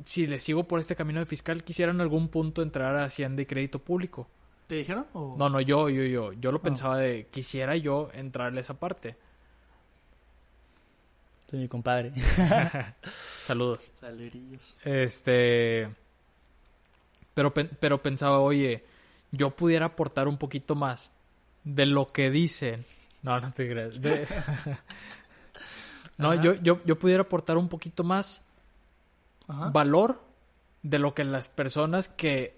[0.06, 3.42] si le sigo por este camino de fiscal quisiera en algún punto entrar a Hacienda
[3.42, 4.28] y Crédito Público.
[4.68, 5.08] ¿Te dijeron?
[5.14, 5.36] O...
[5.40, 6.62] No, no, yo, yo, yo, yo lo Ah.
[6.64, 9.16] pensaba de quisiera yo entrarle a esa parte.
[11.50, 12.12] Soy mi compadre.
[13.04, 13.82] Saludos.
[14.00, 14.76] Salerillos.
[14.84, 15.90] Este.
[17.34, 18.84] Pero, pero pensaba, oye,
[19.32, 21.12] yo pudiera aportar un poquito más
[21.64, 22.84] de lo que dicen.
[23.22, 24.02] No, no te creas.
[24.02, 24.28] De-
[26.18, 28.42] no, yo, yo, yo pudiera aportar un poquito más
[29.48, 29.70] Ajá.
[29.70, 30.22] valor
[30.84, 32.56] de lo que las personas que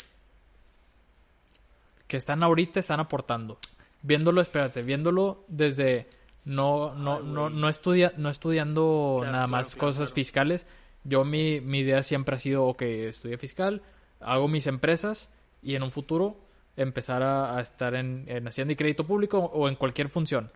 [2.08, 3.60] que están ahorita están aportando.
[4.02, 6.10] Viéndolo, espérate, viéndolo desde
[6.46, 10.66] no no Ay, no no estudia no estudiando Claro, nada claro, más claro, cosas fiscales.
[11.04, 13.82] Yo mi, mi idea siempre ha sido, ok, estudié fiscal,
[14.20, 15.30] hago mis empresas
[15.62, 16.38] y en un futuro
[16.76, 20.52] empezar a, a estar en, en Hacienda y Crédito Público o en cualquier función.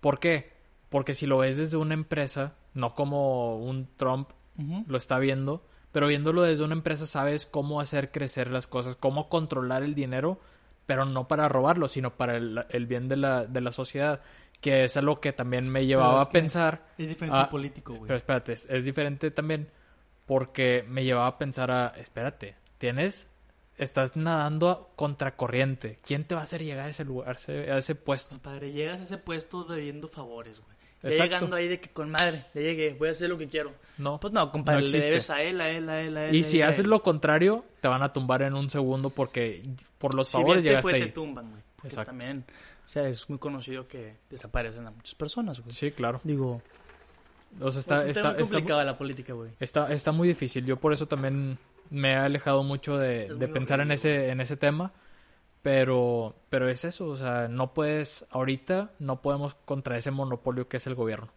[0.00, 0.52] ¿Por qué?
[0.88, 4.30] Porque si lo ves desde una empresa, no como un Trump
[4.88, 5.62] lo está viendo,
[5.92, 10.40] pero viéndolo desde una empresa sabes cómo hacer crecer las cosas, cómo controlar el dinero,
[10.86, 14.20] pero no para robarlo, sino para el, el bien de la, de la sociedad,
[14.60, 18.06] que es algo que también me llevaba es a pensar, Es diferente Ah, político, güey.
[18.08, 19.68] pero espérate, es, es diferente también
[20.26, 23.28] porque me llevaba a pensar a, espérate, tienes,
[23.76, 27.70] estás nadando a contracorriente, ¿quién te va a hacer llegar a ese lugar, a ese,
[27.72, 28.38] a ese puesto?
[28.38, 30.76] Padre, llegas a ese puesto debiendo favores, güey.
[31.00, 31.24] Ya Exacto.
[31.36, 33.72] llegando ahí de que con madre, ya llegué, voy a hacer lo que quiero.
[33.98, 36.34] No, Pues no, compadre, No le debes a él, a él, a él, a él.
[36.34, 39.08] y a si él, a haces lo contrario, te van a tumbar en un segundo
[39.10, 39.62] porque
[39.98, 41.12] por los Si favores bien te llegaste fue, te ahí.
[41.12, 41.62] tumban, güey.
[41.84, 42.06] Exacto.
[42.10, 42.44] también,
[42.88, 45.72] o sea, es muy conocido que desaparecen a muchas personas, güey.
[45.74, 46.22] Sí, claro.
[46.24, 46.62] Digo,
[47.60, 49.50] O sea, está, está, está, muy está, complicada la política, güey.
[49.60, 50.64] está- está muy difícil.
[50.64, 51.58] Yo por eso también
[51.90, 54.90] me he alejado mucho de, Es de pensar en ese, en ese tema.
[55.60, 60.76] Pero, pero es eso, o sea, no puedes, ahorita no podemos contra ese monopolio que
[60.78, 61.28] es el gobierno.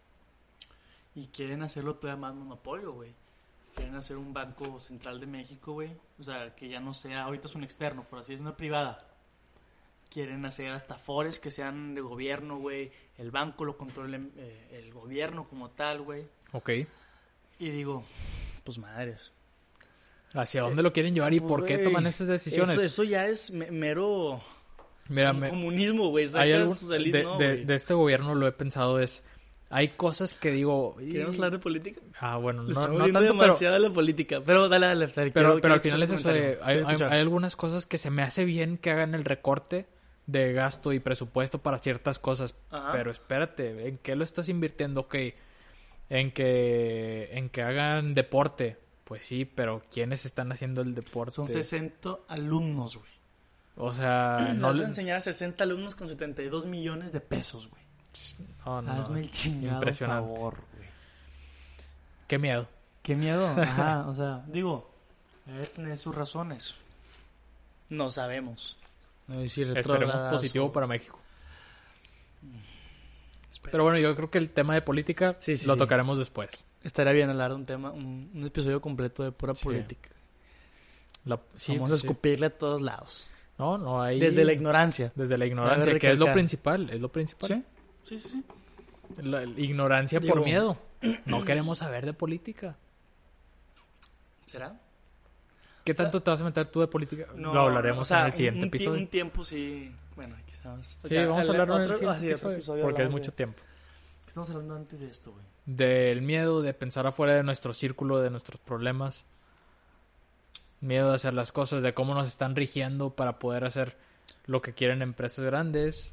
[1.14, 3.10] Y quieren hacerlo todavía más monopolio, güey.
[3.74, 5.90] Quieren hacer un banco central de México, güey.
[6.18, 9.06] O sea, que ya no sea, ahorita es un externo, por así es una privada.
[10.12, 12.90] Quieren hacer hasta fores que sean de gobierno, güey.
[13.16, 16.24] El banco lo controle eh, el gobierno como tal, güey.
[16.52, 16.70] Ok.
[17.58, 18.04] Y digo,
[18.64, 19.32] pues madres.
[20.34, 22.70] ¿Hacia dónde lo quieren llevar y por qué toman esas decisiones?
[22.70, 24.40] Eso, eso ya es me- mero
[25.08, 26.26] Mira, me- comunismo, güey.
[26.28, 29.22] de, de- de este gobierno lo he pensado es,
[29.70, 30.96] hay cosas que digo...
[31.00, 32.00] y- ¿Queremos hablar de política?
[32.18, 34.42] Ah, bueno, no, no tanto, pero, demasiado la política.
[34.44, 35.06] Pero dale, dale.
[35.06, 38.10] dale, pero, quiero- pero quiero al final es eso de, hay algunas cosas que se
[38.10, 39.86] me hace bien que hagan el recorte
[40.26, 42.92] de gasto y presupuesto para ciertas cosas, Ajá.
[42.92, 45.00] pero espérate, ¿en qué lo estás invirtiendo?
[45.02, 45.16] Ok,
[46.10, 51.36] en que, en que hagan deporte, pues sí, pero ¿quiénes están haciendo el deporte?
[51.36, 53.10] Son 60 alumnos, güey.
[53.76, 57.82] O sea, no, Vas a enseñar a 60 alumnos con 72 millones de pesos, güey.
[58.64, 60.28] no, no, Hazme el chingado impresionante.
[60.34, 60.88] favor, güey.
[62.28, 62.68] Qué miedo.
[63.02, 63.46] Qué miedo.
[63.58, 64.90] Ajá, o sea, digo,
[65.46, 66.74] debe tener sus razones.
[67.88, 68.78] No sabemos.
[69.32, 71.18] No decir Esperemos positivo o- para México.
[73.70, 75.78] Pero bueno, yo creo que el tema de política Sí, sí, lo sí.
[75.78, 76.64] tocaremos después.
[76.82, 79.64] Estaría bien hablar de un tema, un, un episodio completo de pura Sí.
[79.64, 80.10] política.
[81.24, 83.28] La- sí, Vamos a escupirle a todos lados.
[83.58, 84.18] No, no hay...
[84.18, 85.12] Desde la ignorancia.
[85.14, 87.48] Desde la ignorancia, que es lo principal, es lo principal.
[87.48, 87.64] ¿Sí?
[88.02, 88.44] Sí, sí, sí.
[89.22, 90.76] La, la ignorancia por miedo.
[91.26, 92.76] No queremos saber de política.
[94.46, 94.80] ¿Será?
[95.84, 97.26] ¿Qué tanto te vas a meter tú de política?
[97.34, 99.00] No, lo hablaremos o sea, en el siguiente un, episodio.
[99.00, 99.92] Un tiempo sí.
[100.14, 100.98] Bueno, quizás.
[101.04, 103.62] Sí, vamos a hablarlo en el siguiente episodio, episodio porque es mucho de- tiempo.
[104.24, 105.44] ¿Qué estamos hablando antes de esto, güey?
[105.66, 109.24] Del miedo de pensar afuera de nuestro círculo, de nuestros problemas.
[110.80, 113.96] Miedo de hacer las cosas, de cómo nos están rigiendo para poder hacer
[114.46, 116.10] lo que quieren empresas grandes.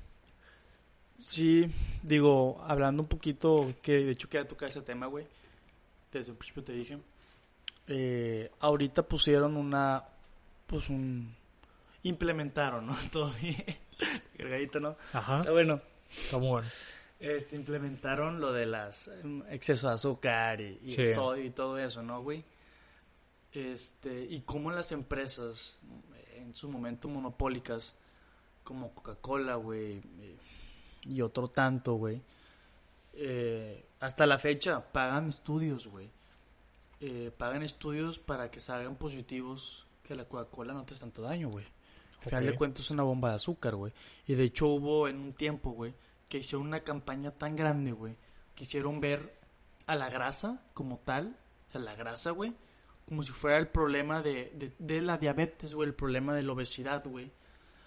[1.20, 1.70] Sí,
[2.04, 5.26] digo, hablando un poquito, que de hecho quería tocar ese tema, güey.
[6.12, 6.98] Desde el principio te dije.
[7.92, 10.04] Eh, ahorita pusieron una,
[10.68, 11.36] pues un,
[12.04, 12.96] implementaron, ¿no?
[13.12, 13.64] Todo bien,
[14.38, 14.96] cargadito, ¿no?
[15.14, 15.82] Ajá, Está bueno.
[16.10, 16.68] está muy bueno.
[17.20, 21.14] Este, implementaron lo de las em, exceso de azúcar y, y el Sí.
[21.14, 22.46] sodio y todo eso, ¿no, güey?
[23.52, 25.80] Este, y cómo las empresas,
[26.36, 27.96] en su momento monopólicas,
[28.64, 30.02] como Coca-Cola, güey,
[31.04, 32.22] y otro tanto, güey,
[33.14, 36.10] eh, hasta la fecha pagan estudios, güey.
[37.02, 41.50] Eh, pagan estudios para que salgan positivos que la Coca-Cola no te hace tanto daño,
[41.50, 41.66] güey.
[42.20, 43.94] Al final de cuentas es una bomba de azúcar, güey.
[44.28, 45.94] Y de hecho hubo en un tiempo, güey,
[46.28, 48.18] que hicieron una campaña tan grande, güey,
[48.56, 49.40] que hicieron ver
[49.86, 51.38] a la grasa como tal,
[51.74, 52.54] a la grasa, güey,
[53.08, 56.52] como si fuera el problema de, de, de la diabetes, güey, el problema de la
[56.52, 57.32] obesidad, güey.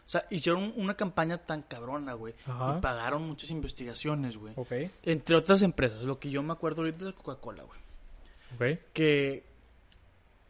[0.07, 2.35] O sea, hicieron una campaña tan cabrona, güey.
[2.47, 2.77] Ajá.
[2.77, 4.55] Y pagaron muchas investigaciones, güey.
[4.57, 4.73] Ok,
[5.05, 6.03] Entre otras empresas.
[6.03, 7.82] Lo que yo me acuerdo ahorita es Coca-Cola, güey.
[8.93, 9.45] Que...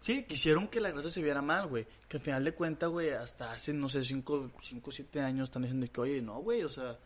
[0.01, 1.87] Sí, quisieron que la grasa se viera mal, güey.
[2.09, 4.51] Que al final de cuentas, güey, hasta hace, no sé, 5
[4.85, 6.99] o 7 años están diciendo que, oye, no, güey, o sea,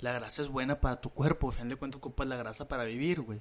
[0.00, 1.48] la grasa es buena para tu cuerpo.
[1.48, 3.40] Al final de cuentas ocupas la grasa para vivir, güey.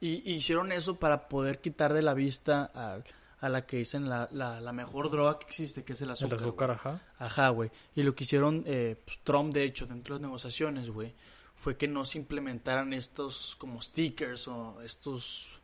[0.00, 2.98] Y, y hicieron eso para poder quitar de la vista a,
[3.40, 6.12] a la que dicen la, la, la mejor droga que existe, que es el El
[6.12, 6.38] azúcar.
[6.38, 6.78] azúcar, güey.
[6.78, 7.00] ajá.
[7.18, 7.70] Ajá, güey.
[7.94, 11.14] Y lo que hicieron eh, pues, Trump, de hecho, dentro de las negociaciones, güey,
[11.54, 15.55] fue que no se implementaran estos como stickers o estos,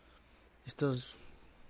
[0.66, 1.14] estos,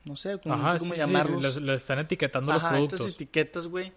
[0.05, 1.57] no sé, como, no Ajá, sé cómo sí, sí, llamarlos.
[1.63, 3.93] les están etiquetando Ajá, los estas productos etiquetas, güey,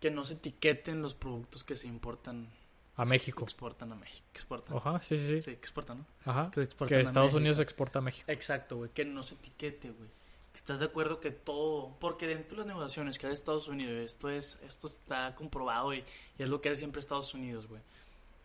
[0.00, 2.48] que no se etiqueten los productos que se importan,
[2.96, 3.44] a México.
[3.44, 4.76] exportan a México, exportan.
[4.76, 5.50] Ajá, sí, sí, sí.
[5.50, 6.06] Exportan, ¿no?
[6.30, 6.50] Ajá.
[6.50, 7.36] que Que Estados México.
[7.38, 8.30] Unidos exporta a México.
[8.30, 10.08] Exacto, güey, que no se etiquete, güey.
[10.52, 13.94] Que ¿Estás de acuerdo que todo, porque dentro de las negociaciones que hace Estados Unidos,
[14.00, 15.98] esto es, esto está comprobado y,
[16.38, 17.80] y es lo que hace siempre Estados Unidos, güey.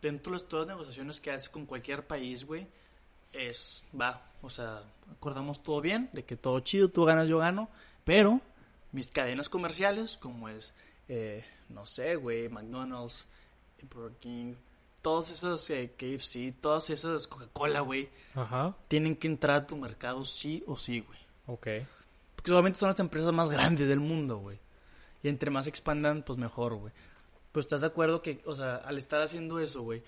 [0.02, 2.68] Dentro de todas las negociaciones que hace con cualquier país, güey,
[3.38, 7.70] es, va, o sea, acordamos todo bien, de que todo chido, tú ganas, yo gano,
[8.04, 8.42] pero
[8.92, 10.74] mis cadenas comerciales, como es,
[11.08, 13.28] eh, no sé, güey, McDonald's,
[13.94, 14.56] Burger King,
[15.02, 18.10] todas esas eh, KFC, todas esas Coca-Cola, güey,
[18.88, 21.20] tienen que entrar a tu mercado sí o sí, güey.
[21.48, 21.68] Ok.
[22.36, 24.58] Porque solamente son las empresas más grandes del mundo, güey.
[25.22, 26.94] Y entre más expandan, pues mejor, güey.
[27.52, 30.04] Pero estás de acuerdo que, o sea, al estar haciendo eso, güey.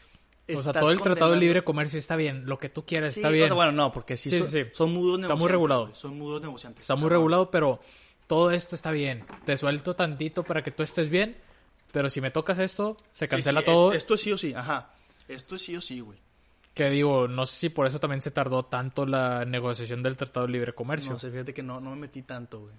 [0.54, 2.46] O sea, todo el Tratado de Libre Comercio está bien.
[2.46, 3.48] Lo que tú quieras Sí, está o bien.
[3.48, 5.52] sea, bueno, no, porque sí, Sí, son, sí, son mudos Está muy negociantes.
[5.52, 5.96] regulado.
[5.96, 6.82] Son mudos negociantes.
[6.82, 7.80] Está muy regulado, pero
[8.28, 9.26] todo esto está bien.
[9.46, 11.38] Te suelto tantito para que tú estés bien.
[11.92, 13.92] Pero si me tocas esto, se cancela todo.
[13.94, 14.92] es- Esto es sí o sí, ajá.
[15.28, 16.18] Esto es sí o sí, güey.
[16.74, 20.46] Que digo, no sé si por eso también se tardó tanto la negociación del Tratado
[20.46, 21.12] de Libre Comercio.
[21.12, 22.74] No sé, fíjate que no, no me metí tanto, güey.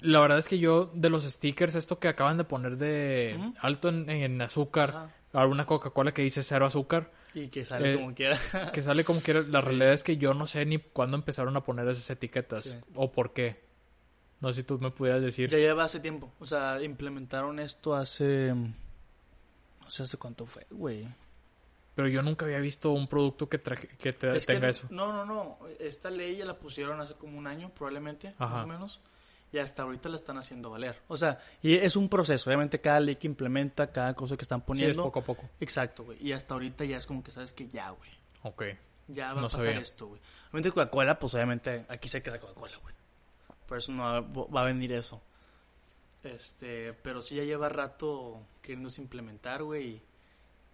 [0.00, 3.54] La verdad es que yo, de los stickers, esto que acaban de poner de Ujú.
[3.60, 5.14] alto en, en azúcar.
[5.32, 8.38] Alguna Coca-Cola que dice cero azúcar, Y que sale Eh, como quiera.
[8.72, 9.42] que sale como quiera.
[9.42, 12.74] La realidad es que yo no sé ni cuándo empezaron a poner esas etiquetas Sí.
[12.94, 13.60] o por qué.
[14.40, 15.48] No sé si tú me pudieras decir.
[15.50, 16.32] Ya lleva hace tiempo.
[16.40, 18.54] O sea, implementaron esto hace.
[18.54, 21.06] No sé hace cuánto fue, güey.
[21.94, 24.86] Pero yo nunca había visto un producto que, traje- que te- Es que tenga eso.
[24.90, 25.58] No, no, no.
[25.80, 28.56] Esta ley ya la pusieron hace como un año, probablemente, Ajá.
[28.56, 29.00] más o menos.
[29.52, 31.00] Y hasta ahorita la están haciendo valer.
[31.08, 32.50] O sea, y es un proceso.
[32.50, 35.02] Obviamente, cada ley que implementa, cada cosa que están Sí, es poniendo.
[35.04, 35.48] poco a poco.
[35.60, 36.18] Exacto, güey.
[36.20, 38.10] Y hasta ahorita ya es como que sabes que ya, güey.
[38.42, 38.64] Ok.
[39.08, 39.78] Ya va No a pasar sabía.
[39.80, 40.20] esto, güey.
[40.50, 42.94] Obviamente, Coca-Cola, pues obviamente aquí se queda Coca-Cola, güey.
[43.68, 45.22] Por eso no va, va a venir eso.
[46.24, 50.02] Este, pero sí ya lleva rato queriéndose implementar, güey.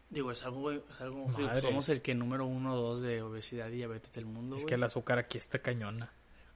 [0.09, 1.31] Digo, es algo, güey, es algo,
[1.61, 4.69] somos el que número uno o dos de obesidad y diabetes del mundo, Es güey.
[4.69, 6.13] que el azúcar aquí está cañona.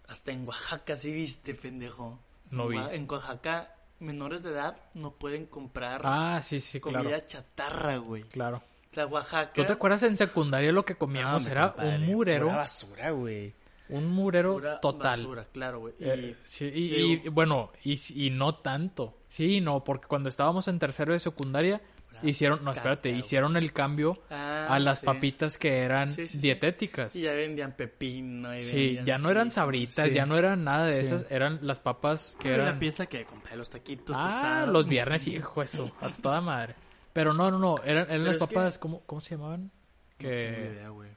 [0.08, 2.18] Hasta en Oaxaca sí viste, pendejo.
[2.50, 2.78] No vi.
[2.92, 7.24] En Oaxaca, menores de edad no pueden comprar Ah, sí, sí, comida claro.
[7.26, 8.22] chatarra, güey.
[8.24, 8.62] Claro.
[8.92, 9.52] Sea, Oaxaca...
[9.52, 11.46] ¿Tú te acuerdas en secundaria lo que comíamos?
[11.46, 12.46] Era compadre, un murero.
[12.46, 13.54] pura basura, güey.
[13.88, 15.20] Un murero Pura total.
[15.22, 15.94] basura, claro, güey.
[16.00, 19.18] Y- Eh, sí, y, digo- y, bueno, y, y no tanto.
[19.28, 21.80] Sí, no, porque cuando estábamos en tercero de secundaria,
[22.22, 25.06] hicieron, no, espérate, hicieron el cambio Ah, a las sí.
[25.06, 26.46] papitas que eran Sí, sí, sí.
[26.46, 27.14] dietéticas.
[27.16, 28.54] Y ya vendían pepino.
[28.56, 30.10] Y Sí, vendían ya no eran sabritas, sí.
[30.14, 31.00] ya no eran nada de Sí.
[31.00, 32.74] esas, eran las papas que Era eran...
[32.74, 34.16] la pieza que compré los taquitos.
[34.18, 34.68] Ah, tostados.
[34.70, 36.74] los viernes, hijo eso, a toda madre.
[37.12, 39.64] Pero no, no, no, eran, eran las que- papas, ¿cómo, ¿cómo se llamaban?
[39.64, 39.70] No
[40.18, 41.10] Que, tengo idea, güey.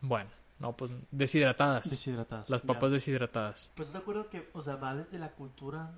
[0.00, 1.88] bueno, no, pues deshidratadas.
[1.90, 2.48] Deshidratadas.
[2.48, 3.70] Las papas deshidratadas.
[3.74, 5.90] Pues te acuerdo que, o sea, va desde la cultura,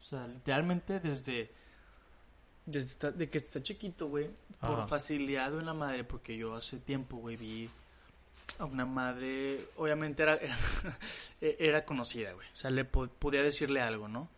[0.00, 1.50] o sea, literalmente desde,
[2.66, 4.28] desde de que está chiquito, güey,
[4.60, 4.86] por Ajá.
[4.88, 7.70] facilidad de una madre, porque yo hace tiempo, güey, vi
[8.58, 10.56] a una madre, obviamente era, era,
[11.40, 14.28] era conocida, güey, o sea, le po- podía decirle algo, ¿no?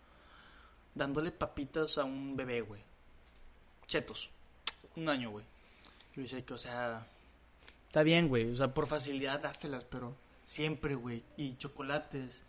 [0.95, 2.83] Dándole papitas a un bebé, güey,
[3.87, 4.31] chetos,
[4.97, 5.45] un año, güey.
[6.15, 7.07] Yo decía que, o sea,
[7.87, 12.43] está bien, güey, o sea, por facilidad dáselas, pero siempre, güey, y chocolates.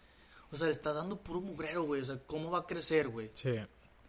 [0.52, 2.02] O sea, le estás dando puro mugrero, güey.
[2.02, 3.30] O sea, ¿cómo va a crecer, güey?
[3.36, 3.52] Sí.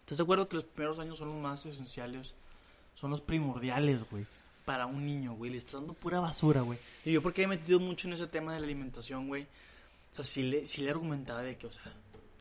[0.01, 2.35] ¿Estás de acuerdo que los primeros años son los más esenciales?
[2.95, 4.27] Son los primordiales, güey.
[4.65, 5.51] Para un niño, güey.
[5.53, 6.79] Le estás dando pura basura, güey.
[7.05, 9.45] Y yo porque he metido mucho en ese tema de la alimentación, güey.
[9.45, 11.83] O sea, sí le, sí le argumentaba de que, o sea...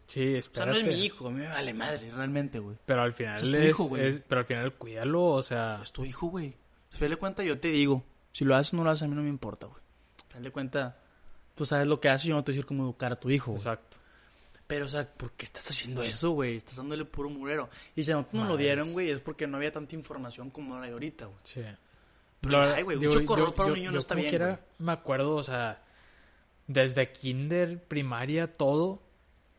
[0.07, 0.72] Sí, O sea, espérate.
[0.72, 1.27] no es mi hijo.
[1.27, 2.76] A mí me vale madre, realmente, güey.
[2.86, 4.07] Pero al final Es tu es, hijo, güey.
[4.07, 6.56] es- pero al final cuídalo, o sea, Es tu hijo, güey.
[6.90, 8.03] Final de cuenta yo te digo.
[8.31, 9.80] Si lo haces o no lo haces, a mí no me importa, güey.
[10.34, 10.98] Al de cuenta,
[11.56, 13.19] tú sabes lo que haces y yo no te voy a decir cómo educar a
[13.19, 13.60] tu hijo, güey.
[13.61, 13.98] exacto.
[14.70, 16.56] Pero, o sea, ¿por qué estás haciendo eso, güey?
[16.56, 17.70] Estás dándole puro murero.
[17.96, 20.86] Y si no nos lo dieron, güey, es porque no había tanta información como la
[20.86, 21.38] hay ahorita, güey.
[21.44, 21.62] Sí.
[22.41, 23.26] Pero ay, güey, un yo-
[23.56, 24.60] para un yo- niño no está bien, quiera.
[24.78, 25.82] Me acuerdo, o sea,
[26.68, 29.02] desde kinder, primaria, todo,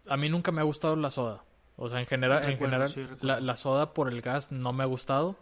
[0.06, 1.42] a mí nunca me ha gustado la soda.
[1.76, 4.84] O sea, en general, en general sí, la, la soda por el gas no me
[4.84, 5.34] ha gustado.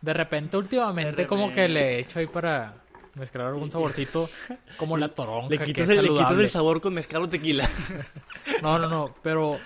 [0.00, 2.76] De repente, últimamente, De como que le he hecho ahí para
[3.14, 4.28] mezclar algún saborcito,
[4.76, 7.28] como la toronja, Le que quitas, es el, le quitas el sabor con mezcal o
[7.28, 7.68] tequila.
[8.62, 9.58] No, no, no, pero,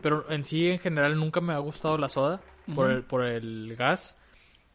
[0.00, 2.40] pero en sí, en general, nunca me ha gustado la soda
[2.74, 4.16] por, el, por el gas.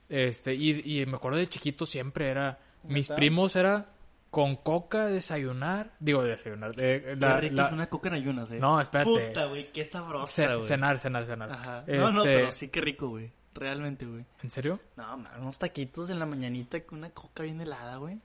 [0.10, 3.88] Este, y, y me acuerdo de chiquito siempre era, mis primos era
[4.30, 8.52] con coca desayunar, digo desayunar, eh, la- Qué rico la- es una coca en ayunas,
[8.52, 8.60] eh.
[8.60, 9.10] No, espérate.
[9.10, 10.68] Puta, güey, qué sabrosa, güey.
[10.68, 11.52] cenar, cenar, cenar.
[11.52, 11.80] Ajá.
[11.80, 13.32] Este, No, no, pero sí, qué rico, güey.
[13.56, 14.26] Realmente, güey.
[14.44, 14.80] ¿En serio?
[14.98, 18.20] No, man, unos taquitos en la mañanita con una coca bien helada, güey.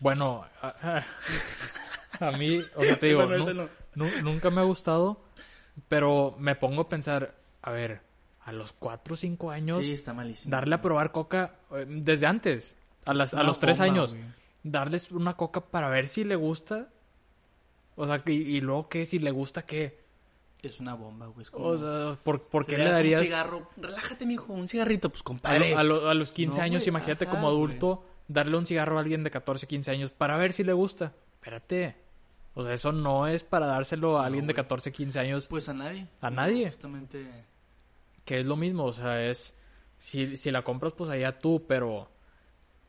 [0.00, 1.02] Bueno, a,
[2.20, 5.24] a mí, o sea, te digo, no, nu- nunca me ha gustado,
[5.88, 8.00] pero me pongo a pensar, a ver,
[8.44, 10.50] a los 4 o 5 años, Sí, está malísimo.
[10.50, 12.76] darle a probar coca eh, desde antes,
[13.06, 14.24] a, las, a los 3 bomba, años, güey.
[14.62, 16.88] darles una coca para ver si le gusta,
[17.96, 20.03] o sea, y, y luego qué, si le gusta qué,
[20.64, 21.42] Es una bomba, güey.
[21.42, 23.70] es como- o sea, ¿por, por qué le darías un cigarro?
[23.76, 25.70] Relájate, mijo, un cigarrito, pues a, compadre.
[25.70, 28.66] lo- a lo- a los 15 No, años, güey, imagínate ajá, como adulto, darle un
[28.66, 31.12] cigarro a alguien de 14, 15 años para ver si le gusta?
[31.34, 31.96] Espérate.
[32.54, 34.62] O sea, eso no es para dárselo a No, alguien de güey.
[34.62, 36.06] 14, 15 años, Pues a nadie.
[36.20, 36.66] ¿A nadie?
[36.66, 37.26] Justamente.
[38.24, 39.52] que es lo mismo, o sea, es
[39.98, 42.08] si, si la compras pues allá tú, pero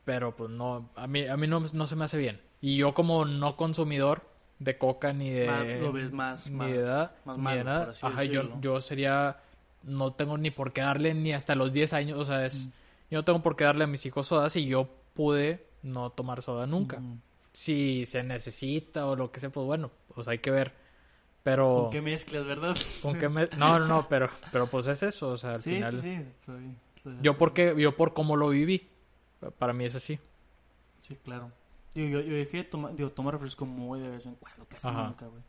[0.05, 2.39] pero pues no a mí a mí no, no se me hace bien.
[2.61, 4.21] Y yo como no consumidor
[4.59, 7.63] de coca ni de Más- lo ves más- ni más- de edad, más ni de
[7.63, 9.37] nada, ajá, yo yo sería
[9.83, 12.45] no tengo ni por qué darle ni hasta los 10 años, o sea, Mm.
[12.45, 12.65] es
[13.11, 16.41] yo no tengo por qué darle a mis hijos sodas y yo pude no tomar
[16.41, 16.99] soda nunca.
[16.99, 17.21] Mm.
[17.53, 20.73] Si se necesita o lo que sea, pues bueno, pues hay que ver.
[21.43, 22.75] Pero ¿Con qué mezclas, verdad?
[23.03, 25.75] ¿Con qué me- No, no, no, pero, pero pues es eso, o sea, al Sí,
[25.75, 25.93] final...
[25.95, 28.89] sí, sí, estoy- estoy- Yo porque, yo por cómo lo viví,
[29.59, 30.17] para mí es así.
[30.99, 31.51] Sí, claro.
[31.95, 34.87] Digo, yo, yo dejé de tomar, digo, tomo refresco muy de vez en cuando, casi
[34.87, 35.07] Ajá.
[35.07, 35.41] nunca, güey.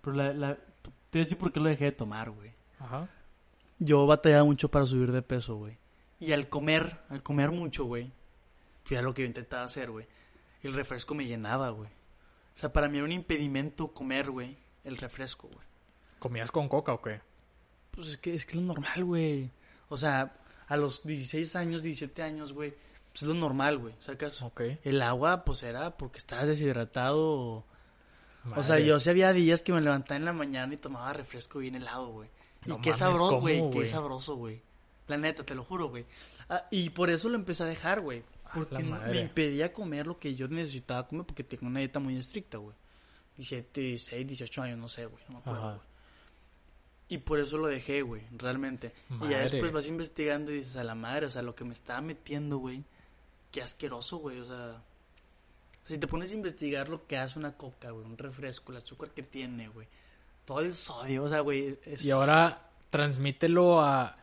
[0.00, 2.52] Pero la, la, te voy a decir por qué lo dejé de tomar, güey.
[2.78, 3.08] Ajá.
[3.78, 5.76] Yo batallaba mucho para subir de peso, güey.
[6.18, 8.12] Y al comer, al comer mucho, güey.
[8.84, 10.06] Fíjate lo que yo intentaba hacer, güey.
[10.62, 11.88] El refresco me llenaba, güey.
[11.88, 14.56] O sea, para mí era un impedimento comer, güey.
[14.84, 15.66] El refresco, güey.
[16.18, 17.20] ¿Comías con coca o qué?
[17.90, 19.50] Pues es que es que es lo normal, güey.
[19.88, 20.36] O sea,
[20.68, 22.74] a los 16 años, 17 años, güey.
[23.20, 23.94] Pues es lo normal, güey.
[23.98, 24.42] ¿Sacas?
[24.82, 27.18] El agua, pues era porque estabas deshidratado.
[27.20, 27.66] O,
[28.56, 31.58] o sea, yo sí había días que me levantaba en la mañana y tomaba refresco
[31.58, 32.30] bien helado, güey.
[32.62, 33.70] Y qué mames, sabroso, ¿cómo, güey.
[33.70, 34.62] Qué sabroso, güey.
[35.06, 36.06] La neta, te lo juro, güey.
[36.48, 38.22] Ah, y por eso lo empecé a dejar, güey.
[38.54, 42.56] Porque me impedía comer lo que yo necesitaba comer porque tengo una dieta muy estricta,
[42.56, 42.74] güey.
[43.36, 45.22] 17, 16, 18 años, no sé, güey.
[45.28, 45.80] No me acuerdo, güey.
[47.08, 48.94] Y por eso lo dejé, güey, realmente.
[49.20, 51.74] Y ya después vas investigando y dices, a la madre, o sea, lo que me
[51.74, 52.82] estaba metiendo, güey.
[53.50, 54.82] Qué asqueroso, güey, o sea.
[55.86, 59.10] Si te pones a investigar lo que hace una coca, güey, un refresco, el azúcar
[59.10, 59.88] que tiene, güey.
[60.44, 61.78] Todo el sodio, o sea, güey.
[61.84, 64.16] es- Y ahora transmítelo a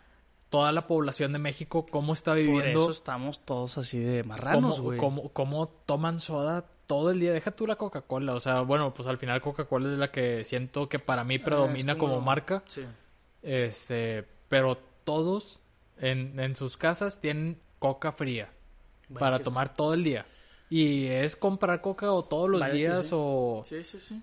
[0.49, 4.80] toda la población de México cómo está Por viviendo, eso estamos todos así de marranos,
[4.80, 4.98] güey.
[4.98, 7.34] cómo, cómo toman soda todo el día.
[7.34, 8.34] Deja tú la Coca-Cola.
[8.34, 11.44] O sea, bueno, pues al final Coca-Cola es la que siento que para mí Ah,
[11.44, 12.22] predomina como...
[12.22, 12.64] marca.
[12.68, 12.86] Sí.
[13.41, 15.60] Este, pero todos
[15.98, 18.49] en, en sus casas tienen coca fría
[19.14, 20.26] Para tomar todo el día.
[20.70, 23.10] Y es comprar coca o todos los días sí.
[23.14, 23.62] o...
[23.66, 24.22] Sí, sí, sí.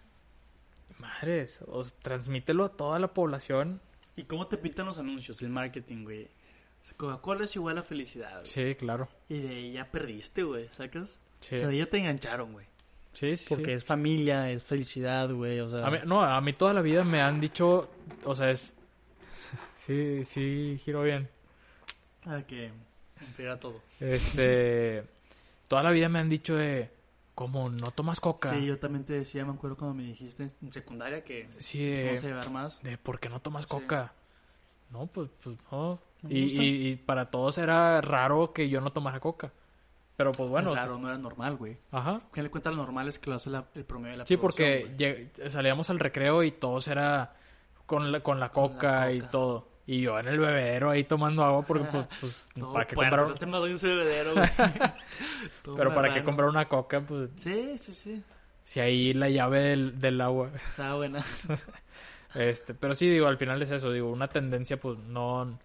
[0.98, 3.80] Madres, o transmítelo a toda la población.
[4.16, 6.28] ¿Y cómo te pintan los anuncios, el marketing, güey?
[6.96, 8.46] Coca-Cola es igual a felicidad, güey.
[8.46, 9.08] Sí, claro.
[9.28, 11.18] Y de ahí ya perdiste, güey, ¿sacas?
[11.40, 11.56] Sí.
[11.56, 12.66] O sea, de ahí ya te engancharon, güey.
[13.14, 13.72] Sí, sí, Porque sí.
[13.72, 15.86] es familia, es felicidad, güey, o sea...
[15.86, 17.88] A mí, no, a mí toda la vida me han dicho,
[18.24, 18.72] o sea, es...
[19.86, 21.28] Sí, sí, giro bien.
[22.24, 22.72] Ah, que
[23.26, 23.80] enfriara todo.
[24.00, 25.04] Este...
[25.68, 26.90] toda la vida me han dicho de...
[27.34, 28.50] Como no tomas coca.
[28.50, 32.04] Sí, yo también te decía, me acuerdo cuando me dijiste en secundaria que Sí, de-
[32.04, 32.82] vamos a llevar más.
[32.84, 33.70] de ¿por qué no tomas Sí.
[33.70, 34.12] coca?
[34.90, 35.98] No, pues, pues no.
[36.28, 39.50] Y, y- y para todos era raro que yo no tomara coca.
[40.16, 40.70] Pero pues bueno.
[40.74, 41.76] Claro, no era normal, güey.
[41.90, 42.20] Ajá.
[42.32, 44.36] Que le cuenta lo normal es que lo hace la- el promedio de la Sí,
[44.36, 47.34] porque salíamos al recreo y todos era
[47.84, 49.30] con la, con la coca y coca.
[49.32, 49.68] todo.
[49.86, 53.46] Y yo en el bebedero ahí tomando agua porque pues, pues, para qué comprar Este
[53.46, 54.34] me doy un bebedero,
[55.76, 58.22] pero para qué comprar una coca pues Sí, sí, sí.
[58.64, 60.50] si ahí la llave del, del agua.
[60.70, 61.20] Está buena.
[62.34, 65.56] Este, pero sí digo, al final es eso, digo, una tendencia pues no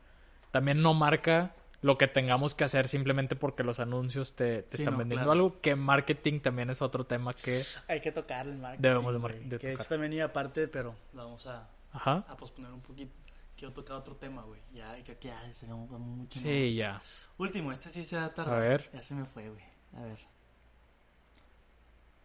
[0.52, 4.84] también no marca lo que tengamos que hacer simplemente porque los anuncios te, te Sí,
[4.84, 5.32] están no, vendiendo claro.
[5.32, 8.82] algo que marketing también es otro tema que Hay que tocar el marketing.
[8.84, 9.72] Debemos de mar- de que tocar.
[9.72, 13.14] esto también iba aparte, pero lo vamos a, ajá a posponer un poquito.
[13.60, 14.62] Quiero tocar otro tema, güey.
[14.74, 16.40] Ya, que que ya mucho.
[16.40, 17.02] sí ya
[17.38, 18.56] Último, este sí se va a tardar.
[18.56, 18.90] A ver.
[18.94, 19.62] Ya se me fue, güey.
[19.98, 20.20] A ver.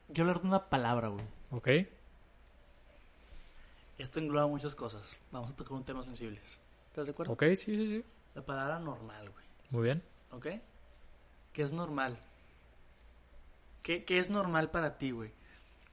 [0.06, 1.24] Quiero hablar de una palabra, güey.
[1.50, 1.68] ok
[3.98, 5.16] Esto engloba muchas cosas.
[5.32, 6.38] Vamos a tocar un tema sensible.
[6.86, 7.32] ¿Estás de acuerdo?
[7.32, 8.04] ok sí sí sí
[8.36, 9.44] La palabra normal, güey.
[9.70, 10.46] muy bien ¿Ok?
[11.52, 12.16] ¿Qué es normal?
[13.82, 15.32] ¿Qué, qué es normal para ti, güey?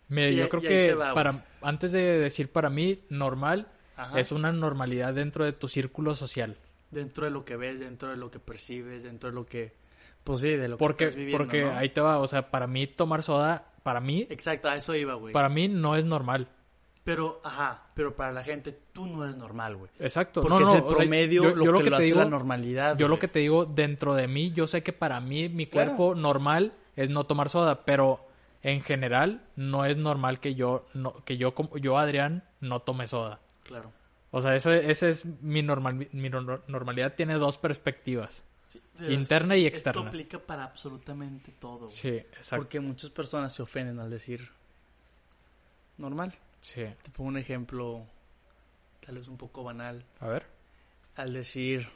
[0.08, 4.20] Mira, Y yo creo que va, para antes de decir para mí normal Ajá.
[4.20, 6.58] es una normalidad dentro de tu círculo social.
[6.92, 9.74] Dentro de lo que ves, dentro de lo que percibes, dentro de lo que...
[10.24, 11.72] Pues sí, de lo que estás viviendo, porque ¿no?
[11.78, 15.16] ahí te va, o sea, para mí tomar soda para mí Exacto, a eso iba,
[15.16, 15.34] güey.
[15.34, 16.48] para mí no es normal.
[17.04, 19.90] Pero, ajá, pero para la gente tú no eres normal, güey.
[19.98, 20.42] Exacto.
[20.42, 22.04] Porque no, es no, el o sea, promedio yo- lo, yo que, lo te hace
[22.06, 22.96] digo, la normalidad.
[23.00, 25.96] yo lo que te digo dentro de mí, yo sé que para mí mi Claro.
[25.96, 28.28] cuerpo normal es no tomar soda, pero
[28.62, 33.08] en general no es normal que yo no que yo como- yo Adrián no tome
[33.08, 33.40] soda.
[33.72, 33.92] Claro.
[34.32, 38.44] O sea, eso esa es mi normal mi nor- normalidad tiene dos perspectivas.
[38.60, 38.80] Sí,
[39.10, 40.08] Interna es- y Esto externa.
[40.10, 41.92] aplica para absolutamente todo, güey.
[41.92, 42.58] Sí, exacto.
[42.64, 44.50] Porque muchas personas se ofenden al decir
[45.98, 46.34] normal.
[46.62, 46.84] Sí.
[47.04, 48.06] Te pongo un ejemplo,
[49.06, 50.06] tal vez un poco banal.
[50.20, 50.46] A ver.
[51.16, 51.88] Al decir...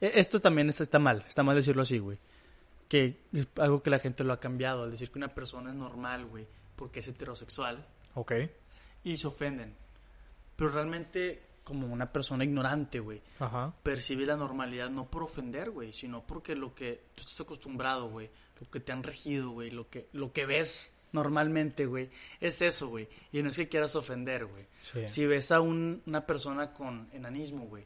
[0.00, 2.18] e- Esto también está, está mal, está mal decirlo así, güey.
[2.88, 4.84] Que es algo que la gente lo ha cambiado.
[4.84, 6.46] Al decir que una persona es normal, güey,
[6.76, 7.86] porque es heterosexual.
[8.14, 8.32] Ok.
[9.04, 9.76] Y se ofenden.
[10.56, 13.74] Pero realmente, como una persona ignorante, güey, Ajá.
[13.82, 18.30] percibe la normalidad no por ofender, güey, sino porque lo que tú estás acostumbrado, güey,
[18.60, 22.08] lo que te han regido, güey, lo que, lo que ves normalmente, güey,
[22.40, 23.08] es eso, güey.
[23.32, 24.66] Y no es que quieras ofender, güey.
[24.80, 25.08] Sí.
[25.08, 27.84] Si ves a un- una persona con enanismo, güey.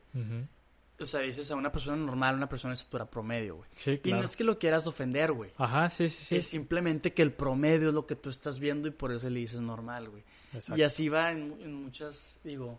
[1.00, 3.70] O sea, dices a una persona normal, una persona de estatura promedio, güey.
[3.74, 4.24] Sí, Y no claro.
[4.24, 5.52] es que lo quieras ofender, güey.
[5.56, 6.36] Ajá, sí, sí, sí.
[6.36, 9.40] Es simplemente que el promedio es lo que tú estás viendo y por eso le
[9.40, 10.24] dices normal, güey.
[10.52, 10.78] Exacto.
[10.80, 12.78] Y así va en, en muchas, digo,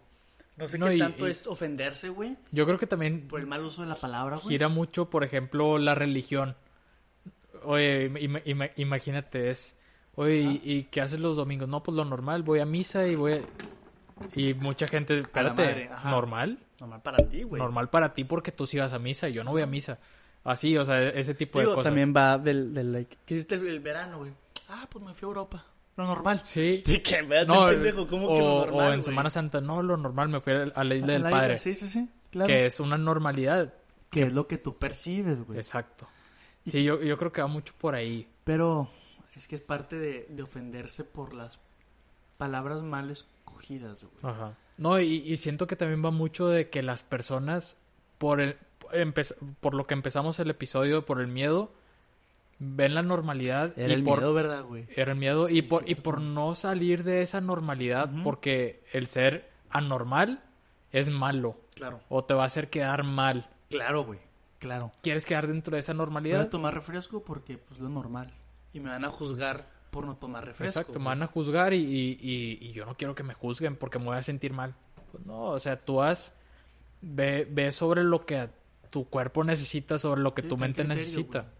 [0.57, 3.39] no sé No, qué y- tanto y- es ofenderse, güey, Yo creo que también por
[3.39, 4.49] el mal uso de la palabra, güey.
[4.49, 6.55] gira mucho, por ejemplo, la religión.
[7.63, 9.75] Oye, ima- ima- imagínate, es...
[10.15, 11.69] Oye, ¿y, y qué haces los domingos?
[11.69, 13.41] No, pues lo normal, voy a misa y voy a...
[14.35, 17.61] Y mucha gente, espérate, normal, Normal para ti, güey.
[17.61, 19.99] normal para ti porque tú sí vas a misa y yo no voy a misa.
[20.43, 21.89] Así, o sea, ese tipo Digo, de cosas.
[21.89, 24.31] también va del, del like, ¿qué hiciste el, el verano, güey?
[24.69, 25.65] Ah, pues me fui a Europa.
[25.97, 26.39] Lo normal.
[26.45, 26.81] Sí.
[26.87, 29.03] De que, espérate, No, pendejo, ¿cómo o, que lo o normal, en güey?
[29.03, 31.57] Semana Santa, no, lo normal, me fui a la isla A del la Padre, isla,
[31.57, 32.09] Sí, sí, sí.
[32.31, 32.47] Claro.
[32.47, 33.73] que es una normalidad.
[34.09, 35.59] Que es lo que tú percibes, güey.
[35.59, 36.07] Exacto.
[36.65, 38.27] Sí, yo, yo creo que va mucho por ahí.
[38.43, 38.89] Pero
[39.35, 41.59] es que es parte de, de ofenderse por las
[42.37, 43.09] palabras mal
[43.57, 44.33] güey.
[44.33, 44.53] Ajá.
[44.77, 47.77] No, y, y siento que también va mucho de que las personas,
[48.17, 48.57] por el,
[48.93, 51.71] empe- por lo que empezamos el episodio, por el miedo,
[52.59, 54.85] ven la normalidad Era y el por, miedo, ¿verdad, güey?
[54.95, 59.07] era el miedo Sí, y por y por no salir de esa normalidad, porque el
[59.07, 60.43] ser anormal
[60.91, 62.01] es malo Claro.
[62.09, 63.49] o te va a hacer quedar mal.
[63.69, 64.19] Claro, güey.
[64.59, 64.91] Claro.
[65.03, 66.49] ¿Quieres quedar dentro de esa Voy a normalidad?
[66.49, 68.33] tomar refresco porque, pues, lo normal.
[68.73, 70.79] Y me van a juzgar por no tomar refresco.
[70.79, 73.99] Exacto, me van a juzgar y, y- y- yo no quiero que me juzguen porque
[73.99, 74.75] me voy a sentir mal.
[75.11, 76.33] Pues no, o sea, tú has,
[77.01, 78.49] ve, ve sobre lo que
[78.89, 81.53] tu cuerpo necesita, sobre lo que Sí, tu mente criterio, necesita, güey.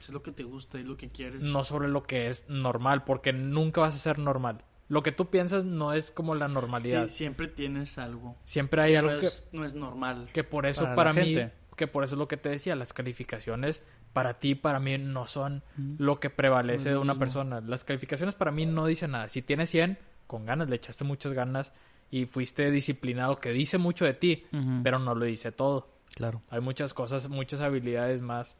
[0.00, 1.40] Es lo que te gusta, es lo que quieres.
[1.42, 4.62] no sobre lo que es normal, porque nunca vas a ser normal.
[4.88, 7.08] Lo que tú piensas no es como la normalidad.
[7.08, 8.36] Sí, siempre tienes algo.
[8.44, 10.28] Siempre hay algo no, que, es, no es normal.
[10.32, 11.54] que por eso para para, mí, gente.
[11.74, 13.82] que por eso es lo que te decía, las calificaciones
[14.14, 15.62] para ti, para mí no son
[15.98, 17.20] lo que prevalece No de una mismo.
[17.20, 17.60] persona.
[17.60, 19.28] Las calificaciones para mí no dicen nada.
[19.28, 21.72] Si tienes 100, con ganas, le echaste muchas ganas
[22.10, 24.46] y fuiste disciplinado, que dice mucho de ti,
[24.82, 25.88] pero no lo dice todo.
[26.14, 26.40] Claro.
[26.48, 28.56] Hay muchas cosas, muchas habilidades más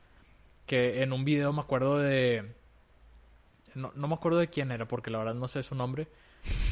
[0.67, 2.53] que en un video me acuerdo de...
[3.75, 6.07] No, no me acuerdo de quién era, porque la verdad no sé su nombre,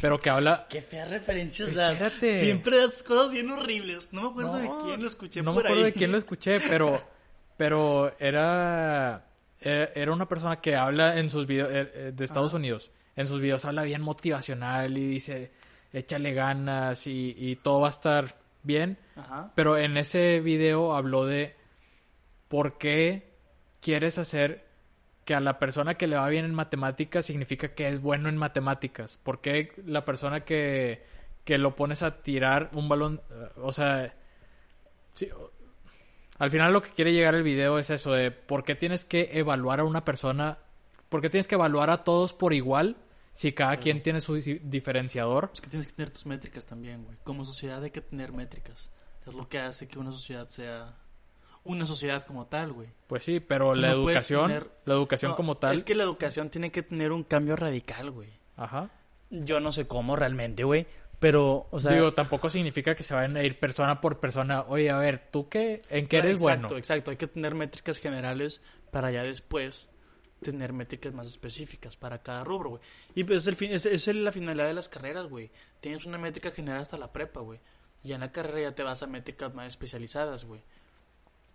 [0.01, 0.67] pero que habla...
[0.71, 2.27] Qué feas referencias Espérate.
[2.27, 2.39] das.
[2.41, 4.13] Siempre das cosas bien horribles.
[4.13, 5.93] No me acuerdo No, de quién lo escuché No por me acuerdo ahí.
[5.93, 7.03] de quién lo escuché, pero,
[7.63, 9.25] pero era,
[9.61, 12.57] era, era una persona que habla en sus videos de Estados Ajá.
[12.57, 12.91] Unidos.
[13.15, 15.53] En sus videos habla bien motivacional y dice,
[15.93, 18.35] échale ganas y, y todo va a estar
[18.65, 18.99] bien.
[19.15, 19.53] Ajá.
[19.55, 21.55] Pero en ese video habló de
[22.49, 23.31] por qué
[23.81, 24.67] quieres hacer
[25.25, 28.37] que a la persona que le va bien en matemáticas significa que es bueno en
[28.37, 29.21] matemáticas.
[29.23, 31.05] ¿Por qué la persona que,
[31.45, 34.13] que lo pones a tirar un balón, eh, o sea,
[35.15, 35.29] sí,
[36.43, 39.31] al final lo que quiere llegar el video es eso de por qué tienes que
[39.39, 40.59] evaluar a una persona,
[41.09, 42.97] por qué tienes que evaluar a todos por igual
[43.33, 43.83] si cada Claro.
[43.83, 45.51] quien tiene su di- diferenciador.
[45.55, 47.17] Es que tienes que tener tus métricas también, güey.
[47.23, 48.91] Como sociedad hay que tener métricas.
[49.25, 50.97] Es lo que hace que una sociedad sea
[51.65, 52.89] una sociedad como tal, güey.
[53.07, 56.03] Pues sí, pero la no educación, tener- la educación No, como tal, Es que la
[56.03, 58.31] educación tiene que tener un cambio radical, güey.
[58.57, 58.91] ajá.
[59.31, 60.89] Yo no sé cómo realmente, güey.
[61.23, 61.93] Pero, o sea.
[61.93, 64.63] Digo, tampoco significa que se vayan a ir persona por persona.
[64.63, 65.83] Oye, a ver, ¿tú qué?
[65.89, 66.79] ¿En qué eres exacto, bueno?
[66.79, 69.89] Exacto, hay que tener métricas generales para ya después
[70.43, 72.83] tener métricas más específicas para cada rubro, güey.
[73.15, 75.53] Y pues es, el fin, es, es el- la finalidad de las carreras, güey.
[75.81, 77.61] Tienes una métrica general hasta la prepa, güey.
[78.03, 80.61] Y en la carrera ya te vas a métricas más especializadas, güey.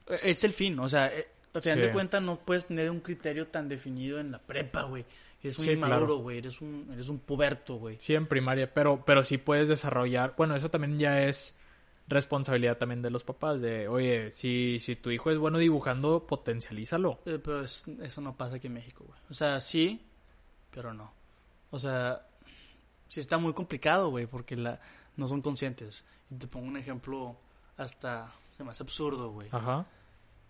[0.08, 1.86] Eh, Es el fin, o sea, eh, al final Sí.
[1.88, 5.04] de cuentas no puedes tener un criterio tan definido en la prepa, güey.
[5.44, 6.18] Eres un Sí, inmaduro, claro.
[6.18, 6.38] güey.
[6.40, 7.98] Eres un, eres un puberto, güey.
[8.00, 10.34] Sí, en primaria, pero, pero sí puedes desarrollar.
[10.38, 11.54] Bueno, eso también ya es
[12.08, 13.62] responsabilidad también de los papás.
[13.62, 17.20] De, oye, si, si tu hijo es bueno dibujando, potencialízalo.
[17.26, 19.20] Eh, pero es- eso no pasa aquí en México, güey.
[19.30, 20.02] O sea, sí,
[20.72, 21.12] pero no.
[21.70, 22.26] O sea,
[23.10, 24.80] sí está muy complicado, güey, porque la,
[25.18, 26.06] no son conscientes.
[26.32, 27.36] Y te pongo un ejemplo
[27.78, 29.50] hasta, se me hace absurdo, güey.
[29.52, 29.86] Ajá.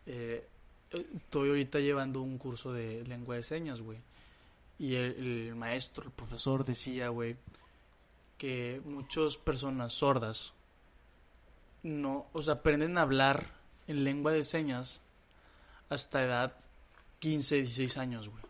[0.06, 0.48] Eh,
[1.14, 3.98] estoy ahorita llevando un curso de lengua de señas, güey.
[4.80, 7.38] Y el, el maestro, el profesor decía, güey,
[8.38, 10.54] que muchas personas sordas
[11.84, 13.54] no, o sea, aprenden a hablar
[13.88, 15.02] en lengua de señas
[15.90, 16.54] hasta edad
[17.20, 18.44] 15, 16 años, güey.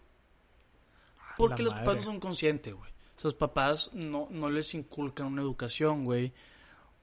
[1.37, 2.91] Porque los papás no son conscientes, güey.
[3.23, 6.33] Los papás no, no les inculcan una educación, güey.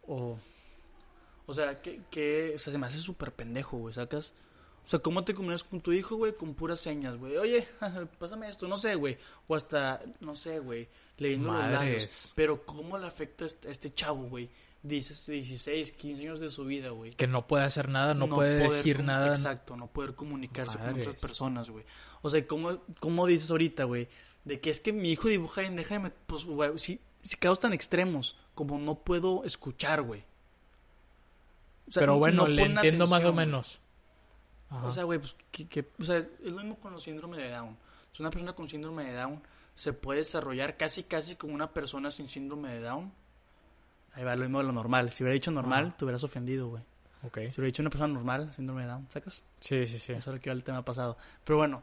[0.07, 0.39] O,
[1.47, 4.35] o sea, que, que, o sea, se me hace súper pendejo, güey, ¿sacas?
[4.85, 6.35] O sea, ¿cómo te comunicas con tu hijo, güey?
[6.35, 7.36] Con puras señas, güey.
[7.39, 7.66] Oye,
[8.19, 9.16] pásame esto, no sé, güey.
[9.48, 12.32] O hasta, no sé, güey, leyendo los labios.
[12.35, 14.51] Pero ¿cómo le afecta a este, este chavo, güey?
[14.82, 17.12] Dices 16, 15 años de su vida, güey.
[17.12, 19.28] Que no puede hacer nada, no, puede decir nada.
[19.28, 21.86] Exacto, no poder comunicarse con otras personas, güey.
[22.20, 24.09] O sea, ¿cómo, cómo dices ahorita, güey?
[24.44, 27.73] De que es que mi hijo dibuja bien, déjame, pues, güey, si, si casos tan
[27.73, 30.24] extremos como no puedo escuchar, güey.
[31.89, 33.81] O sea, pero no- bueno, no le entiendo más o menos.
[34.75, 34.87] Ajá.
[34.87, 37.51] O sea, güey, pues, que, que- o sea, es lo mismo con los síndromes de
[37.51, 37.77] Down.
[38.13, 39.43] Si una persona con síndrome de Down
[39.75, 43.13] se puede desarrollar casi, casi como una persona sin síndrome de Down.
[44.15, 45.11] Ahí va lo mismo de lo normal.
[45.11, 46.83] Si hubiera dicho normal, te hubieras ofendido, güey.
[47.25, 47.35] ok.
[47.39, 49.43] Si hubiera dicho una persona normal, síndrome de Down, ¿sacas?
[49.61, 50.13] Sí, sí, sí.
[50.13, 51.17] Eso es lo que va el tema pasado.
[51.45, 51.83] Pero bueno,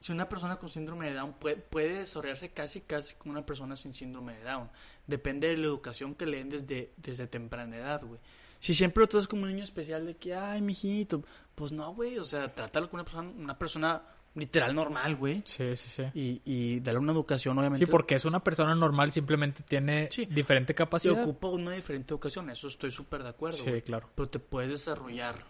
[0.00, 3.74] si una persona con síndrome de Down puede, puede desarrollarse casi, casi como una persona
[3.74, 4.70] sin síndrome de Down.
[5.06, 8.20] Depende de la educación que le den desde, desde temprana edad, güey.
[8.60, 11.22] Si siempre lo tratas como un niño especial de que, ay, mijito,
[11.54, 14.02] pues no, güey, o sea, trátalo como una persona, una persona
[14.34, 15.42] literal normal, güey.
[15.46, 16.02] Sí, sí, sí.
[16.14, 17.86] Y, y darle una educación, obviamente.
[17.86, 20.26] Sí, porque es una persona normal, simplemente tiene Sí.
[20.26, 21.20] diferente capacidad.
[21.22, 24.08] ocupa una diferente educación, eso estoy súper de acuerdo, Sí, claro.
[24.14, 25.44] Pero te puedes desarrollar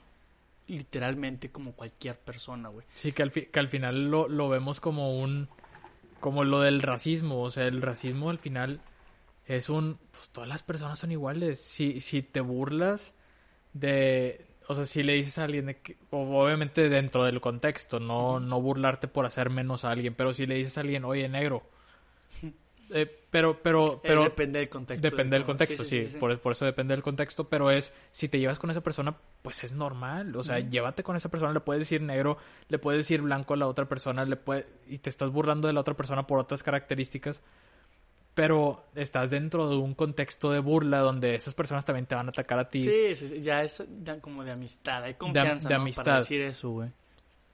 [0.66, 2.86] literalmente como cualquier persona, güey.
[2.94, 5.48] Sí, que al, fi- que al final lo, lo vemos como un...
[6.20, 7.42] Como lo del racismo.
[7.42, 8.80] O sea, el racismo al final
[9.46, 9.98] es un...
[10.10, 11.60] Pues todas las personas son iguales.
[11.60, 13.14] Si, si te burlas
[13.74, 14.46] de...
[14.66, 18.60] O sea, si le dices a alguien, de que, obviamente dentro del contexto, no, no
[18.60, 21.62] burlarte por hacer menos a alguien, pero si le dices a alguien, oye, negro,
[22.94, 25.10] eh, pero, pero, Pero depende del contexto.
[25.10, 28.60] Depende del contexto, sí, Por, por eso depende del contexto, pero es, si te llevas
[28.60, 32.00] con esa persona, pues es normal, o sea, llévate con esa persona, le puedes decir
[32.00, 32.38] negro,
[32.68, 35.74] le puedes decir blanco a la otra persona, le puede, y te estás burlando de
[35.74, 37.42] la otra persona por otras características,
[38.34, 42.30] pero estás dentro de un contexto de burla donde esas personas también te van a
[42.30, 42.82] atacar a ti.
[42.82, 45.80] Sí, sí, sí, ya es ya como de amistad, hay confianza de ¿no?
[45.82, 46.04] amistad.
[46.04, 46.90] para decir eso, güey.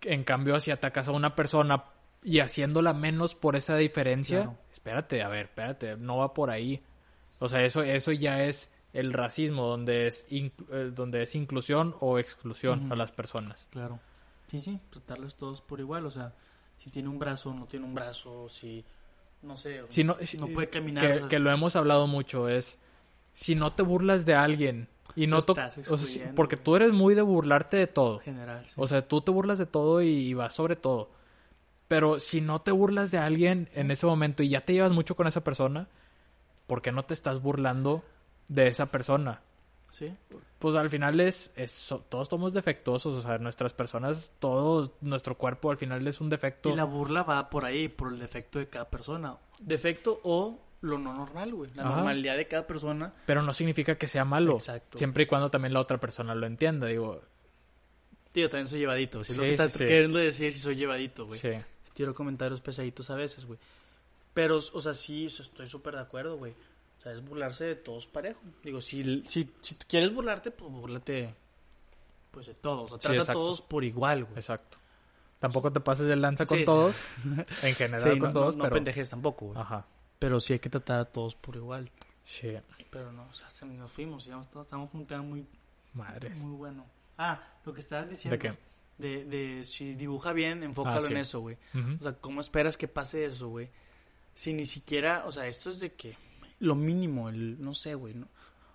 [0.03, 1.85] En cambio, si atacas a una persona
[2.23, 4.59] y haciéndola menos por esa diferencia, Claro.
[4.73, 6.83] espérate, a ver, espérate, no va por ahí.
[7.39, 10.51] O sea, eso, eso ya es el racismo, donde es, eh,
[10.95, 13.67] donde es inclusión o exclusión a las personas.
[13.71, 14.01] Claro.
[14.49, 16.33] Sí, sí, tratarlos todos por igual, o sea,
[16.79, 18.85] si tiene un brazo, no tiene un brazo, si
[19.43, 22.79] no sé, Si no, si- no puede caminar, que, lo hemos hablado mucho, es
[23.33, 26.35] si no te burlas de alguien y no Lo to- estás o sea, si- excluyendo,
[26.35, 28.19] porque tú eres muy de burlarte de todo.
[28.19, 28.75] en general, sí.
[28.77, 31.11] O sea, tú te burlas de todo y vas sobre todo.
[31.89, 35.17] Pero si no te burlas de alguien en ese momento y ya te llevas mucho
[35.17, 35.89] con esa persona,
[36.69, 38.05] ¿por qué no te estás burlando
[38.49, 39.41] de esa persona?
[39.91, 40.15] Sí,
[40.59, 45.71] Pues al final es, es todos somos defectuosos, o sea, nuestras personas, todo nuestro cuerpo
[45.71, 46.71] al final es un defecto.
[46.71, 49.37] y la burla va por ahí, por el defecto de cada persona.
[49.59, 51.97] Defecto o lo no normal, güey, la Ajá.
[51.97, 53.13] normalidad de cada persona.
[53.27, 54.55] Pero no significa que sea malo.
[54.55, 54.97] Exacto.
[54.99, 57.21] Siempre y cuando también la otra persona lo entienda, digo.
[58.33, 61.27] Tío, también soy llevadito, si es lo que estás sí, queriendo decir, si soy llevadito,
[61.27, 61.41] güey.
[61.41, 61.51] Sí.
[61.95, 63.59] tiro comentarios pesaditos a veces, güey.
[64.33, 66.55] Pero, o sea, sí, estoy súper de acuerdo, güey.
[67.01, 68.41] O sea, es burlarse de todos parejo.
[68.63, 71.35] Digo, si, si, si quieres burlarte, pues búrlate,
[72.31, 72.93] pues de todos.
[72.93, 74.37] O sea, Sí, trata a todos por igual, güey.
[74.37, 74.77] Exacto.
[75.39, 76.67] Tampoco te pases de lanza con Sí, sí.
[76.67, 76.97] todos.
[77.63, 78.75] En general con no, todos, no, no pero.
[78.75, 79.59] pendejes tampoco, güey.
[79.59, 79.87] Ajá.
[80.19, 81.91] Pero sí hay que tratar a todos por igual.
[82.25, 82.53] Sí.
[82.91, 84.27] Pero no, o sea, se nos fuimos.
[84.27, 85.47] Ya estamos, un tema muy,
[85.95, 86.37] Madres.
[86.37, 86.85] muy bueno.
[87.17, 88.37] Ah, lo que estabas diciendo.
[88.37, 88.59] ¿De qué?
[88.99, 91.57] De, de si dibuja bien, enfócalo Ah, en eso, güey.
[91.99, 93.71] O sea, ¿cómo esperas que pase eso, güey?
[94.35, 96.17] Si ni siquiera, o sea, esto es de que
[96.61, 98.29] lo mínimo, el, no sé, güey, no,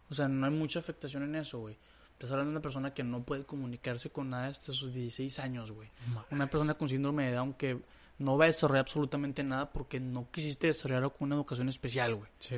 [0.10, 1.78] o sea, no hay mucha afectación en eso, güey.
[2.14, 5.72] Estás hablando de una persona que no puede comunicarse con nada hasta sus 16 años,
[5.72, 5.90] güey.
[6.32, 7.80] Una persona con síndrome de Down que
[8.20, 12.30] no va a desarrollar absolutamente nada porque no quisiste desarrollarlo con una educación especial, güey.
[12.40, 12.56] Sí.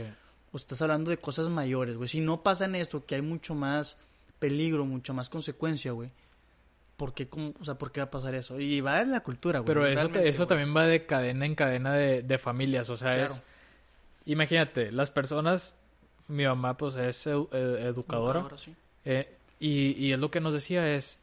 [0.52, 2.08] O estás hablando de cosas mayores, güey.
[2.08, 3.98] Si no pasa en esto, que hay mucho más
[4.38, 6.12] peligro, mucha más consecuencia, güey.
[6.96, 8.60] ¿Por qué, cómo- o sea, ¿por qué va a pasar eso?
[8.60, 9.68] Y va en la cultura, güey.
[9.68, 10.48] Pero eso, te- eso güey.
[10.50, 12.90] también va de cadena en cadena de, de familias.
[12.92, 13.34] O sea, Claro.
[13.34, 13.44] es.
[14.28, 15.74] Imagínate, las personas.
[16.28, 18.46] Mi mamá, pues, es edu- eh, educadora.
[18.58, 18.76] Sí.
[19.06, 21.20] eh, y, y es lo que nos decía: es.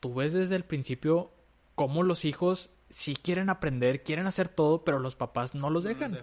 [0.00, 1.30] Tú ves desde el principio
[1.74, 5.90] cómo los hijos sí quieren aprender, quieren hacer todo, pero los papás no los No
[5.90, 6.18] dejan.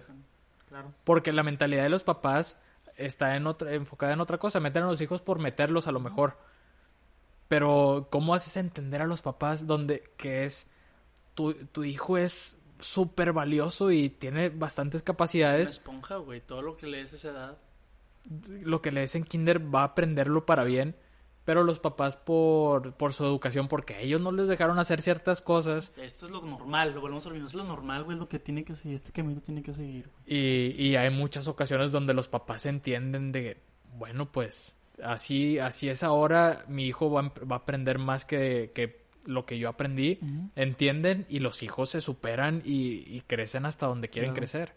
[0.68, 0.92] Claro.
[1.04, 2.56] Porque la mentalidad de los papás
[2.96, 4.58] está en otra, enfocada en otra cosa.
[4.58, 6.36] Meten a los hijos por meterlos a lo mejor.
[7.46, 10.66] Pero, ¿cómo haces entender a los papás donde que es
[11.34, 15.70] tu, tu hijo es súper valioso y tiene bastantes Una capacidades?
[15.70, 16.40] esponja, güey.
[16.40, 17.58] Todo lo que lees a esa edad.
[18.48, 20.96] Lo que lees en kinder va a aprenderlo para bien.
[21.44, 25.42] Pero los papás por, por su educación, porque a ellos no les dejaron hacer ciertas
[25.42, 25.92] cosas.
[25.98, 26.94] Esto es lo normal.
[26.94, 27.48] Lo volvemos a olvidar.
[27.48, 28.16] Es lo normal, güey.
[28.16, 28.96] Lo que tiene que seguir.
[28.96, 30.38] Este camino tiene que seguir, güey.
[30.38, 33.58] Y, y hay muchas ocasiones donde los papás entienden de,
[33.92, 38.70] bueno, pues así, así es ahora, mi hijo va, a va a aprender más que,
[38.74, 40.18] que lo que yo aprendí.
[40.22, 40.50] Ujú.
[40.56, 44.40] Entienden y los hijos se superan y, y crecen hasta donde quieren Claro.
[44.40, 44.72] crecer.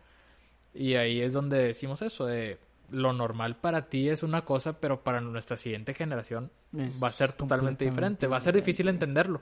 [0.73, 2.59] Y ahí es donde decimos eso, de
[2.89, 7.11] lo normal para ti es una cosa, pero para nuestra siguiente generación Es va a
[7.11, 8.27] ser totalmente diferente.
[8.27, 9.41] Va a ser difícil entenderlo.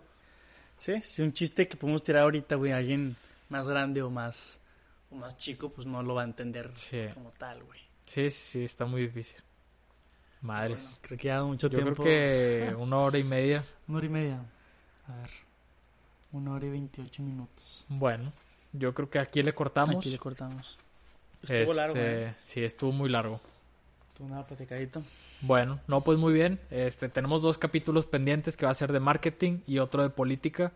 [0.78, 2.72] Sí, si un chiste que podemos tirar ahorita, güey.
[2.72, 3.16] Alguien
[3.50, 4.60] más grande o más,
[5.12, 7.02] o más chico, pues no lo va a entender Sí.
[7.14, 7.80] como tal, güey.
[8.06, 9.38] Sí, sí, sí, está muy difícil.
[10.42, 10.82] Madres.
[10.84, 12.04] Bueno, creo que ya mucho Yo tiempo.
[12.04, 13.64] creo que una hora y media.
[13.88, 14.42] Una hora y media.
[15.08, 15.30] A ver.
[16.32, 17.86] Una hora y veintiocho minutos.
[17.88, 18.34] Bueno,
[18.74, 19.98] yo creo que aquí le cortamos.
[19.98, 20.78] Aquí le cortamos.
[21.44, 22.34] Estuvo largo, Este, ¿eh?
[22.48, 23.40] Sí, estuvo muy largo.
[24.12, 25.04] Estuvo nada platicadito.
[25.42, 26.60] Bueno, no, pues muy bien.
[26.72, 30.72] Este, tenemos dos capítulos pendientes que va a ser de marketing y otro de política.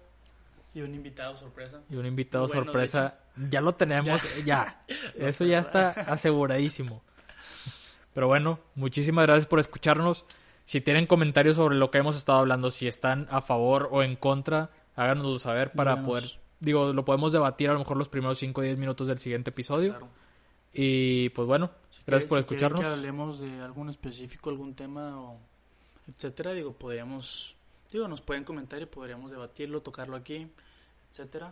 [0.73, 1.81] Y un invitado sorpresa.
[1.89, 3.15] Y un invitado Bueno, sorpresa.
[3.49, 4.83] Ya lo tenemos, ya.
[5.17, 7.01] Eso ya está aseguradísimo.
[8.13, 10.25] Pero bueno, muchísimas gracias por escucharnos.
[10.69, 14.15] Si tienen comentarios sobre lo que hemos estado hablando, si están a favor o en
[14.15, 16.09] contra, háganoslo saber para Díganos.
[16.11, 16.23] poder...
[16.59, 19.49] Digo, lo podemos debatir a lo mejor los primeros 5 o 10 minutos del siguiente
[19.49, 19.93] episodio.
[19.93, 20.09] Claro.
[20.71, 22.81] Y pues bueno, Si gracias por quieren- si escucharnos.
[22.81, 25.39] que hablemos de algún específico, algún tema o
[26.07, 27.55] etcétera, digo, podríamos,
[27.91, 30.47] digo, nos pueden comentar y podríamos debatirlo, tocarlo aquí,
[31.09, 31.51] etcétera.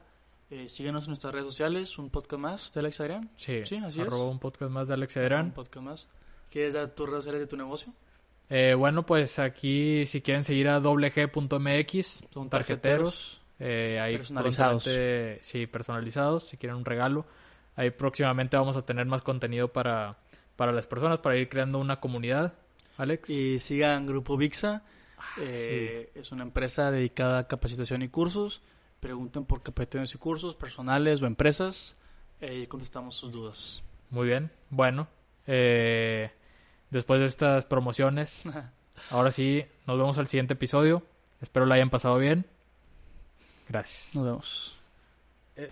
[0.51, 3.31] Eh, síguenos en nuestras redes sociales, un podcast más de Alex Adrián.
[3.37, 4.13] Sí, Sí, así es.
[4.13, 5.51] un podcast más de Alex Un Cedrán.
[5.53, 6.07] podcast más.
[6.51, 7.91] ¿Quieres dar tus redes sociales de tu negocio?
[8.49, 14.87] Eh, bueno, pues aquí si quieren seguir a wg.mx, Son tarjeteros, eh, ahí Personalizados.
[15.41, 17.25] sí, personalizados, si quieren un regalo.
[17.75, 20.17] Ahí próximamente vamos a tener más contenido para,
[20.55, 22.53] para las personas, para ir creando una comunidad.
[22.97, 23.29] Alex.
[23.29, 24.81] Y sigan Grupo VIXA.
[25.39, 28.61] eh, Es una empresa dedicada a capacitación y cursos.
[28.99, 31.95] Pregunten por capacitaciones y cursos personales o empresas
[32.41, 33.83] eh, y contestamos sus dudas.
[34.09, 34.49] Muy bien.
[34.71, 35.07] Bueno,
[35.45, 36.31] eh,
[36.89, 38.43] después de estas promociones,
[39.11, 41.03] ahora sí, nos vemos al siguiente episodio.
[41.41, 42.45] Espero la hayan pasado bien.
[43.69, 44.15] Gracias.
[44.15, 44.79] Nos vemos.
[45.55, 45.67] Eh,